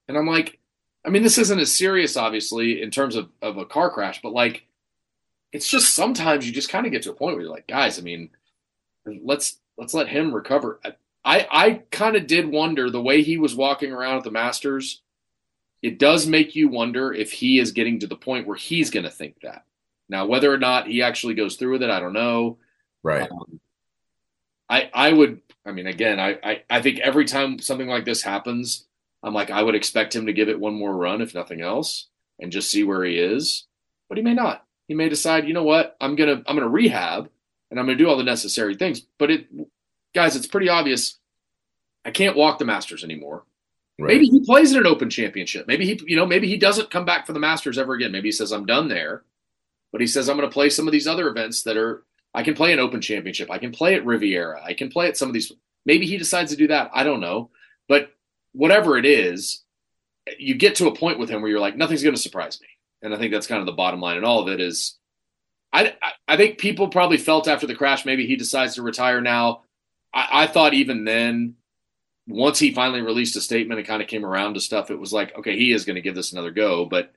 And 0.08 0.18
I'm 0.18 0.26
like, 0.26 0.58
I 1.04 1.10
mean, 1.10 1.22
this 1.22 1.38
isn't 1.38 1.58
as 1.58 1.74
serious, 1.74 2.16
obviously, 2.16 2.82
in 2.82 2.90
terms 2.90 3.16
of, 3.16 3.30
of 3.40 3.56
a 3.56 3.64
car 3.64 3.90
crash, 3.90 4.20
but 4.22 4.32
like, 4.32 4.66
it's 5.52 5.68
just 5.68 5.94
sometimes 5.94 6.46
you 6.46 6.52
just 6.52 6.70
kind 6.70 6.86
of 6.86 6.92
get 6.92 7.02
to 7.02 7.10
a 7.10 7.14
point 7.14 7.34
where 7.34 7.44
you're 7.44 7.52
like, 7.52 7.66
guys, 7.66 7.98
I 7.98 8.02
mean, 8.02 8.30
let's 9.04 9.58
let's 9.76 9.92
let 9.92 10.08
him 10.08 10.34
recover. 10.34 10.80
I 11.24 11.46
I 11.50 11.70
kind 11.90 12.16
of 12.16 12.26
did 12.26 12.48
wonder 12.48 12.90
the 12.90 13.02
way 13.02 13.22
he 13.22 13.38
was 13.38 13.54
walking 13.54 13.92
around 13.92 14.18
at 14.18 14.24
the 14.24 14.30
Masters. 14.30 15.02
It 15.82 15.98
does 15.98 16.26
make 16.26 16.54
you 16.54 16.68
wonder 16.68 17.12
if 17.12 17.32
he 17.32 17.58
is 17.58 17.72
getting 17.72 18.00
to 18.00 18.06
the 18.06 18.16
point 18.16 18.46
where 18.46 18.56
he's 18.56 18.90
going 18.90 19.04
to 19.04 19.10
think 19.10 19.40
that. 19.42 19.64
Now, 20.08 20.26
whether 20.26 20.52
or 20.52 20.58
not 20.58 20.86
he 20.86 21.02
actually 21.02 21.34
goes 21.34 21.56
through 21.56 21.72
with 21.72 21.82
it, 21.82 21.90
I 21.90 21.98
don't 21.98 22.12
know. 22.12 22.58
Right. 23.02 23.28
Um, 23.30 23.60
I 24.68 24.90
I 24.92 25.12
would. 25.12 25.40
I 25.64 25.72
mean, 25.72 25.86
again, 25.86 26.18
I, 26.18 26.38
I 26.42 26.62
I 26.70 26.82
think 26.82 27.00
every 27.00 27.24
time 27.24 27.58
something 27.58 27.88
like 27.88 28.04
this 28.04 28.22
happens, 28.22 28.86
I'm 29.22 29.34
like, 29.34 29.50
I 29.50 29.62
would 29.62 29.74
expect 29.74 30.14
him 30.14 30.26
to 30.26 30.32
give 30.32 30.48
it 30.48 30.58
one 30.58 30.74
more 30.74 30.94
run, 30.94 31.20
if 31.20 31.34
nothing 31.34 31.60
else, 31.60 32.08
and 32.40 32.52
just 32.52 32.70
see 32.70 32.84
where 32.84 33.04
he 33.04 33.18
is. 33.18 33.66
But 34.08 34.18
he 34.18 34.24
may 34.24 34.34
not. 34.34 34.64
He 34.88 34.94
may 34.94 35.08
decide, 35.08 35.46
you 35.46 35.54
know 35.54 35.62
what, 35.62 35.96
I'm 36.00 36.16
gonna 36.16 36.42
I'm 36.46 36.56
gonna 36.56 36.68
rehab 36.68 37.30
and 37.70 37.78
I'm 37.78 37.86
gonna 37.86 37.96
do 37.96 38.08
all 38.08 38.16
the 38.16 38.24
necessary 38.24 38.74
things. 38.74 39.02
But 39.18 39.30
it, 39.30 39.46
guys, 40.14 40.36
it's 40.36 40.46
pretty 40.46 40.68
obvious. 40.68 41.18
I 42.04 42.10
can't 42.10 42.36
walk 42.36 42.58
the 42.58 42.64
Masters 42.64 43.04
anymore. 43.04 43.44
Right. 43.98 44.14
Maybe 44.14 44.26
he 44.26 44.40
plays 44.40 44.72
in 44.72 44.78
an 44.78 44.86
Open 44.86 45.10
Championship. 45.10 45.66
Maybe 45.66 45.86
he, 45.86 46.00
you 46.06 46.16
know, 46.16 46.26
maybe 46.26 46.48
he 46.48 46.56
doesn't 46.56 46.90
come 46.90 47.04
back 47.04 47.26
for 47.26 47.32
the 47.32 47.40
Masters 47.40 47.78
ever 47.78 47.94
again. 47.94 48.12
Maybe 48.12 48.28
he 48.28 48.32
says 48.32 48.52
I'm 48.52 48.66
done 48.66 48.88
there. 48.88 49.22
But 49.92 50.00
he 50.00 50.06
says 50.06 50.28
I'm 50.28 50.36
going 50.36 50.48
to 50.48 50.52
play 50.52 50.70
some 50.70 50.88
of 50.88 50.92
these 50.92 51.06
other 51.06 51.28
events 51.28 51.62
that 51.64 51.76
are. 51.76 52.04
I 52.34 52.42
can 52.42 52.54
play 52.54 52.72
an 52.72 52.78
Open 52.78 53.02
Championship. 53.02 53.50
I 53.50 53.58
can 53.58 53.72
play 53.72 53.94
at 53.94 54.06
Riviera. 54.06 54.62
I 54.64 54.72
can 54.72 54.88
play 54.90 55.06
at 55.06 55.18
some 55.18 55.28
of 55.28 55.34
these. 55.34 55.52
Maybe 55.84 56.06
he 56.06 56.16
decides 56.16 56.50
to 56.50 56.56
do 56.56 56.68
that. 56.68 56.90
I 56.94 57.04
don't 57.04 57.20
know. 57.20 57.50
But 57.88 58.10
whatever 58.52 58.96
it 58.96 59.04
is, 59.04 59.62
you 60.38 60.54
get 60.54 60.76
to 60.76 60.86
a 60.86 60.96
point 60.96 61.18
with 61.18 61.28
him 61.28 61.42
where 61.42 61.50
you're 61.50 61.60
like, 61.60 61.76
nothing's 61.76 62.02
going 62.02 62.14
to 62.14 62.20
surprise 62.20 62.58
me. 62.60 62.68
And 63.02 63.14
I 63.14 63.18
think 63.18 63.32
that's 63.32 63.46
kind 63.46 63.60
of 63.60 63.66
the 63.66 63.72
bottom 63.72 64.00
line 64.00 64.16
in 64.16 64.24
all 64.24 64.40
of 64.40 64.48
it 64.48 64.60
is 64.60 64.96
I, 65.72 65.94
I 66.28 66.36
think 66.36 66.58
people 66.58 66.88
probably 66.88 67.16
felt 67.16 67.48
after 67.48 67.66
the 67.66 67.74
crash, 67.74 68.04
maybe 68.04 68.26
he 68.26 68.36
decides 68.36 68.74
to 68.74 68.82
retire 68.82 69.20
now. 69.20 69.62
I, 70.14 70.28
I 70.32 70.46
thought 70.46 70.74
even 70.74 71.04
then, 71.04 71.56
once 72.28 72.58
he 72.58 72.72
finally 72.72 73.00
released 73.00 73.36
a 73.36 73.40
statement 73.40 73.78
and 73.78 73.86
kind 73.86 74.02
of 74.02 74.08
came 74.08 74.24
around 74.24 74.54
to 74.54 74.60
stuff, 74.60 74.90
it 74.90 74.98
was 74.98 75.12
like, 75.12 75.36
okay, 75.38 75.56
he 75.56 75.72
is 75.72 75.84
going 75.84 75.96
to 75.96 76.02
give 76.02 76.14
this 76.14 76.32
another 76.32 76.50
go. 76.50 76.84
But 76.84 77.12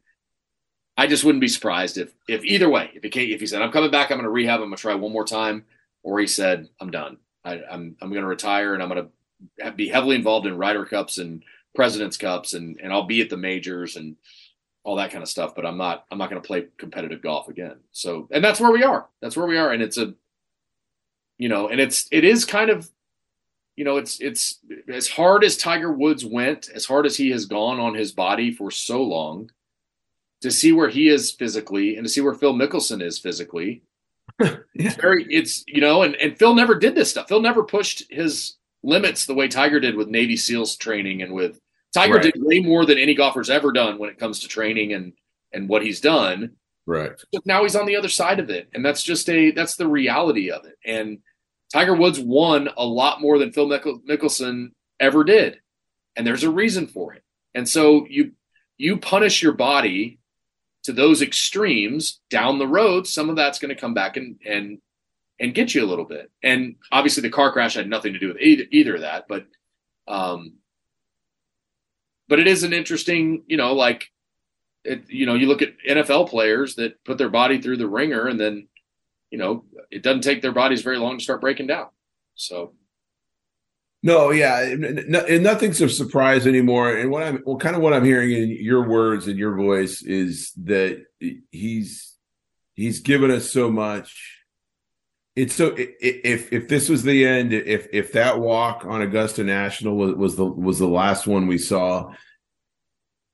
I 0.98 1.08
just 1.08 1.24
wouldn't 1.24 1.42
be 1.42 1.48
surprised 1.48 1.98
if, 1.98 2.14
if 2.28 2.44
either 2.44 2.70
way, 2.70 2.90
if 2.96 3.04
he 3.04 3.10
came, 3.10 3.30
if 3.32 3.40
he 3.40 3.46
said, 3.46 3.62
I'm 3.62 3.72
coming 3.72 3.92
back, 3.92 4.10
I'm 4.10 4.18
going 4.18 4.24
to 4.26 4.30
rehab, 4.30 4.62
I'm 4.62 4.68
going 4.68 4.76
to 4.76 4.82
try 4.82 4.96
one 4.96 5.12
more 5.12 5.26
time, 5.26 5.66
or 6.04 6.20
he 6.20 6.28
said, 6.28 6.70
I'm 6.80 6.92
done. 6.92 7.18
I, 7.44 7.62
I'm, 7.70 7.96
I'm 8.02 8.10
going 8.10 8.24
to 8.24 8.28
retire 8.28 8.74
and 8.74 8.82
I'm 8.82 8.90
going 8.90 9.10
to 9.60 9.72
be 9.74 9.90
heavily 9.90 10.16
involved 10.16 10.48
in 10.48 10.58
Ryder 10.58 10.86
Cups 10.86 11.18
and 11.18 11.44
President's 11.76 12.18
Cups 12.18 12.54
and, 12.54 12.80
and 12.82 12.92
I'll 12.92 13.06
be 13.06 13.22
at 13.22 13.30
the 13.30 13.38
majors 13.38 13.96
and 13.98 14.16
all 14.84 14.96
that 14.96 15.12
kind 15.12 15.22
of 15.22 15.30
stuff. 15.30 15.54
But 15.56 15.66
I'm 15.66 15.78
not 15.78 16.06
I'm 16.10 16.18
not 16.18 16.30
going 16.30 16.42
to 16.42 16.48
play 16.48 16.68
competitive 16.78 17.22
golf 17.22 17.50
again. 17.50 17.78
So 17.92 18.28
and 18.32 18.44
that's 18.44 18.60
where 18.60 18.72
we 18.72 18.84
are. 18.84 19.08
That's 19.22 19.36
where 19.36 19.48
we 19.48 19.58
are. 19.58 19.72
And 19.72 19.84
it's 19.84 19.98
a 19.98 20.14
you 21.38 21.50
know, 21.50 21.68
and 21.68 21.80
it's 21.80 22.08
it 22.12 22.24
is 22.24 22.46
kind 22.46 22.70
of 22.70 22.90
you 23.76 23.84
know, 23.84 23.98
it's 23.98 24.20
it's 24.22 24.60
as 24.88 25.08
hard 25.08 25.44
as 25.44 25.58
Tiger 25.58 25.92
Woods 25.92 26.26
went, 26.26 26.70
as 26.74 26.86
hard 26.86 27.06
as 27.06 27.18
he 27.18 27.32
has 27.32 27.46
gone 27.46 27.80
on 27.80 27.94
his 27.94 28.12
body 28.12 28.52
for 28.52 28.72
so 28.72 29.04
long, 29.04 29.52
to 30.42 30.50
see 30.50 30.72
where 30.72 30.90
he 30.90 31.10
is 31.10 31.32
physically 31.32 31.98
and 31.98 32.06
to 32.06 32.10
see 32.10 32.22
where 32.22 32.34
Phil 32.34 32.54
Mickelson 32.54 33.02
is 33.02 33.20
physically. 33.20 33.84
yeah. 34.42 34.58
It's 34.74 34.96
very 34.96 35.26
it's 35.30 35.64
you 35.68 35.82
know, 35.82 36.04
and, 36.04 36.16
and 36.16 36.38
Phil 36.38 36.56
never 36.56 36.76
did 36.76 36.96
this 36.96 37.10
stuff. 37.10 37.28
Phil 37.28 37.42
never 37.42 37.64
pushed 37.64 38.04
his 38.10 38.56
limits 38.82 39.26
the 39.26 39.34
way 39.34 39.48
Tiger 39.48 39.80
did 39.80 39.96
with 39.96 40.08
Navy 40.08 40.38
SEALs 40.38 40.78
training 40.78 41.22
and 41.22 41.34
with 41.34 41.60
Tiger 41.94 42.16
right. 42.16 42.24
did 42.24 42.36
way 42.38 42.60
more 42.60 42.86
than 42.86 42.98
any 42.98 43.14
golfer's 43.14 43.50
ever 43.50 43.72
done 43.72 43.98
when 43.98 44.10
it 44.10 44.20
comes 44.20 44.40
to 44.40 44.48
training 44.48 44.94
and 44.94 45.14
and 45.52 45.68
what 45.68 45.84
he's 45.84 46.00
done. 46.00 46.56
Right. 46.86 47.12
But 47.32 47.46
now 47.46 47.64
he's 47.64 47.76
on 47.76 47.86
the 47.86 47.96
other 47.96 48.10
side 48.10 48.40
of 48.40 48.50
it, 48.50 48.70
and 48.74 48.86
that's 48.86 49.04
just 49.04 49.30
a 49.30 49.52
that's 49.52 49.76
the 49.76 49.88
reality 49.88 50.52
of 50.52 50.66
it. 50.66 50.78
And 50.86 51.20
Tiger 51.74 51.96
Woods 51.96 52.20
won 52.20 52.70
a 52.78 52.86
lot 52.86 53.22
more 53.22 53.40
than 53.40 53.52
Phil 53.52 53.68
Mickelson 53.68 54.72
ever 55.00 55.24
did, 55.24 55.60
and 56.16 56.26
there's 56.26 56.44
a 56.44 56.52
reason 56.52 56.88
for 56.88 57.14
it. 57.14 57.24
And 57.54 57.68
so 57.68 58.06
you 58.10 58.34
you 58.78 58.98
punish 58.98 59.42
your 59.42 59.54
body 59.54 60.20
to 60.84 60.94
those 60.94 61.22
extremes 61.22 62.22
down 62.30 62.60
the 62.60 62.68
road. 62.68 63.08
Some 63.08 63.30
of 63.30 63.36
that's 63.36 63.60
going 63.60 63.74
to 63.74 63.82
come 63.82 63.94
back 63.94 64.18
and 64.18 64.40
and 64.46 64.80
and 65.40 65.56
get 65.56 65.74
you 65.74 65.84
a 65.84 65.88
little 65.88 66.06
bit. 66.06 66.32
And 66.44 66.76
obviously, 66.92 67.22
the 67.22 67.30
car 67.30 67.52
crash 67.52 67.74
had 67.74 67.90
nothing 67.90 68.14
to 68.14 68.20
do 68.20 68.28
with 68.30 68.38
either, 68.40 68.64
either 68.72 68.96
of 68.96 69.02
that, 69.02 69.26
but 69.28 69.48
um, 70.08 70.54
but 72.28 72.40
it 72.40 72.48
is 72.48 72.64
an 72.64 72.74
interesting, 72.74 73.44
you 73.48 73.58
know, 73.58 73.74
like, 73.74 74.12
it, 74.86 75.10
you 75.10 75.26
know, 75.26 75.36
you 75.36 75.48
look 75.48 75.62
at 75.62 75.74
NFL 75.88 76.30
players 76.30 76.76
that 76.76 77.04
put 77.04 77.18
their 77.18 77.30
body 77.30 77.62
through 77.62 77.78
the 77.78 77.88
ringer, 77.88 78.28
and 78.28 78.40
then, 78.40 78.68
you 79.30 79.38
know, 79.38 79.66
it 79.92 80.04
doesn't 80.04 80.22
take 80.22 80.42
their 80.42 80.52
bodies 80.52 80.82
very 80.82 80.98
long 80.98 81.18
to 81.18 81.24
start 81.24 81.42
breaking 81.42 81.68
down. 81.68 81.88
So. 82.36 82.74
No, 84.04 84.30
yeah, 84.30 84.62
and 84.62 85.44
nothing's 85.44 85.82
a 85.82 85.90
surprise 85.90 86.46
anymore. 86.46 86.96
And 86.96 87.10
what 87.10 87.24
I'm, 87.24 87.42
well, 87.44 87.58
kind 87.58 87.76
of 87.76 87.82
what 87.82 87.94
I'm 87.94 88.06
hearing 88.06 88.32
in 88.34 88.50
your 88.52 88.88
words 88.88 89.28
and 89.28 89.40
your 89.40 89.56
voice 89.56 90.04
is 90.04 90.52
that 90.64 91.04
he's 91.50 92.14
he's 92.76 93.00
given 93.00 93.32
us 93.32 93.50
so 93.50 93.72
much 93.72 94.36
it's 95.36 95.54
so 95.54 95.76
if 95.78 96.54
if 96.54 96.68
this 96.70 96.88
was 96.88 97.04
the 97.04 97.26
end, 97.28 97.52
if 97.52 97.88
if 97.92 98.14
that 98.14 98.40
walk 98.40 98.86
on 98.86 99.02
Augusta 99.02 99.44
National 99.44 99.96
was, 99.96 100.16
was 100.16 100.36
the 100.38 100.46
was 100.46 100.80
the 100.80 100.88
last 100.88 101.28
one 101.28 101.48
we 101.48 101.58
saw, 101.58 102.14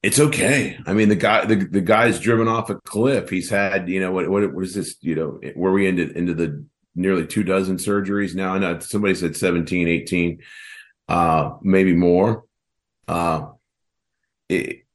it's 0.04 0.20
okay. 0.20 0.78
I 0.86 0.94
mean, 0.94 1.10
the 1.10 1.16
guy 1.16 1.46
the, 1.46 1.56
the 1.56 1.82
guy's 1.82 2.20
driven 2.20 2.48
off 2.48 2.70
a 2.70 2.76
cliff. 2.76 3.30
He's 3.30 3.50
had 3.50 3.88
you 3.88 4.00
know 4.00 4.12
what 4.12 4.30
what 4.30 4.54
what 4.54 4.64
is 4.64 4.74
this 4.74 4.96
you 5.02 5.16
know 5.16 5.40
where 5.56 5.72
we 5.72 5.88
ended 5.88 6.18
into 6.18 6.34
the 6.34 6.66
nearly 6.96 7.26
two 7.26 7.44
dozen 7.44 7.78
surgeries 7.78 8.36
now. 8.36 8.54
I 8.54 8.60
know 8.60 8.80
somebody 8.80 9.16
said 9.16 9.36
17, 9.36 9.88
18, 9.88 10.40
uh, 11.08 11.52
maybe 11.62 11.94
more. 11.94 12.46
Uh, 13.08 13.48
it, 14.50 14.86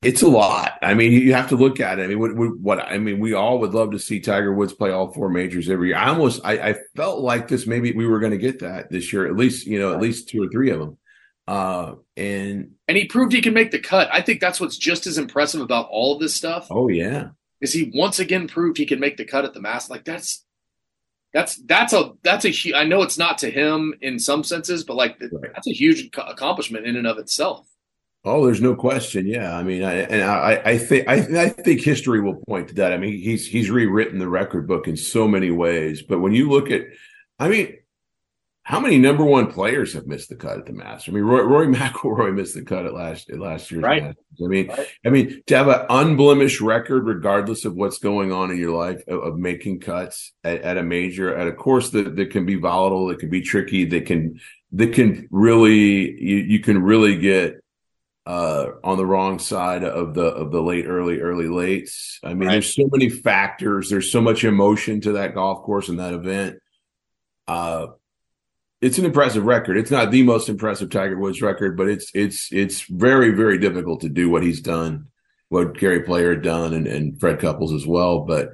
it's 0.00 0.22
a 0.22 0.28
lot. 0.28 0.78
I 0.80 0.94
mean, 0.94 1.12
you 1.12 1.34
have 1.34 1.48
to 1.48 1.56
look 1.56 1.80
at 1.80 1.98
it. 1.98 2.04
I 2.04 2.06
mean, 2.06 2.18
what, 2.20 2.30
what, 2.60 2.80
I 2.80 2.98
mean, 2.98 3.18
we 3.18 3.34
all 3.34 3.58
would 3.60 3.74
love 3.74 3.92
to 3.92 3.98
see 3.98 4.20
Tiger 4.20 4.52
Woods 4.52 4.72
play 4.72 4.90
all 4.90 5.12
four 5.12 5.28
majors 5.28 5.68
every 5.68 5.88
year. 5.88 5.96
I 5.96 6.08
almost, 6.08 6.40
I, 6.44 6.70
I 6.70 6.74
felt 6.94 7.20
like 7.20 7.48
this. 7.48 7.66
Maybe 7.66 7.92
we 7.92 8.06
were 8.06 8.20
going 8.20 8.32
to 8.32 8.38
get 8.38 8.60
that 8.60 8.90
this 8.90 9.12
year, 9.12 9.26
at 9.26 9.36
least, 9.36 9.66
you 9.66 9.78
know, 9.78 9.92
at 9.92 10.00
least 10.00 10.28
two 10.28 10.42
or 10.42 10.48
three 10.48 10.70
of 10.70 10.78
them. 10.78 10.98
Uh, 11.48 11.94
and 12.14 12.72
and 12.88 12.98
he 12.98 13.06
proved 13.06 13.32
he 13.32 13.40
can 13.40 13.54
make 13.54 13.70
the 13.70 13.78
cut. 13.78 14.10
I 14.12 14.20
think 14.20 14.38
that's 14.38 14.60
what's 14.60 14.76
just 14.76 15.06
as 15.06 15.16
impressive 15.16 15.62
about 15.62 15.88
all 15.90 16.12
of 16.12 16.20
this 16.20 16.36
stuff. 16.36 16.66
Oh 16.70 16.88
yeah, 16.88 17.30
is 17.62 17.72
he 17.72 17.90
once 17.94 18.18
again 18.18 18.46
proved 18.48 18.76
he 18.76 18.84
can 18.84 19.00
make 19.00 19.16
the 19.16 19.24
cut 19.24 19.46
at 19.46 19.54
the 19.54 19.60
mass? 19.62 19.88
Like 19.88 20.04
that's 20.04 20.44
that's 21.32 21.56
that's 21.62 21.94
a 21.94 22.12
that's 22.22 22.44
a 22.44 22.74
I 22.74 22.84
know 22.84 23.00
it's 23.00 23.16
not 23.16 23.38
to 23.38 23.50
him 23.50 23.94
in 24.02 24.18
some 24.18 24.44
senses, 24.44 24.84
but 24.84 24.96
like 24.96 25.18
right. 25.20 25.50
that's 25.54 25.66
a 25.66 25.72
huge 25.72 26.10
accomplishment 26.18 26.86
in 26.86 26.96
and 26.96 27.06
of 27.06 27.16
itself. 27.16 27.66
Oh, 28.26 28.44
there's 28.44 28.60
no 28.60 28.74
question. 28.74 29.26
Yeah, 29.26 29.56
I 29.56 29.62
mean, 29.62 29.84
I, 29.84 29.94
and 30.00 30.22
I, 30.22 30.60
I 30.62 30.76
think 30.76 31.08
I, 31.08 31.14
I 31.14 31.48
think 31.48 31.80
history 31.80 32.20
will 32.20 32.42
point 32.46 32.68
to 32.68 32.74
that. 32.74 32.92
I 32.92 32.98
mean, 32.98 33.18
he's 33.18 33.46
he's 33.46 33.70
rewritten 33.70 34.18
the 34.18 34.28
record 34.28 34.68
book 34.68 34.86
in 34.86 34.98
so 34.98 35.26
many 35.26 35.50
ways. 35.50 36.02
But 36.02 36.20
when 36.20 36.34
you 36.34 36.50
look 36.50 36.70
at, 36.70 36.82
I 37.38 37.48
mean, 37.48 37.77
how 38.68 38.80
many 38.80 38.98
number 38.98 39.24
one 39.24 39.50
players 39.50 39.94
have 39.94 40.06
missed 40.06 40.28
the 40.28 40.36
cut 40.36 40.58
at 40.58 40.66
the 40.66 40.74
Masters? 40.74 41.10
I 41.10 41.14
mean, 41.14 41.24
Roy, 41.24 41.40
Rory 41.40 41.66
McIlroy 41.74 42.34
missed 42.34 42.54
the 42.54 42.62
cut 42.62 42.84
at 42.84 42.92
last 42.92 43.30
at 43.30 43.38
last 43.38 43.70
year's 43.70 43.82
right. 43.82 44.02
Masters. 44.02 44.24
I 44.44 44.46
mean, 44.46 44.68
right. 44.68 44.86
I 45.06 45.08
mean, 45.08 45.42
to 45.46 45.56
have 45.56 45.68
an 45.68 45.86
unblemished 45.88 46.60
record, 46.60 47.06
regardless 47.06 47.64
of 47.64 47.74
what's 47.74 47.96
going 47.96 48.30
on 48.30 48.50
in 48.50 48.58
your 48.58 48.76
life, 48.76 49.02
of, 49.08 49.22
of 49.22 49.38
making 49.38 49.80
cuts 49.80 50.34
at, 50.44 50.60
at, 50.60 50.76
a 50.76 50.82
major, 50.82 51.34
at 51.34 51.48
a 51.48 51.52
course 51.52 51.88
that, 51.90 52.14
that 52.16 52.28
can 52.30 52.44
be 52.44 52.56
volatile, 52.56 53.06
that 53.06 53.20
can 53.20 53.30
be 53.30 53.40
tricky, 53.40 53.86
that 53.86 54.04
can 54.04 54.38
that 54.72 54.92
can 54.92 55.26
really 55.30 56.22
you, 56.22 56.36
you 56.36 56.60
can 56.60 56.82
really 56.82 57.16
get 57.16 57.64
uh, 58.26 58.66
on 58.84 58.98
the 58.98 59.06
wrong 59.06 59.38
side 59.38 59.82
of 59.82 60.12
the 60.12 60.26
of 60.26 60.52
the 60.52 60.60
late 60.60 60.84
early 60.84 61.20
early 61.20 61.46
lates. 61.46 62.18
I 62.22 62.34
mean, 62.34 62.48
right. 62.48 62.52
there's 62.52 62.74
so 62.74 62.86
many 62.92 63.08
factors. 63.08 63.88
There's 63.88 64.12
so 64.12 64.20
much 64.20 64.44
emotion 64.44 65.00
to 65.00 65.12
that 65.12 65.32
golf 65.32 65.62
course 65.62 65.88
and 65.88 66.00
that 66.00 66.12
event. 66.12 66.58
Uh, 67.46 67.86
it's 68.80 68.98
an 68.98 69.04
impressive 69.04 69.44
record. 69.44 69.76
It's 69.76 69.90
not 69.90 70.10
the 70.10 70.22
most 70.22 70.48
impressive 70.48 70.90
Tiger 70.90 71.18
Woods 71.18 71.42
record, 71.42 71.76
but 71.76 71.88
it's 71.88 72.10
it's 72.14 72.52
it's 72.52 72.82
very 72.82 73.30
very 73.30 73.58
difficult 73.58 74.00
to 74.02 74.08
do 74.08 74.30
what 74.30 74.42
he's 74.42 74.60
done, 74.60 75.08
what 75.48 75.76
Gary 75.76 76.02
Player 76.02 76.34
had 76.34 76.42
done, 76.42 76.74
and, 76.74 76.86
and 76.86 77.18
Fred 77.18 77.40
Couples 77.40 77.72
as 77.72 77.86
well. 77.86 78.20
But 78.20 78.50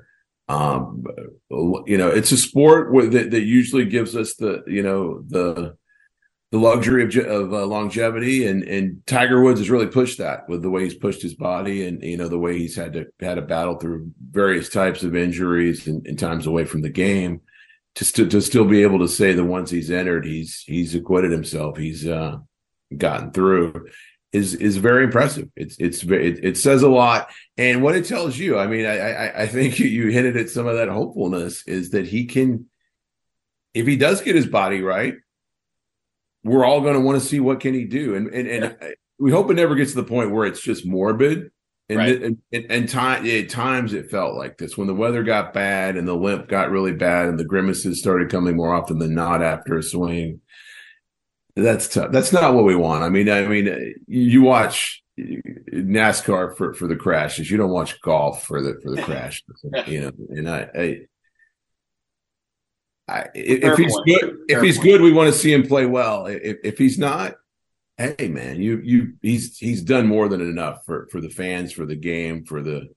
um, 0.48 1.04
you 1.50 1.98
know, 1.98 2.08
it's 2.08 2.32
a 2.32 2.36
sport 2.36 2.92
that 3.12 3.30
that 3.30 3.42
usually 3.42 3.84
gives 3.84 4.16
us 4.16 4.34
the 4.34 4.62
you 4.66 4.82
know 4.82 5.22
the 5.26 5.76
the 6.52 6.58
luxury 6.58 7.02
of, 7.02 7.26
of 7.26 7.52
uh, 7.52 7.66
longevity 7.66 8.46
and 8.46 8.62
and 8.62 9.04
Tiger 9.06 9.42
Woods 9.42 9.60
has 9.60 9.70
really 9.70 9.88
pushed 9.88 10.18
that 10.18 10.48
with 10.48 10.62
the 10.62 10.70
way 10.70 10.84
he's 10.84 10.94
pushed 10.94 11.20
his 11.20 11.34
body 11.34 11.86
and 11.86 12.02
you 12.02 12.16
know 12.16 12.28
the 12.28 12.38
way 12.38 12.56
he's 12.56 12.76
had 12.76 12.92
to 12.94 13.06
had 13.20 13.34
to 13.34 13.42
battle 13.42 13.76
through 13.76 14.12
various 14.30 14.68
types 14.68 15.02
of 15.02 15.16
injuries 15.16 15.86
and, 15.86 16.06
and 16.06 16.18
times 16.18 16.46
away 16.46 16.64
from 16.64 16.80
the 16.80 16.90
game 16.90 17.40
to 17.96 18.04
st- 18.04 18.30
to 18.30 18.40
still 18.40 18.64
be 18.64 18.82
able 18.82 18.98
to 18.98 19.08
say 19.08 19.32
the 19.32 19.44
ones 19.44 19.70
he's 19.70 19.90
entered 19.90 20.26
he's 20.26 20.62
he's 20.66 20.94
acquitted 20.94 21.30
himself 21.30 21.76
he's 21.76 22.06
uh, 22.06 22.38
gotten 22.96 23.30
through 23.30 23.88
is 24.32 24.54
is 24.54 24.78
very 24.78 25.04
impressive. 25.04 25.48
It's 25.54 25.76
it's 25.78 26.02
very 26.02 26.28
it, 26.28 26.44
it, 26.44 26.56
says 26.56 26.82
a 26.82 26.88
lot. 26.88 27.28
And 27.56 27.84
what 27.84 27.94
it 27.94 28.04
tells 28.04 28.36
you 28.36 28.58
I 28.58 28.66
mean 28.66 28.84
I 28.84 28.98
I, 28.98 29.42
I 29.42 29.46
think 29.46 29.78
you, 29.78 29.86
you 29.86 30.08
hinted 30.08 30.36
at 30.36 30.50
some 30.50 30.66
of 30.66 30.76
that 30.76 30.88
hopefulness 30.88 31.66
is 31.68 31.90
that 31.90 32.06
he 32.06 32.26
can 32.26 32.66
if 33.74 33.86
he 33.86 33.96
does 33.96 34.22
get 34.22 34.34
his 34.34 34.46
body 34.46 34.82
right 34.82 35.14
we're 36.44 36.64
all 36.64 36.82
going 36.82 36.94
to 36.94 37.00
want 37.00 37.20
to 37.20 37.26
see 37.26 37.40
what 37.40 37.60
can 37.60 37.74
he 37.74 37.84
do, 37.84 38.14
and 38.14 38.28
and 38.28 38.46
and 38.46 38.94
we 39.18 39.30
hope 39.30 39.50
it 39.50 39.54
never 39.54 39.74
gets 39.74 39.92
to 39.92 40.02
the 40.02 40.08
point 40.08 40.30
where 40.30 40.46
it's 40.46 40.60
just 40.60 40.86
morbid. 40.86 41.50
And, 41.88 41.98
right. 41.98 42.22
and, 42.22 42.38
and, 42.50 42.66
and 42.70 42.88
time, 42.88 43.26
at 43.26 43.50
times 43.50 43.92
it 43.92 44.10
felt 44.10 44.36
like 44.36 44.56
this 44.56 44.76
when 44.76 44.86
the 44.86 44.94
weather 44.94 45.22
got 45.22 45.52
bad 45.52 45.96
and 45.96 46.08
the 46.08 46.14
limp 46.14 46.48
got 46.48 46.70
really 46.70 46.92
bad 46.92 47.28
and 47.28 47.38
the 47.38 47.44
grimaces 47.44 47.98
started 47.98 48.30
coming 48.30 48.56
more 48.56 48.74
often 48.74 48.98
than 48.98 49.14
not 49.14 49.42
after 49.42 49.76
a 49.76 49.82
swing. 49.82 50.40
That's 51.56 51.86
tough. 51.88 52.10
That's 52.10 52.32
not 52.32 52.54
what 52.54 52.64
we 52.64 52.74
want. 52.74 53.04
I 53.04 53.10
mean, 53.10 53.28
I 53.28 53.46
mean, 53.46 53.68
uh, 53.68 53.78
you 54.06 54.42
watch 54.42 55.02
uh, 55.20 55.24
NASCAR 55.72 56.56
for, 56.56 56.72
for 56.72 56.88
the 56.88 56.96
crashes. 56.96 57.50
You 57.50 57.58
don't 57.58 57.70
watch 57.70 58.00
golf 58.00 58.44
for 58.44 58.62
the 58.62 58.80
for 58.82 58.90
the 58.90 59.02
crash. 59.04 59.44
you 59.86 60.00
know, 60.00 60.12
and 60.30 60.50
I, 60.50 60.68
I 60.74 61.00
I, 63.06 63.26
if 63.34 63.76
he's 63.76 63.94
good, 64.06 64.36
if 64.48 64.62
he's 64.62 64.78
good, 64.78 65.02
we 65.02 65.12
want 65.12 65.32
to 65.32 65.38
see 65.38 65.52
him 65.52 65.66
play 65.66 65.84
well. 65.84 66.26
If, 66.26 66.56
if 66.64 66.78
he's 66.78 66.98
not, 66.98 67.34
hey 67.98 68.28
man, 68.28 68.60
you 68.60 68.80
you 68.82 69.14
he's 69.22 69.56
he's 69.58 69.82
done 69.82 70.06
more 70.06 70.28
than 70.28 70.40
enough 70.40 70.84
for 70.84 71.08
for 71.10 71.20
the 71.20 71.28
fans, 71.28 71.72
for 71.72 71.86
the 71.86 71.96
game, 71.96 72.44
for 72.44 72.62
the 72.62 72.88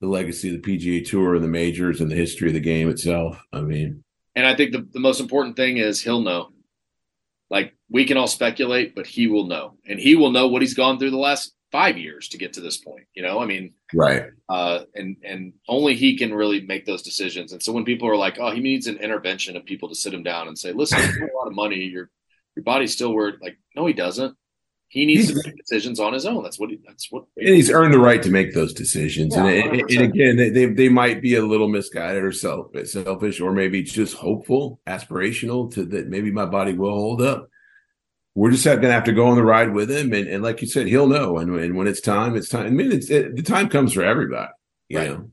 the 0.00 0.06
legacy 0.06 0.54
of 0.54 0.62
the 0.62 0.78
PGA 0.78 1.06
Tour 1.06 1.34
and 1.34 1.44
the 1.44 1.48
majors 1.48 2.00
and 2.00 2.10
the 2.10 2.16
history 2.16 2.48
of 2.48 2.54
the 2.54 2.60
game 2.60 2.90
itself. 2.90 3.40
I 3.52 3.62
mean, 3.62 4.04
and 4.34 4.46
I 4.46 4.54
think 4.54 4.72
the 4.72 4.86
the 4.92 5.00
most 5.00 5.20
important 5.20 5.56
thing 5.56 5.78
is 5.78 6.00
he'll 6.00 6.20
know. 6.20 6.50
Like 7.48 7.74
we 7.88 8.04
can 8.04 8.16
all 8.16 8.26
speculate, 8.26 8.94
but 8.94 9.06
he 9.06 9.28
will 9.28 9.46
know, 9.46 9.76
and 9.86 10.00
he 10.00 10.16
will 10.16 10.32
know 10.32 10.48
what 10.48 10.62
he's 10.62 10.74
gone 10.74 10.98
through 10.98 11.12
the 11.12 11.16
last 11.16 11.52
five 11.70 11.96
years 11.96 12.28
to 12.28 12.38
get 12.38 12.54
to 12.54 12.60
this 12.60 12.76
point. 12.76 13.06
You 13.14 13.22
know, 13.22 13.38
I 13.38 13.46
mean, 13.46 13.72
right? 13.94 14.24
Uh, 14.48 14.80
and 14.94 15.16
and 15.24 15.52
only 15.68 15.94
he 15.94 16.16
can 16.16 16.34
really 16.34 16.62
make 16.62 16.86
those 16.86 17.02
decisions. 17.02 17.52
And 17.52 17.62
so 17.62 17.72
when 17.72 17.84
people 17.84 18.08
are 18.08 18.16
like, 18.16 18.38
"Oh, 18.40 18.50
he 18.50 18.60
needs 18.60 18.88
an 18.88 18.98
intervention 18.98 19.56
of 19.56 19.64
people 19.64 19.88
to 19.88 19.94
sit 19.94 20.12
him 20.12 20.24
down 20.24 20.48
and 20.48 20.58
say, 20.58 20.72
listen, 20.72 20.98
you 20.98 21.28
a 21.32 21.36
lot 21.36 21.46
of 21.46 21.54
money. 21.54 21.76
Your 21.76 22.10
your 22.56 22.64
body's 22.64 22.92
still 22.92 23.12
where." 23.12 23.34
Like, 23.40 23.58
no, 23.74 23.86
he 23.86 23.92
doesn't. 23.92 24.36
He 24.88 25.04
needs 25.04 25.28
he's, 25.28 25.42
to 25.42 25.48
make 25.48 25.56
decisions 25.56 25.98
on 26.00 26.12
his 26.12 26.26
own. 26.26 26.42
That's 26.42 26.58
what 26.58 26.70
he. 26.70 26.78
That's 26.86 27.10
what. 27.10 27.24
And 27.36 27.48
he's 27.48 27.70
earned 27.70 27.92
the 27.92 27.98
right 27.98 28.22
to 28.22 28.30
make 28.30 28.54
those 28.54 28.72
decisions. 28.72 29.34
Yeah, 29.34 29.46
and, 29.46 29.80
and, 29.80 30.02
again, 30.02 30.36
they 30.36 30.66
they 30.66 30.88
might 30.88 31.20
be 31.20 31.34
a 31.34 31.44
little 31.44 31.68
misguided 31.68 32.24
or 32.24 32.32
self, 32.32 32.68
selfish, 32.84 33.40
or 33.40 33.52
maybe 33.52 33.82
just 33.82 34.14
hopeful, 34.14 34.80
aspirational 34.86 35.72
to 35.74 35.84
that 35.86 36.08
maybe 36.08 36.30
my 36.30 36.46
body 36.46 36.72
will 36.72 36.94
hold 36.94 37.22
up 37.22 37.48
we're 38.36 38.50
just 38.50 38.66
going 38.66 38.82
to 38.82 38.92
have 38.92 39.04
to 39.04 39.12
go 39.12 39.28
on 39.28 39.36
the 39.36 39.42
ride 39.42 39.72
with 39.72 39.90
him, 39.90 40.12
and, 40.12 40.28
and 40.28 40.42
like 40.42 40.60
you 40.60 40.68
said, 40.68 40.86
he'll 40.86 41.08
know. 41.08 41.38
And, 41.38 41.58
and 41.58 41.74
when 41.74 41.86
it's 41.86 42.02
time, 42.02 42.36
it's 42.36 42.50
time. 42.50 42.66
I 42.66 42.70
mean, 42.70 42.92
it's 42.92 43.08
it, 43.08 43.34
the 43.34 43.42
time 43.42 43.70
comes 43.70 43.94
for 43.94 44.04
everybody. 44.04 44.52
You 44.88 44.98
right. 44.98 45.08
know, 45.08 45.30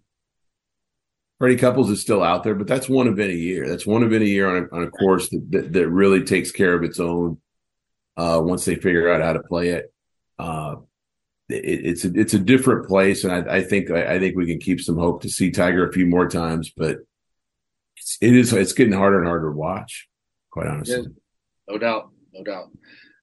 Freddie 1.40 1.58
Couples 1.58 1.90
is 1.90 2.02
still 2.02 2.24
out 2.24 2.44
there, 2.44 2.56
but 2.56 2.68
that's 2.68 2.88
one 2.88 3.08
event 3.08 3.32
a 3.32 3.36
year. 3.36 3.68
That's 3.68 3.86
one 3.86 4.04
event 4.04 4.24
a 4.24 4.28
year 4.28 4.48
on 4.48 4.64
a 4.64 4.76
on 4.76 4.84
a 4.84 4.90
course 4.90 5.30
that 5.30 5.46
that, 5.52 5.74
that 5.74 5.90
really 5.90 6.24
takes 6.24 6.52
care 6.52 6.74
of 6.74 6.84
its 6.84 7.00
own. 7.00 7.40
Uh, 8.16 8.40
once 8.44 8.66
they 8.66 8.76
figure 8.76 9.12
out 9.12 9.22
how 9.22 9.34
to 9.34 9.42
play 9.42 9.70
it, 9.70 9.92
uh, 10.38 10.76
it 11.50 11.86
it's 11.86 12.06
a, 12.06 12.12
it's 12.14 12.34
a 12.34 12.40
different 12.40 12.88
place, 12.88 13.24
and 13.24 13.34
I, 13.34 13.58
I 13.58 13.64
think 13.64 13.90
I, 13.92 14.16
I, 14.16 14.20
think 14.20 14.38
we 14.38 14.46
can 14.46 14.60
keep 14.60 14.80
some 14.80 14.98
hope 14.98 15.24
to 15.24 15.30
see 15.30 15.52
Tiger 15.52 15.88
a 15.88 15.92
few 15.92 16.06
more 16.06 16.30
times, 16.30 16.72
but 16.76 17.00
it's, 17.98 18.18
it 18.22 18.36
is 18.36 18.54
it's 18.54 18.74
getting 18.74 18.94
harder 18.94 19.18
and 19.20 19.28
harder 19.28 19.50
to 19.50 19.58
watch. 19.58 20.08
Quite 20.52 20.68
honestly, 20.68 21.08
no 21.68 21.78
doubt 21.78 22.12
no 22.34 22.44
doubt. 22.44 22.72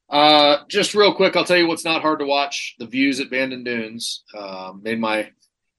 Uh, 0.09 0.65
just 0.69 0.95
real 0.95 1.15
quick, 1.15 1.37
I'll 1.37 1.45
tell 1.45 1.57
you 1.57 1.69
what's 1.69 1.85
not 1.85 2.03
hard 2.03 2.19
to 2.19 2.27
watch: 2.27 2.75
the 2.79 2.87
views 2.87 3.21
at 3.21 3.31
Bandon 3.31 3.65
Dunes. 3.65 4.25
Uh, 4.35 4.73
made 4.81 5.01
my 5.01 5.31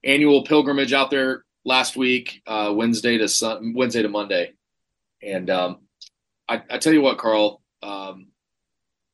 annual 0.03 0.43
pilgrimage 0.43 0.93
out 0.93 1.11
there 1.11 1.43
last 1.65 1.95
week, 1.95 2.41
uh, 2.47 2.73
Wednesday 2.75 3.17
to 3.17 3.27
sun, 3.27 3.73
Wednesday 3.75 4.01
to 4.01 4.09
Monday, 4.09 4.53
and 5.21 5.49
um, 5.49 5.79
I, 6.47 6.61
I, 6.69 6.77
tell 6.77 6.93
you 6.93 7.01
what, 7.01 7.17
Carl. 7.17 7.61
Um, 7.83 8.27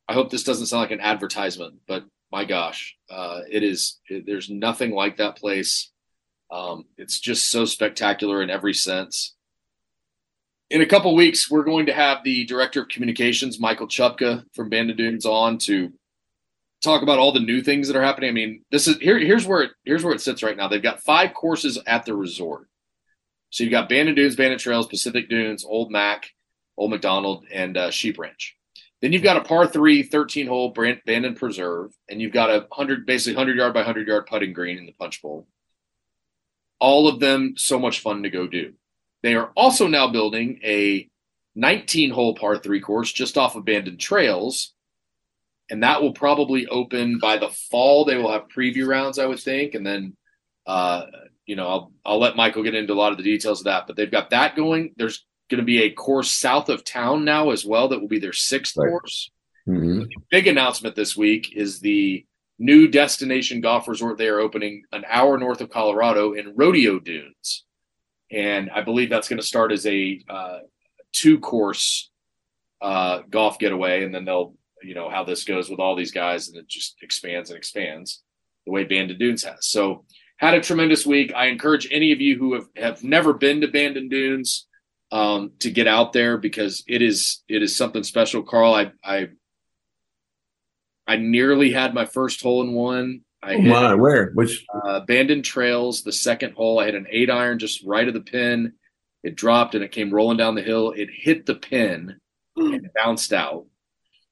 I 0.08 0.14
hope 0.14 0.30
this 0.30 0.44
doesn't 0.44 0.66
sound 0.66 0.82
like 0.82 0.90
an 0.90 1.00
advertisement, 1.00 1.80
but 1.86 2.04
my 2.32 2.44
gosh, 2.44 2.96
uh, 3.10 3.40
it 3.50 3.62
is. 3.62 3.98
It, 4.08 4.24
there's 4.26 4.50
nothing 4.50 4.92
like 4.92 5.18
that 5.18 5.36
place. 5.36 5.90
Um, 6.50 6.84
it's 6.96 7.20
just 7.20 7.50
so 7.50 7.64
spectacular 7.66 8.42
in 8.42 8.48
every 8.48 8.74
sense 8.74 9.34
in 10.70 10.82
a 10.82 10.86
couple 10.86 11.14
weeks, 11.14 11.50
we're 11.50 11.64
going 11.64 11.86
to 11.86 11.94
have 11.94 12.22
the 12.22 12.44
director 12.44 12.82
of 12.82 12.88
communications, 12.88 13.58
Michael 13.58 13.88
Chupka 13.88 14.44
from 14.54 14.68
Bandon 14.68 14.96
Dunes, 14.96 15.24
on 15.24 15.58
to 15.58 15.92
talk 16.82 17.02
about 17.02 17.18
all 17.18 17.32
the 17.32 17.40
new 17.40 17.62
things 17.62 17.88
that 17.88 17.96
are 17.96 18.02
happening. 18.02 18.30
I 18.30 18.32
mean, 18.32 18.64
this 18.70 18.86
is 18.86 18.98
here. 18.98 19.18
Here's 19.18 19.46
where 19.46 19.62
it, 19.62 19.70
here's 19.84 20.04
where 20.04 20.14
it 20.14 20.20
sits 20.20 20.42
right 20.42 20.56
now. 20.56 20.68
They've 20.68 20.82
got 20.82 21.02
five 21.02 21.34
courses 21.34 21.78
at 21.86 22.04
the 22.04 22.14
resort. 22.14 22.68
So 23.50 23.64
you've 23.64 23.70
got 23.70 23.88
Bandon 23.88 24.14
Dunes, 24.14 24.36
Bandon 24.36 24.58
Trails, 24.58 24.86
Pacific 24.86 25.28
Dunes, 25.28 25.64
Old 25.64 25.90
Mac, 25.90 26.30
Old 26.76 26.90
Macdonald, 26.90 27.46
and 27.52 27.76
uh, 27.76 27.90
Sheep 27.90 28.18
Ranch. 28.18 28.56
Then 29.00 29.12
you've 29.12 29.22
got 29.22 29.36
a 29.36 29.42
par 29.42 29.66
three, 29.66 30.02
13 30.02 30.48
hole 30.48 30.70
Bandon 30.70 31.34
Preserve, 31.34 31.92
and 32.08 32.20
you've 32.20 32.32
got 32.32 32.50
a 32.50 32.66
hundred, 32.72 33.06
basically 33.06 33.36
hundred 33.36 33.56
yard 33.56 33.72
by 33.72 33.84
hundred 33.84 34.08
yard 34.08 34.26
putting 34.26 34.52
green 34.52 34.76
in 34.76 34.86
the 34.86 34.92
punch 34.92 35.22
bowl. 35.22 35.46
All 36.80 37.08
of 37.08 37.20
them 37.20 37.54
so 37.56 37.78
much 37.78 38.00
fun 38.00 38.24
to 38.24 38.30
go 38.30 38.46
do. 38.46 38.74
They 39.22 39.34
are 39.34 39.50
also 39.56 39.86
now 39.86 40.08
building 40.08 40.60
a 40.64 41.08
19 41.54 42.10
hole 42.10 42.34
par 42.34 42.56
three 42.56 42.80
course 42.80 43.12
just 43.12 43.38
off 43.38 43.56
Bandon 43.64 43.98
Trails. 43.98 44.74
And 45.70 45.82
that 45.82 46.00
will 46.00 46.12
probably 46.12 46.66
open 46.66 47.18
by 47.18 47.36
the 47.36 47.50
fall. 47.70 48.04
They 48.04 48.16
will 48.16 48.32
have 48.32 48.48
preview 48.48 48.86
rounds, 48.86 49.18
I 49.18 49.26
would 49.26 49.40
think. 49.40 49.74
And 49.74 49.86
then, 49.86 50.16
uh, 50.66 51.06
you 51.46 51.56
know, 51.56 51.68
I'll, 51.68 51.92
I'll 52.04 52.18
let 52.18 52.36
Michael 52.36 52.62
get 52.62 52.74
into 52.74 52.92
a 52.92 52.94
lot 52.94 53.12
of 53.12 53.18
the 53.18 53.24
details 53.24 53.60
of 53.60 53.64
that. 53.64 53.86
But 53.86 53.96
they've 53.96 54.10
got 54.10 54.30
that 54.30 54.56
going. 54.56 54.94
There's 54.96 55.26
going 55.50 55.58
to 55.58 55.64
be 55.64 55.82
a 55.82 55.90
course 55.90 56.30
south 56.30 56.68
of 56.68 56.84
town 56.84 57.24
now 57.24 57.50
as 57.50 57.64
well 57.64 57.88
that 57.88 58.00
will 58.00 58.08
be 58.08 58.18
their 58.18 58.32
sixth 58.32 58.76
right. 58.76 58.88
course. 58.88 59.30
Mm-hmm. 59.66 60.04
big 60.30 60.46
announcement 60.46 60.96
this 60.96 61.14
week 61.14 61.52
is 61.54 61.80
the 61.80 62.24
new 62.58 62.88
destination 62.88 63.60
golf 63.60 63.86
resort 63.86 64.16
they 64.16 64.28
are 64.28 64.40
opening 64.40 64.84
an 64.92 65.04
hour 65.06 65.36
north 65.36 65.60
of 65.60 65.68
Colorado 65.68 66.32
in 66.32 66.54
Rodeo 66.56 66.98
Dunes 66.98 67.66
and 68.30 68.70
I 68.70 68.82
believe 68.82 69.10
that's 69.10 69.28
going 69.28 69.40
to 69.40 69.46
start 69.46 69.72
as 69.72 69.86
a 69.86 70.20
uh, 70.28 70.58
two 71.12 71.38
course 71.38 72.10
uh, 72.80 73.20
golf 73.28 73.58
getaway, 73.58 74.04
and 74.04 74.14
then 74.14 74.24
they'll 74.24 74.54
you 74.82 74.94
know 74.94 75.08
how 75.10 75.24
this 75.24 75.44
goes 75.44 75.68
with 75.68 75.80
all 75.80 75.96
these 75.96 76.12
guys, 76.12 76.48
and 76.48 76.56
it 76.56 76.68
just 76.68 76.96
expands 77.02 77.50
and 77.50 77.56
expands 77.56 78.22
the 78.66 78.72
way 78.72 78.84
Bandon 78.84 79.18
Dunes 79.18 79.44
has. 79.44 79.66
So 79.66 80.04
had 80.36 80.54
a 80.54 80.60
tremendous 80.60 81.04
week. 81.06 81.32
I 81.34 81.46
encourage 81.46 81.88
any 81.90 82.12
of 82.12 82.20
you 82.20 82.38
who 82.38 82.54
have, 82.54 82.68
have 82.76 83.04
never 83.04 83.32
been 83.32 83.60
to 83.62 83.68
Bandon 83.68 84.08
Dunes 84.08 84.66
um, 85.10 85.52
to 85.60 85.70
get 85.70 85.88
out 85.88 86.12
there 86.12 86.38
because 86.38 86.84
it 86.86 87.02
is 87.02 87.42
it 87.48 87.62
is 87.62 87.76
something 87.76 88.04
special. 88.04 88.42
Carl, 88.42 88.74
I 88.74 88.92
I 89.04 89.28
I 91.06 91.16
nearly 91.16 91.72
had 91.72 91.94
my 91.94 92.04
first 92.04 92.42
hole 92.42 92.62
in 92.62 92.72
one 92.72 93.22
I 93.42 93.54
oh 93.54 93.60
my, 93.60 93.94
where? 93.94 94.30
Which 94.32 94.66
uh, 94.84 95.00
Bandon 95.00 95.42
Trails, 95.42 96.02
the 96.02 96.12
second 96.12 96.54
hole. 96.54 96.80
I 96.80 96.86
had 96.86 96.94
an 96.94 97.06
eight 97.10 97.30
iron 97.30 97.58
just 97.58 97.84
right 97.84 98.06
of 98.06 98.14
the 98.14 98.20
pin. 98.20 98.72
It 99.22 99.36
dropped 99.36 99.74
and 99.74 99.84
it 99.84 99.92
came 99.92 100.12
rolling 100.12 100.36
down 100.36 100.54
the 100.54 100.62
hill. 100.62 100.92
It 100.96 101.08
hit 101.12 101.46
the 101.46 101.54
pin 101.54 102.16
and 102.56 102.90
bounced 102.94 103.32
out. 103.32 103.66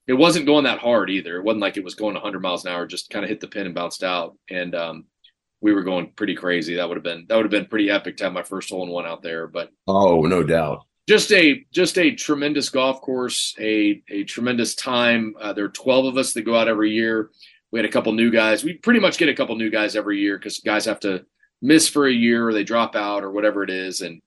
It 0.07 0.15
wasn't 0.15 0.47
going 0.47 0.65
that 0.65 0.79
hard 0.79 1.11
either. 1.11 1.37
It 1.37 1.45
wasn't 1.45 1.63
like 1.63 1.77
it 1.77 1.85
was 1.85 1.95
going 1.95 2.15
100 2.15 2.41
miles 2.41 2.65
an 2.65 2.73
hour. 2.73 2.87
Just 2.87 3.11
kind 3.11 3.25
of 3.25 3.29
hit 3.29 3.41
the 3.41 3.49
pin 3.49 3.67
and 3.67 3.75
bounced 3.75 4.05
out. 4.05 4.37
And 4.49 4.75
um, 4.75 5.05
we 5.61 5.73
were 5.73 5.83
going 5.83 6.13
pretty 6.15 6.35
crazy. 6.35 6.77
That 6.77 6.89
would 6.89 6.97
have 6.97 7.05
been 7.05 7.27
that 7.29 7.37
would 7.37 7.45
have 7.45 7.51
been 7.51 7.67
pretty 7.67 7.91
epic 7.91 8.17
to 8.19 8.25
have 8.25 8.33
my 8.33 8.43
first 8.43 8.71
hole 8.71 8.85
in 8.85 8.91
one 8.91 9.07
out 9.07 9.23
there. 9.23 9.47
But 9.47 9.71
oh, 9.89 10.23
no 10.23 10.43
doubt. 10.43 10.85
Just 11.09 11.33
a 11.33 11.65
just 11.73 11.99
a 11.99 12.15
tremendous 12.15 12.69
golf 12.69 13.01
course, 13.01 13.55
a 13.61 14.03
a 14.09 14.25
tremendous 14.25 14.75
time. 14.75 15.35
Uh, 15.41 15.53
there 15.53 15.65
are 15.65 15.71
12 15.71 16.07
of 16.07 16.17
us 16.17 16.33
that 16.33 16.43
go 16.43 16.57
out 16.57 16.69
every 16.69 16.93
year 16.93 17.31
we 17.71 17.79
had 17.79 17.87
a 17.87 17.93
couple 17.93 18.13
new 18.13 18.31
guys. 18.31 18.65
We 18.65 18.75
pretty 18.75 19.01
much 19.01 19.19
get 19.19 19.29
a 19.29 19.35
couple 19.35 19.57
new 19.57 19.71
guys 19.71 19.97
every 19.97 20.19
year 20.19 20.39
because 20.39 20.61
guys 20.61 20.85
have 20.85 21.01
to 21.01 21.25
miss 21.61 21.89
for 21.89 22.07
a 22.07 22.13
year 22.13 22.49
or 22.49 22.53
they 22.53 22.65
drop 22.65 22.95
out 22.95 23.25
or 23.25 23.31
whatever 23.31 23.63
it 23.63 23.71
is. 23.71 24.01
And 24.01 24.23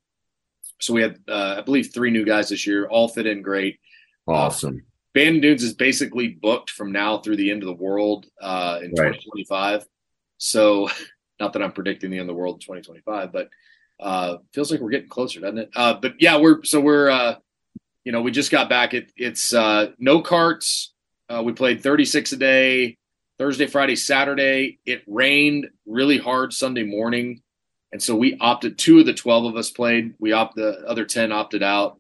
so 0.80 0.94
we 0.94 1.02
had, 1.02 1.20
uh, 1.28 1.56
I 1.58 1.62
believe, 1.62 1.92
three 1.94 2.12
new 2.12 2.26
guys 2.26 2.50
this 2.50 2.68
year. 2.68 2.88
All 2.88 3.08
fit 3.08 3.28
in 3.28 3.42
great. 3.42 3.80
Awesome. 4.28 4.76
Uh, 4.76 4.89
Bandon 5.14 5.42
Dunes 5.42 5.64
is 5.64 5.74
basically 5.74 6.28
booked 6.28 6.70
from 6.70 6.92
now 6.92 7.18
through 7.18 7.38
the 7.38 7.52
end 7.52 7.64
of 7.64 7.68
the 7.68 7.84
world 7.84 8.28
uh, 8.42 8.80
in 8.84 8.92
right. 8.92 9.14
2025. 9.14 9.86
So, 10.38 10.90
not 11.40 11.54
that 11.54 11.64
I'm 11.64 11.72
predicting 11.72 12.12
the 12.12 12.18
end 12.18 12.30
of 12.30 12.36
the 12.36 12.40
world 12.40 12.56
in 12.56 12.60
2025, 12.60 13.32
but 13.32 13.50
uh, 14.00 14.38
feels 14.54 14.72
like 14.72 14.80
we're 14.80 14.90
getting 14.90 15.10
closer, 15.10 15.40
doesn't 15.40 15.58
it? 15.58 15.70
Uh, 15.76 15.96
but 15.96 16.16
yeah, 16.20 16.38
we're 16.38 16.64
so 16.64 16.80
we're 16.80 17.10
uh, 17.10 17.36
you 18.04 18.12
know 18.12 18.22
we 18.22 18.32
just 18.32 18.52
got 18.52 18.70
back. 18.70 18.94
It, 18.94 19.12
it's 19.16 19.54
uh, 19.54 19.92
no 19.98 20.22
carts. 20.22 20.94
Uh, 21.30 21.44
we 21.44 21.54
played 21.54 21.82
36 21.84 22.32
a 22.34 22.38
day. 22.38 22.98
Thursday, 23.40 23.68
Friday, 23.68 23.96
Saturday. 23.96 24.80
It 24.86 25.04
rained 25.08 25.70
really 25.86 26.18
hard 26.18 26.52
Sunday 26.52 26.84
morning. 26.84 27.42
And 27.92 28.04
so 28.04 28.16
we 28.16 28.38
opted, 28.40 28.78
two 28.78 29.00
of 29.00 29.06
the 29.06 29.14
12 29.14 29.46
of 29.46 29.56
us 29.56 29.72
played. 29.72 30.14
We 30.20 30.34
opted, 30.34 30.64
the 30.64 30.88
other 30.88 31.06
10 31.06 31.32
opted 31.32 31.64
out. 31.64 32.00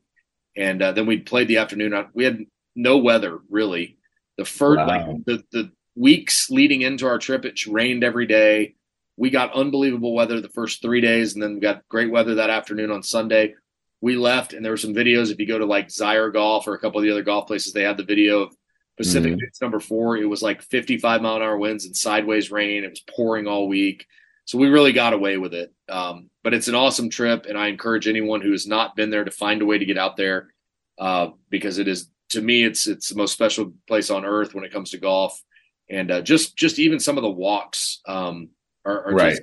And 0.57 0.81
uh, 0.81 0.91
then 0.91 1.05
we 1.05 1.17
played 1.19 1.47
the 1.47 1.57
afternoon. 1.57 2.07
We 2.13 2.25
had 2.25 2.45
no 2.75 2.97
weather 2.97 3.39
really. 3.49 3.97
The 4.37 4.45
first, 4.45 4.77
wow. 4.77 4.87
like 4.87 5.25
the, 5.25 5.43
the 5.51 5.71
weeks 5.95 6.49
leading 6.49 6.81
into 6.81 7.05
our 7.07 7.17
trip, 7.17 7.45
it 7.45 7.65
rained 7.65 8.03
every 8.03 8.25
day. 8.25 8.75
We 9.17 9.29
got 9.29 9.53
unbelievable 9.53 10.13
weather 10.13 10.39
the 10.39 10.49
first 10.49 10.81
three 10.81 11.01
days, 11.01 11.33
and 11.33 11.43
then 11.43 11.55
we 11.55 11.59
got 11.59 11.87
great 11.89 12.09
weather 12.09 12.35
that 12.35 12.49
afternoon 12.49 12.89
on 12.89 13.03
Sunday. 13.03 13.55
We 13.99 14.15
left, 14.15 14.53
and 14.53 14.63
there 14.63 14.71
were 14.71 14.77
some 14.77 14.93
videos. 14.93 15.29
If 15.29 15.39
you 15.39 15.45
go 15.45 15.59
to 15.59 15.65
like 15.65 15.89
Zyre 15.89 16.31
Golf 16.31 16.67
or 16.67 16.73
a 16.73 16.79
couple 16.79 16.99
of 16.99 17.03
the 17.03 17.11
other 17.11 17.23
golf 17.23 17.47
places, 17.47 17.73
they 17.73 17.83
had 17.83 17.97
the 17.97 18.05
video 18.05 18.43
of 18.43 18.55
Pacific 18.95 19.33
mm-hmm. 19.33 19.45
number 19.61 19.81
four. 19.81 20.15
It 20.15 20.25
was 20.25 20.41
like 20.41 20.61
55 20.61 21.21
mile 21.21 21.35
an 21.35 21.41
hour 21.41 21.57
winds 21.57 21.85
and 21.85 21.95
sideways 21.95 22.49
rain. 22.49 22.85
It 22.85 22.89
was 22.89 23.03
pouring 23.13 23.45
all 23.45 23.67
week. 23.67 24.05
So 24.45 24.57
we 24.57 24.67
really 24.67 24.93
got 24.93 25.13
away 25.13 25.37
with 25.37 25.53
it. 25.53 25.73
Um, 25.89 26.29
but 26.43 26.53
it's 26.53 26.69
an 26.69 26.75
awesome 26.75 27.09
trip, 27.09 27.45
and 27.45 27.57
I 27.57 27.67
encourage 27.67 28.07
anyone 28.07 28.41
who 28.41 28.51
has 28.51 28.65
not 28.65 28.95
been 28.95 29.09
there 29.09 29.25
to 29.25 29.31
find 29.31 29.61
a 29.61 29.65
way 29.65 29.77
to 29.77 29.85
get 29.85 29.97
out 29.97 30.17
there 30.17 30.47
uh, 30.97 31.29
because 31.49 31.77
it 31.77 31.87
is 31.87 32.09
to 32.29 32.41
me 32.41 32.63
it's 32.63 32.87
it's 32.87 33.09
the 33.09 33.15
most 33.15 33.33
special 33.33 33.73
place 33.87 34.09
on 34.09 34.25
earth 34.25 34.53
when 34.53 34.63
it 34.63 34.71
comes 34.71 34.91
to 34.91 34.97
golf, 34.97 35.41
and 35.89 36.11
uh, 36.11 36.21
just 36.21 36.55
just 36.55 36.79
even 36.79 36.99
some 36.99 37.17
of 37.17 37.23
the 37.23 37.29
walks 37.29 38.01
um, 38.07 38.49
are, 38.85 39.07
are 39.07 39.13
right. 39.13 39.39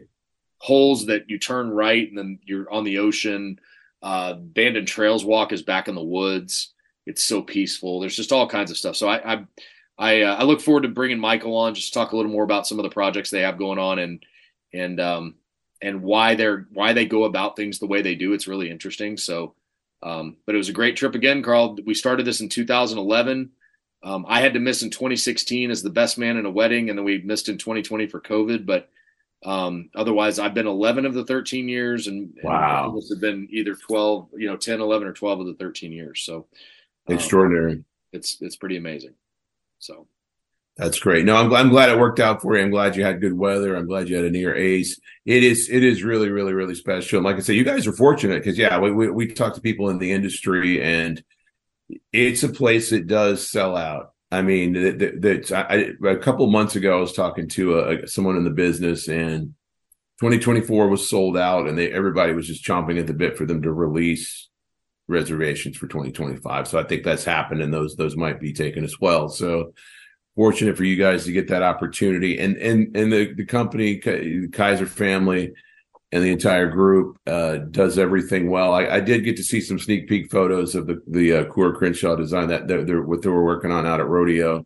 holes 0.58 1.06
that 1.06 1.28
you 1.28 1.38
turn 1.38 1.70
right 1.70 2.08
and 2.08 2.18
then 2.18 2.38
you're 2.44 2.70
on 2.72 2.84
the 2.84 2.98
ocean. 2.98 3.58
Uh, 4.02 4.34
Bandon 4.34 4.86
Trails 4.86 5.24
walk 5.24 5.52
is 5.52 5.62
back 5.62 5.88
in 5.88 5.94
the 5.94 6.02
woods. 6.02 6.72
It's 7.06 7.24
so 7.24 7.42
peaceful. 7.42 8.00
There's 8.00 8.16
just 8.16 8.32
all 8.32 8.48
kinds 8.48 8.70
of 8.70 8.76
stuff. 8.76 8.96
So 8.96 9.08
I 9.08 9.34
I 9.34 9.44
I, 9.98 10.22
uh, 10.22 10.36
I 10.36 10.42
look 10.44 10.60
forward 10.60 10.82
to 10.82 10.88
bringing 10.88 11.18
Michael 11.18 11.56
on 11.56 11.74
just 11.74 11.92
to 11.92 11.98
talk 11.98 12.12
a 12.12 12.16
little 12.16 12.30
more 12.30 12.44
about 12.44 12.66
some 12.66 12.78
of 12.78 12.82
the 12.82 12.90
projects 12.90 13.30
they 13.30 13.40
have 13.40 13.58
going 13.58 13.78
on 13.78 13.98
and 13.98 14.22
and 14.72 15.00
um, 15.00 15.34
and 15.80 16.02
why 16.02 16.34
they're 16.34 16.66
why 16.72 16.92
they 16.92 17.06
go 17.06 17.24
about 17.24 17.56
things 17.56 17.78
the 17.78 17.86
way 17.86 18.02
they 18.02 18.14
do. 18.14 18.32
It's 18.32 18.48
really 18.48 18.70
interesting. 18.70 19.16
So, 19.16 19.54
um, 20.02 20.36
but 20.46 20.54
it 20.54 20.58
was 20.58 20.68
a 20.68 20.74
great 20.74 20.96
trip 20.96 21.14
again, 21.14 21.42
Carl. 21.42 21.76
We 21.84 21.94
started 21.94 22.26
this 22.26 22.40
in 22.40 22.48
2011. 22.48 23.50
Um, 24.02 24.24
I 24.28 24.40
had 24.40 24.54
to 24.54 24.60
miss 24.60 24.82
in 24.82 24.90
2016 24.90 25.70
as 25.70 25.82
the 25.82 25.90
best 25.90 26.18
man 26.18 26.36
in 26.36 26.46
a 26.46 26.50
wedding, 26.50 26.90
and 26.90 26.98
then 26.98 27.04
we 27.04 27.18
missed 27.22 27.48
in 27.48 27.58
2020 27.58 28.06
for 28.06 28.20
COVID. 28.20 28.66
But 28.66 28.88
um, 29.44 29.90
otherwise, 29.94 30.38
I've 30.38 30.54
been 30.54 30.66
11 30.66 31.06
of 31.06 31.14
the 31.14 31.24
13 31.24 31.68
years, 31.68 32.06
and, 32.06 32.36
wow, 32.42 32.92
and 32.94 33.02
have 33.10 33.20
been 33.20 33.48
either 33.50 33.74
12, 33.74 34.28
you 34.36 34.48
know, 34.48 34.56
10, 34.56 34.80
11, 34.80 35.08
or 35.08 35.12
12 35.12 35.40
of 35.40 35.46
the 35.46 35.54
13 35.54 35.92
years. 35.92 36.22
So 36.22 36.46
um, 37.08 37.14
extraordinary. 37.14 37.84
It's 38.12 38.40
it's 38.40 38.56
pretty 38.56 38.76
amazing. 38.76 39.14
So 39.78 40.06
that's 40.76 40.98
great. 40.98 41.24
No, 41.24 41.36
I'm, 41.36 41.52
I'm 41.54 41.70
glad 41.70 41.88
it 41.88 41.98
worked 41.98 42.20
out 42.20 42.42
for 42.42 42.54
you. 42.54 42.62
I'm 42.62 42.70
glad 42.70 42.96
you 42.96 43.04
had 43.04 43.20
good 43.20 43.32
weather. 43.32 43.74
I'm 43.74 43.86
glad 43.86 44.10
you 44.10 44.16
had 44.16 44.26
a 44.26 44.30
near 44.30 44.54
ace. 44.54 45.00
It 45.24 45.42
is, 45.42 45.70
it 45.70 45.82
is 45.82 46.02
really, 46.02 46.28
really, 46.28 46.52
really 46.52 46.74
special. 46.74 47.18
And 47.18 47.24
like 47.24 47.36
I 47.36 47.40
said, 47.40 47.56
you 47.56 47.64
guys 47.64 47.86
are 47.86 47.94
fortunate 47.94 48.44
because 48.44 48.58
yeah, 48.58 48.78
we, 48.78 48.92
we, 48.92 49.10
we 49.10 49.26
talk 49.28 49.54
to 49.54 49.62
people 49.62 49.88
in 49.88 49.98
the 49.98 50.12
industry 50.12 50.82
and 50.82 51.22
it's 52.12 52.42
a 52.42 52.50
place 52.50 52.90
that 52.90 53.06
does 53.06 53.48
sell 53.48 53.74
out. 53.74 54.12
I 54.30 54.42
mean, 54.42 54.74
that, 54.74 55.22
that 55.22 55.52
I, 55.52 56.08
a 56.08 56.16
couple 56.16 56.46
months 56.48 56.76
ago, 56.76 56.98
I 56.98 57.00
was 57.00 57.14
talking 57.14 57.48
to 57.50 57.78
a, 57.78 58.06
someone 58.06 58.36
in 58.36 58.44
the 58.44 58.50
business 58.50 59.08
and 59.08 59.54
2024 60.20 60.88
was 60.88 61.08
sold 61.08 61.38
out 61.38 61.68
and 61.68 61.78
they, 61.78 61.90
everybody 61.90 62.34
was 62.34 62.46
just 62.46 62.64
chomping 62.64 63.00
at 63.00 63.06
the 63.06 63.14
bit 63.14 63.38
for 63.38 63.46
them 63.46 63.62
to 63.62 63.72
release 63.72 64.50
reservations 65.08 65.78
for 65.78 65.86
2025. 65.86 66.68
So 66.68 66.78
I 66.78 66.82
think 66.82 67.02
that's 67.02 67.24
happened 67.24 67.62
and 67.62 67.72
those, 67.72 67.96
those 67.96 68.16
might 68.16 68.40
be 68.40 68.52
taken 68.52 68.84
as 68.84 69.00
well. 69.00 69.30
So, 69.30 69.72
fortunate 70.36 70.76
for 70.76 70.84
you 70.84 70.96
guys 70.96 71.24
to 71.24 71.32
get 71.32 71.48
that 71.48 71.62
opportunity 71.62 72.38
and 72.38 72.56
and 72.58 72.96
and 72.96 73.12
the 73.12 73.34
the 73.34 73.44
company 73.44 73.98
the 73.98 74.48
Keiser 74.52 74.86
family 74.86 75.52
and 76.12 76.22
the 76.22 76.30
entire 76.30 76.68
group 76.68 77.18
uh, 77.26 77.56
does 77.56 77.98
everything 77.98 78.48
well. 78.48 78.72
I, 78.72 78.86
I, 78.86 79.00
did 79.00 79.24
get 79.24 79.36
to 79.38 79.42
see 79.42 79.60
some 79.60 79.78
sneak 79.78 80.08
peek 80.08 80.30
photos 80.30 80.76
of 80.76 80.86
the 80.86 81.02
the 81.08 81.32
uh, 81.32 81.44
Coore 81.46 81.74
Crenshaw 81.74 82.14
design 82.14 82.48
that 82.48 82.68
they're, 82.68 82.84
they're, 82.84 83.02
what 83.02 83.22
they 83.22 83.28
were 83.28 83.44
working 83.44 83.72
on 83.72 83.86
out 83.86 83.98
at 83.98 84.06
Rodeo 84.06 84.64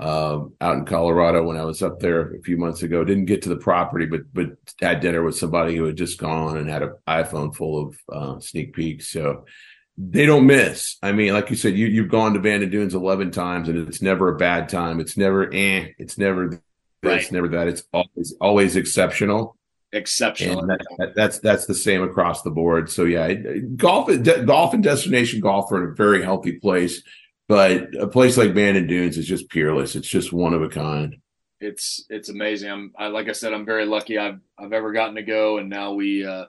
um, 0.00 0.54
out 0.60 0.78
in 0.78 0.84
Colorado 0.84 1.44
when 1.44 1.56
I 1.56 1.64
was 1.64 1.80
up 1.82 2.00
there 2.00 2.34
a 2.34 2.42
few 2.42 2.56
months 2.56 2.82
ago. 2.82 3.04
Didn't 3.04 3.26
get 3.26 3.42
to 3.42 3.48
the 3.48 3.56
property, 3.56 4.06
but 4.06 4.22
but 4.32 4.46
had 4.80 5.00
dinner 5.00 5.22
with 5.22 5.36
somebody 5.36 5.76
who 5.76 5.84
had 5.84 5.96
just 5.96 6.18
gone 6.18 6.58
and 6.58 6.68
had 6.68 6.82
an 6.82 6.94
iPhone 7.06 7.54
full 7.54 7.88
of 7.88 7.98
uh, 8.12 8.40
sneak 8.40 8.74
peeks. 8.74 9.10
So 9.10 9.44
they 9.96 10.26
don't 10.26 10.46
miss. 10.46 10.96
I 11.02 11.12
mean, 11.12 11.32
like 11.32 11.50
you 11.50 11.56
said, 11.56 11.74
you 11.74 11.86
you've 11.86 12.10
gone 12.10 12.34
to 12.34 12.40
Bandon 12.40 12.70
Dunes 12.70 12.94
eleven 12.94 13.30
times, 13.30 13.68
and 13.68 13.88
it's 13.88 14.02
never 14.02 14.28
a 14.28 14.36
bad 14.36 14.68
time. 14.68 15.00
It's 15.00 15.16
never 15.16 15.52
eh. 15.52 15.88
It's 15.98 16.18
never 16.18 16.48
this, 16.48 16.60
right. 17.02 17.32
never 17.32 17.48
that. 17.48 17.68
It's 17.68 17.84
always 17.92 18.34
always 18.40 18.76
exceptional. 18.76 19.56
Exceptional. 19.92 20.66
That, 20.66 20.80
that, 20.98 21.14
that's 21.14 21.38
that's 21.38 21.66
the 21.66 21.74
same 21.74 22.02
across 22.02 22.42
the 22.42 22.50
board. 22.50 22.90
So 22.90 23.04
yeah, 23.04 23.32
golf 23.76 24.08
de- 24.08 24.44
golf 24.44 24.74
and 24.74 24.82
destination 24.82 25.40
golf 25.40 25.70
are 25.70 25.84
in 25.84 25.90
a 25.90 25.94
very 25.94 26.22
healthy 26.22 26.58
place, 26.58 27.02
but 27.46 27.94
a 27.94 28.08
place 28.08 28.36
like 28.36 28.54
Bandon 28.54 28.88
Dunes 28.88 29.16
is 29.16 29.28
just 29.28 29.48
peerless. 29.48 29.94
It's 29.94 30.08
just 30.08 30.32
one 30.32 30.54
of 30.54 30.62
a 30.62 30.68
kind. 30.68 31.16
It's 31.60 32.04
it's 32.10 32.28
amazing. 32.28 32.68
I'm 32.68 32.92
I, 32.98 33.06
like 33.06 33.28
I 33.28 33.32
said, 33.32 33.52
I'm 33.52 33.64
very 33.64 33.86
lucky. 33.86 34.18
I've 34.18 34.40
I've 34.58 34.72
ever 34.72 34.92
gotten 34.92 35.14
to 35.14 35.22
go, 35.22 35.58
and 35.58 35.70
now 35.70 35.92
we. 35.92 36.26
uh 36.26 36.46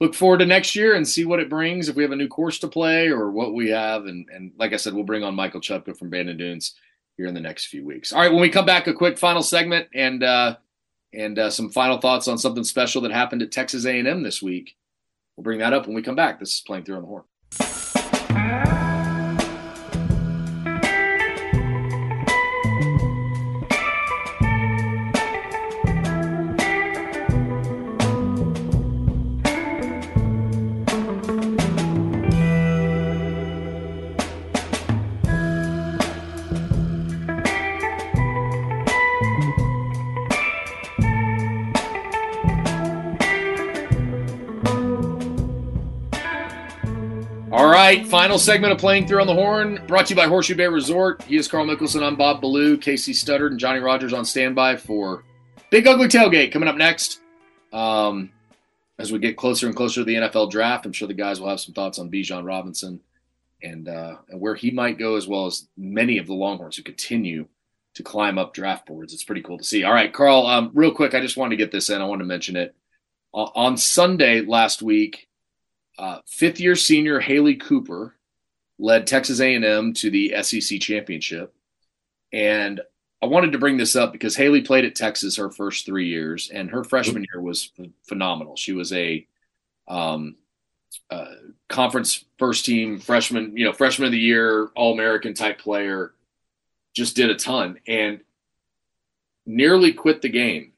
look 0.00 0.14
forward 0.14 0.38
to 0.38 0.46
next 0.46 0.76
year 0.76 0.94
and 0.94 1.06
see 1.06 1.24
what 1.24 1.40
it 1.40 1.48
brings 1.48 1.88
if 1.88 1.96
we 1.96 2.02
have 2.02 2.12
a 2.12 2.16
new 2.16 2.28
course 2.28 2.58
to 2.58 2.68
play 2.68 3.08
or 3.08 3.30
what 3.30 3.54
we 3.54 3.70
have. 3.70 4.06
And, 4.06 4.26
and 4.32 4.52
like 4.58 4.72
I 4.72 4.76
said, 4.76 4.94
we'll 4.94 5.04
bring 5.04 5.24
on 5.24 5.34
Michael 5.34 5.60
Chupka 5.60 5.96
from 5.96 6.10
Bandon 6.10 6.36
Dunes 6.36 6.74
here 7.16 7.26
in 7.26 7.34
the 7.34 7.40
next 7.40 7.66
few 7.66 7.84
weeks. 7.84 8.12
All 8.12 8.20
right, 8.20 8.30
when 8.30 8.40
we 8.40 8.50
come 8.50 8.66
back, 8.66 8.86
a 8.86 8.92
quick 8.92 9.18
final 9.18 9.42
segment 9.42 9.88
and 9.94 10.22
uh, 10.22 10.56
and 11.12 11.38
uh, 11.38 11.50
some 11.50 11.70
final 11.70 11.98
thoughts 11.98 12.28
on 12.28 12.36
something 12.36 12.64
special 12.64 13.00
that 13.02 13.12
happened 13.12 13.42
at 13.42 13.52
Texas 13.52 13.86
A&M 13.86 14.22
this 14.22 14.42
week. 14.42 14.76
We'll 15.36 15.44
bring 15.44 15.60
that 15.60 15.72
up 15.72 15.86
when 15.86 15.94
we 15.94 16.02
come 16.02 16.16
back. 16.16 16.38
This 16.38 16.54
is 16.54 16.60
playing 16.60 16.84
through 16.84 16.96
on 16.96 17.02
the 17.02 17.08
horn. 17.08 17.24
Right, 47.86 48.04
final 48.04 48.36
segment 48.36 48.72
of 48.72 48.80
Playing 48.80 49.06
Through 49.06 49.20
on 49.20 49.28
the 49.28 49.34
Horn, 49.34 49.80
brought 49.86 50.06
to 50.06 50.10
you 50.10 50.16
by 50.16 50.26
Horseshoe 50.26 50.56
Bay 50.56 50.66
Resort. 50.66 51.22
He 51.22 51.36
is 51.36 51.46
Carl 51.46 51.64
Mickelson. 51.64 52.02
I'm 52.02 52.16
Bob 52.16 52.40
Ballou. 52.40 52.76
Casey 52.76 53.12
Studdard 53.12 53.52
and 53.52 53.60
Johnny 53.60 53.78
Rogers 53.78 54.12
on 54.12 54.24
standby 54.24 54.74
for 54.74 55.22
Big 55.70 55.86
Ugly 55.86 56.08
Tailgate 56.08 56.50
coming 56.50 56.68
up 56.68 56.74
next. 56.74 57.20
Um, 57.72 58.32
as 58.98 59.12
we 59.12 59.20
get 59.20 59.36
closer 59.36 59.68
and 59.68 59.76
closer 59.76 60.00
to 60.00 60.04
the 60.04 60.16
NFL 60.16 60.50
draft, 60.50 60.84
I'm 60.84 60.92
sure 60.92 61.06
the 61.06 61.14
guys 61.14 61.40
will 61.40 61.48
have 61.48 61.60
some 61.60 61.74
thoughts 61.74 62.00
on 62.00 62.10
Bijan 62.10 62.44
Robinson 62.44 62.98
and, 63.62 63.88
uh, 63.88 64.16
and 64.30 64.40
where 64.40 64.56
he 64.56 64.72
might 64.72 64.98
go, 64.98 65.14
as 65.14 65.28
well 65.28 65.46
as 65.46 65.68
many 65.76 66.18
of 66.18 66.26
the 66.26 66.34
Longhorns 66.34 66.76
who 66.76 66.82
continue 66.82 67.46
to 67.94 68.02
climb 68.02 68.36
up 68.36 68.52
draft 68.52 68.86
boards. 68.86 69.14
It's 69.14 69.22
pretty 69.22 69.42
cool 69.42 69.58
to 69.58 69.64
see. 69.64 69.84
All 69.84 69.94
right, 69.94 70.12
Carl, 70.12 70.48
um, 70.48 70.72
real 70.74 70.90
quick, 70.90 71.14
I 71.14 71.20
just 71.20 71.36
wanted 71.36 71.50
to 71.50 71.62
get 71.62 71.70
this 71.70 71.88
in. 71.88 72.02
I 72.02 72.06
wanted 72.06 72.24
to 72.24 72.28
mention 72.28 72.56
it. 72.56 72.74
Uh, 73.32 73.46
on 73.54 73.76
Sunday 73.76 74.40
last 74.40 74.82
week, 74.82 75.25
uh, 75.98 76.18
fifth 76.26 76.60
year 76.60 76.76
senior 76.76 77.20
Hailee 77.20 77.60
Cooper 77.60 78.14
led 78.78 79.06
Texas 79.06 79.40
A&M 79.40 79.94
to 79.94 80.10
the 80.10 80.34
SEC 80.42 80.80
championship, 80.80 81.54
and 82.32 82.80
I 83.22 83.26
wanted 83.26 83.52
to 83.52 83.58
bring 83.58 83.76
this 83.76 83.96
up 83.96 84.12
because 84.12 84.36
Hailee 84.36 84.66
played 84.66 84.84
at 84.84 84.94
Texas 84.94 85.36
her 85.36 85.50
first 85.50 85.86
three 85.86 86.08
years, 86.08 86.50
and 86.50 86.70
her 86.70 86.84
freshman 86.84 87.24
year 87.32 87.40
was 87.40 87.72
phenomenal. 88.02 88.56
She 88.56 88.72
was 88.72 88.92
a 88.92 89.26
um, 89.88 90.36
uh, 91.10 91.34
conference 91.68 92.24
first 92.38 92.64
team 92.64 92.98
freshman, 92.98 93.56
you 93.56 93.64
know, 93.64 93.72
freshman 93.72 94.06
of 94.06 94.12
the 94.12 94.18
year, 94.18 94.66
All 94.74 94.92
American 94.92 95.34
type 95.34 95.58
player. 95.58 96.12
Just 96.94 97.16
did 97.16 97.30
a 97.30 97.34
ton 97.34 97.78
and 97.86 98.20
nearly 99.44 99.92
quit 99.92 100.22
the 100.22 100.28
game. 100.28 100.72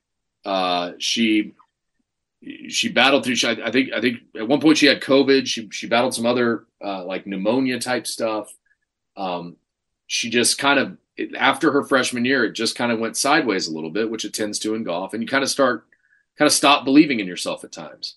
Uh, 0.44 0.92
she 0.98 1.54
she 2.68 2.89
battled 2.89 3.24
through. 3.24 3.36
I 3.45 3.70
think 3.70 3.93
I 3.93 4.01
think 4.01 4.18
at 4.36 4.47
one 4.47 4.61
point 4.61 4.78
she 4.78 4.86
had 4.86 5.01
COVID. 5.01 5.47
She 5.47 5.68
she 5.70 5.86
battled 5.86 6.14
some 6.14 6.26
other 6.26 6.66
uh, 6.84 7.05
like 7.05 7.26
pneumonia 7.26 7.80
type 7.80 8.07
stuff. 8.07 8.55
Um, 9.16 9.57
she 10.07 10.30
just 10.30 10.59
kind 10.59 10.78
of 10.78 10.97
after 11.36 11.72
her 11.72 11.82
freshman 11.84 12.24
year, 12.24 12.45
it 12.45 12.53
just 12.53 12.76
kind 12.76 12.93
of 12.93 13.01
went 13.01 13.16
sideways 13.16 13.66
a 13.66 13.74
little 13.74 13.91
bit, 13.91 14.11
which 14.11 14.24
it 14.24 14.34
tends 14.34 14.59
to 14.61 14.74
in 14.74 14.84
golf, 14.84 15.14
and 15.14 15.22
you 15.22 15.28
kind 15.28 15.43
of 15.43 15.51
start 15.51 15.86
kind 16.39 16.47
of 16.47 16.53
stop 16.53 16.84
believing 16.84 17.18
in 17.20 17.26
yourself 17.26 17.64
at 17.64 17.72
times. 17.72 18.16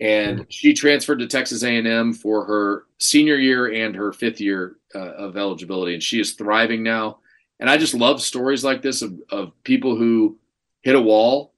And 0.00 0.40
mm-hmm. 0.40 0.48
she 0.48 0.74
transferred 0.74 1.20
to 1.20 1.28
Texas 1.28 1.62
A&M 1.62 2.14
for 2.14 2.44
her 2.44 2.86
senior 2.98 3.36
year 3.36 3.72
and 3.72 3.94
her 3.94 4.12
fifth 4.12 4.40
year 4.40 4.76
uh, 4.94 4.98
of 4.98 5.36
eligibility, 5.36 5.94
and 5.94 6.02
she 6.02 6.20
is 6.20 6.32
thriving 6.32 6.82
now. 6.82 7.18
And 7.60 7.70
I 7.70 7.76
just 7.76 7.94
love 7.94 8.20
stories 8.20 8.64
like 8.64 8.82
this 8.82 9.02
of, 9.02 9.14
of 9.30 9.52
people 9.62 9.94
who 9.94 10.36
hit 10.82 10.96
a 10.96 11.00
wall 11.00 11.53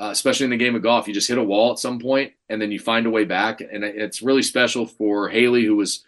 uh, 0.00 0.10
especially 0.10 0.44
in 0.44 0.50
the 0.50 0.56
game 0.56 0.76
of 0.76 0.82
golf. 0.82 1.08
You 1.08 1.14
just 1.14 1.28
hit 1.28 1.38
a 1.38 1.42
wall 1.42 1.72
at 1.72 1.78
some 1.78 1.98
point 1.98 2.32
and 2.48 2.60
then 2.62 2.70
you 2.70 2.78
find 2.78 3.06
a 3.06 3.10
way 3.10 3.24
back. 3.24 3.60
And 3.60 3.82
it's 3.84 4.22
really 4.22 4.42
special 4.42 4.86
for 4.86 5.30
Hailee, 5.30 5.64
who 5.64 5.76
was 5.76 6.04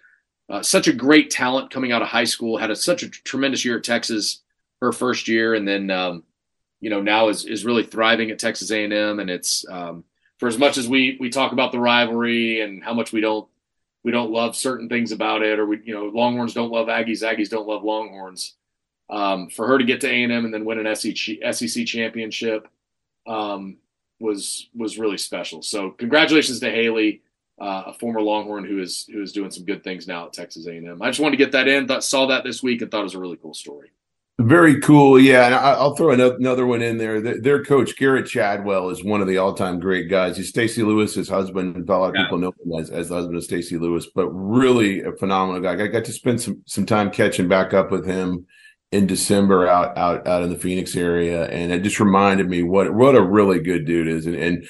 uh, 0.49 0.63
such 0.63 0.89
a 0.89 0.93
great 0.93 1.31
talent 1.31 1.71
coming 1.71 1.93
out 1.93 2.03
of 2.03 2.09
high 2.09 2.25
school, 2.25 2.57
had 2.59 2.71
a, 2.71 2.77
such 2.77 3.03
a 3.03 3.09
tremendous 3.09 3.65
year 3.65 3.79
at 3.79 3.85
Texas 3.85 4.43
her 4.81 4.93
first 4.93 5.29
year, 5.29 5.55
and 5.55 5.69
then 5.69 5.91
um, 5.91 6.25
you 6.81 6.91
know 6.91 7.03
now 7.03 7.29
is 7.29 7.45
is 7.45 7.65
really 7.65 7.85
thriving 7.85 8.31
at 8.31 8.39
Texas 8.39 8.71
A&M. 8.71 9.21
And 9.21 9.31
it's 9.31 9.65
um, 9.69 10.05
for 10.39 10.49
as 10.49 10.59
much 10.59 10.79
as 10.79 10.89
we 10.89 11.17
we 11.21 11.29
talk 11.31 11.53
about 11.53 11.71
the 11.71 11.79
rivalry 11.79 12.63
and 12.63 12.83
how 12.83 12.95
much 12.95 13.13
we 13.13 13.21
don't 13.21 13.49
we 14.03 14.11
don't 14.11 14.31
love 14.33 14.57
certain 14.57 14.89
things 14.89 15.13
about 15.13 15.43
it, 15.43 15.59
or 15.59 15.67
we 15.67 15.81
you 15.85 15.95
know 15.95 16.07
Longhorns 16.07 16.55
don't 16.55 16.73
love 16.73 16.89
Aggies, 16.89 17.23
Aggies 17.23 17.51
don't 17.51 17.69
love 17.69 17.85
Longhorns. 17.85 18.55
um, 19.11 19.51
for 19.51 19.67
her 19.69 19.79
to 19.79 19.85
get 19.85 20.01
to 20.01 20.09
A 20.09 20.23
and 20.23 20.33
M 20.33 20.45
and 20.45 20.55
then 20.55 20.65
win 20.65 20.85
an 20.85 20.97
SEC 20.97 21.87
championship 21.87 22.69
um, 23.27 23.79
was 24.19 24.69
was 24.75 24.99
really 24.99 25.19
special. 25.19 25.63
So 25.63 25.91
congratulations 25.91 26.61
to 26.61 26.71
Hailee, 26.71 27.21
uh, 27.61 27.85
a 27.87 27.93
former 27.95 28.21
Longhorn 28.21 28.65
who 28.65 28.81
is 28.81 29.07
who 29.13 29.23
is 29.23 29.33
doing 29.33 29.51
some 29.51 29.65
good 29.65 29.83
things 29.83 30.07
now 30.07 30.27
at 30.27 30.33
Texas 30.33 30.67
A 30.67 30.77
and 30.77 30.89
M. 30.89 31.03
I 31.03 31.09
just 31.09 31.21
wanted 31.21 31.37
to 31.37 31.45
get 31.45 31.53
that 31.53 31.69
in. 31.69 31.87
Thought, 31.87 32.05
saw 32.05 32.27
that 32.27 32.45
this 32.45 32.63
week 32.63 32.83
and 32.83 32.91
thought 32.91 33.01
it 33.01 33.05
was 33.05 33.15
a 33.15 33.21
really 33.21 33.39
cool 33.39 33.55
story. 33.55 33.91
Very 34.41 34.81
cool, 34.81 35.21
yeah. 35.21 35.45
And 35.45 35.55
I'll 35.55 35.95
throw 35.95 36.13
another 36.13 36.67
one 36.67 36.81
in 36.81 36.97
there. 36.97 37.21
Their 37.21 37.63
coach 37.63 37.95
Gerrod 37.99 38.27
Chadwell 38.27 38.89
is 38.89 39.05
one 39.05 39.21
of 39.21 39.27
the 39.27 39.37
all-time 39.37 39.79
great 39.79 40.09
guys. 40.09 40.39
He's 40.39 40.49
Stacy 40.49 40.83
Lewis's 40.83 41.29
husband. 41.29 41.77
A 41.77 41.93
lot 41.99 42.09
of 42.09 42.15
yeah. 42.15 42.23
people 42.23 42.39
know 42.39 42.55
him 42.65 42.81
as, 42.81 42.89
as 42.89 43.11
the 43.11 43.17
husband 43.17 43.37
of 43.37 43.45
Stacy 43.45 43.77
Lewis, 43.77 44.07
but 44.07 44.29
really 44.31 45.03
a 45.03 45.13
phenomenal 45.13 45.61
guy. 45.61 45.73
I 45.73 45.89
got 45.89 46.07
to 46.07 46.13
spend 46.13 46.41
some 46.41 46.63
some 46.65 46.87
time 46.87 47.11
catching 47.11 47.49
back 47.49 47.75
up 47.75 47.91
with 47.91 48.07
him 48.07 48.47
in 48.93 49.07
December 49.07 49.69
out 49.69 49.97
out 49.97 50.27
out 50.27 50.43
in 50.43 50.51
the 50.51 50.59
Phoenix 50.59 50.97
area, 50.97 51.47
and 51.47 51.73
it 51.73 51.83
just 51.83 52.01
reminded 52.01 52.49
me 52.49 52.63
what 52.63 52.93
what 52.95 53.15
a 53.15 53.23
really 53.23 53.61
good 53.61 53.87
dude 53.87 54.09
is, 54.09 54.27
and, 54.27 54.37
and 54.37 54.69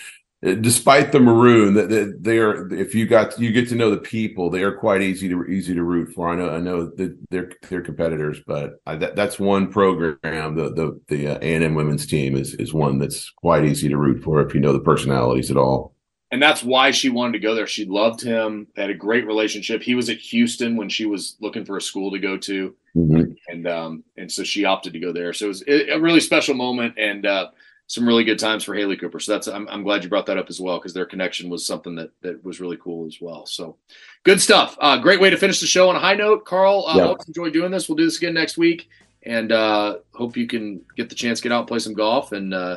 despite 0.62 1.12
the 1.12 1.20
maroon 1.20 1.74
that 1.74 2.18
they 2.20 2.38
are 2.38 2.72
if 2.72 2.94
you 2.94 3.06
got 3.06 3.38
you 3.38 3.52
get 3.52 3.68
to 3.68 3.74
know 3.74 3.90
the 3.90 3.98
people 3.98 4.48
they 4.48 4.62
are 4.62 4.74
quite 4.74 5.02
easy 5.02 5.28
to 5.28 5.44
easy 5.44 5.74
to 5.74 5.82
root 5.82 6.14
for. 6.14 6.30
I 6.30 6.34
know 6.34 6.50
i 6.50 6.58
know 6.58 6.86
that 6.86 7.18
they're 7.28 7.50
they're 7.68 7.82
competitors 7.82 8.40
but 8.46 8.80
I, 8.86 8.96
that, 8.96 9.16
that's 9.16 9.38
one 9.38 9.70
program 9.70 10.54
the 10.54 10.72
the 10.72 11.00
the 11.08 11.26
uh, 11.28 11.38
a&m 11.42 11.74
women's 11.74 12.06
team 12.06 12.36
is 12.36 12.54
is 12.54 12.72
one 12.72 12.98
that's 12.98 13.28
quite 13.30 13.66
easy 13.66 13.90
to 13.90 13.98
root 13.98 14.22
for 14.22 14.40
if 14.40 14.54
you 14.54 14.60
know 14.60 14.72
the 14.72 14.80
personalities 14.80 15.50
at 15.50 15.58
all 15.58 15.94
and 16.32 16.42
that's 16.42 16.62
why 16.62 16.90
she 16.90 17.08
wanted 17.08 17.32
to 17.32 17.38
go 17.38 17.54
there 17.54 17.66
she 17.66 17.84
loved 17.84 18.20
him 18.20 18.66
they 18.74 18.82
had 18.82 18.90
a 18.90 18.94
great 18.94 19.26
relationship 19.26 19.82
he 19.82 19.94
was 19.94 20.08
at 20.08 20.18
houston 20.18 20.76
when 20.76 20.88
she 20.88 21.06
was 21.06 21.36
looking 21.40 21.64
for 21.64 21.76
a 21.76 21.82
school 21.82 22.10
to 22.10 22.18
go 22.18 22.36
to 22.36 22.74
mm-hmm. 22.96 23.32
and 23.48 23.66
um 23.66 24.04
and 24.16 24.30
so 24.30 24.42
she 24.42 24.64
opted 24.64 24.92
to 24.92 25.00
go 25.00 25.12
there 25.12 25.32
so 25.32 25.46
it 25.46 25.48
was 25.48 25.64
a 25.66 25.98
really 25.98 26.20
special 26.20 26.54
moment 26.54 26.94
and 26.98 27.26
uh 27.26 27.48
some 27.90 28.06
really 28.06 28.22
good 28.22 28.38
times 28.38 28.62
for 28.62 28.72
Hailee 28.72 29.00
Cooper. 29.00 29.18
So 29.18 29.32
that's 29.32 29.48
I'm, 29.48 29.68
I'm 29.68 29.82
glad 29.82 30.04
you 30.04 30.08
brought 30.08 30.26
that 30.26 30.38
up 30.38 30.48
as 30.48 30.60
well 30.60 30.78
because 30.78 30.94
their 30.94 31.04
connection 31.04 31.50
was 31.50 31.66
something 31.66 31.96
that 31.96 32.12
that 32.22 32.44
was 32.44 32.60
really 32.60 32.76
cool 32.76 33.04
as 33.04 33.18
well. 33.20 33.46
So 33.46 33.78
good 34.22 34.40
stuff. 34.40 34.78
Uh, 34.80 34.96
great 34.98 35.20
way 35.20 35.28
to 35.28 35.36
finish 35.36 35.58
the 35.58 35.66
show 35.66 35.88
on 35.88 35.96
a 35.96 35.98
high 35.98 36.14
note, 36.14 36.44
Carl. 36.44 36.86
Uh, 36.86 36.94
yep. 36.94 37.06
Always 37.06 37.26
enjoy 37.26 37.50
doing 37.50 37.72
this. 37.72 37.88
We'll 37.88 37.96
do 37.96 38.04
this 38.04 38.18
again 38.18 38.32
next 38.32 38.56
week, 38.56 38.88
and 39.24 39.50
uh, 39.50 39.96
hope 40.14 40.36
you 40.36 40.46
can 40.46 40.82
get 40.96 41.08
the 41.08 41.16
chance 41.16 41.40
to 41.40 41.42
get 41.42 41.52
out 41.52 41.62
and 41.62 41.66
play 41.66 41.80
some 41.80 41.94
golf. 41.94 42.30
And 42.30 42.54
uh, 42.54 42.76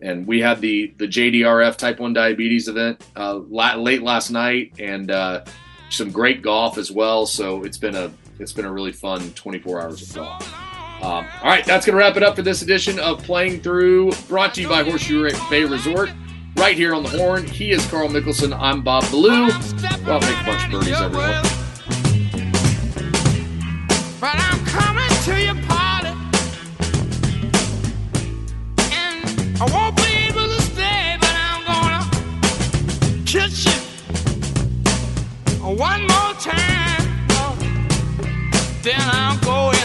and 0.00 0.26
we 0.26 0.40
had 0.40 0.60
the 0.60 0.92
the 0.98 1.06
JDRF 1.06 1.76
Type 1.76 2.00
One 2.00 2.12
Diabetes 2.12 2.68
event 2.68 3.04
uh, 3.16 3.36
late 3.36 4.02
last 4.02 4.30
night, 4.30 4.72
and 4.78 5.10
uh, 5.10 5.44
some 5.90 6.10
great 6.10 6.42
golf 6.42 6.78
as 6.78 6.90
well. 6.90 7.26
So 7.26 7.64
it's 7.64 7.78
been 7.78 7.94
a 7.94 8.12
it's 8.38 8.52
been 8.52 8.64
a 8.64 8.72
really 8.72 8.92
fun 8.92 9.30
24 9.32 9.80
hours 9.80 10.08
of 10.08 10.14
golf. 10.14 10.54
Um, 11.02 11.26
all 11.42 11.50
right, 11.50 11.64
that's 11.64 11.84
gonna 11.84 11.98
wrap 11.98 12.16
it 12.16 12.22
up 12.22 12.36
for 12.36 12.42
this 12.42 12.62
edition 12.62 12.98
of 12.98 13.22
Playing 13.22 13.60
Through, 13.60 14.12
brought 14.28 14.54
to 14.54 14.62
you 14.62 14.68
by 14.68 14.82
Horseshoe 14.82 15.30
Bay 15.50 15.64
Resort. 15.64 16.10
Right 16.56 16.74
here 16.74 16.94
on 16.94 17.02
the 17.02 17.10
horn, 17.10 17.46
he 17.46 17.70
is 17.70 17.84
Carl 17.86 18.08
Mickelson. 18.08 18.58
I'm 18.58 18.82
Bob 18.82 19.04
Ballou. 19.10 19.48
Well, 20.06 20.20
make 20.20 20.40
a 20.40 20.44
bunch 20.46 20.64
of 20.64 20.70
birdies, 20.70 20.98
everyone. 20.98 21.42
But 24.18 24.36
I'm 24.36 24.64
coming 24.64 25.08
to 25.24 25.60
you. 25.60 25.65
one 35.74 36.02
more 36.02 36.32
time, 36.38 37.26
oh. 37.30 37.56
then 38.82 39.00
I'm 39.00 39.40
going. 39.40 39.75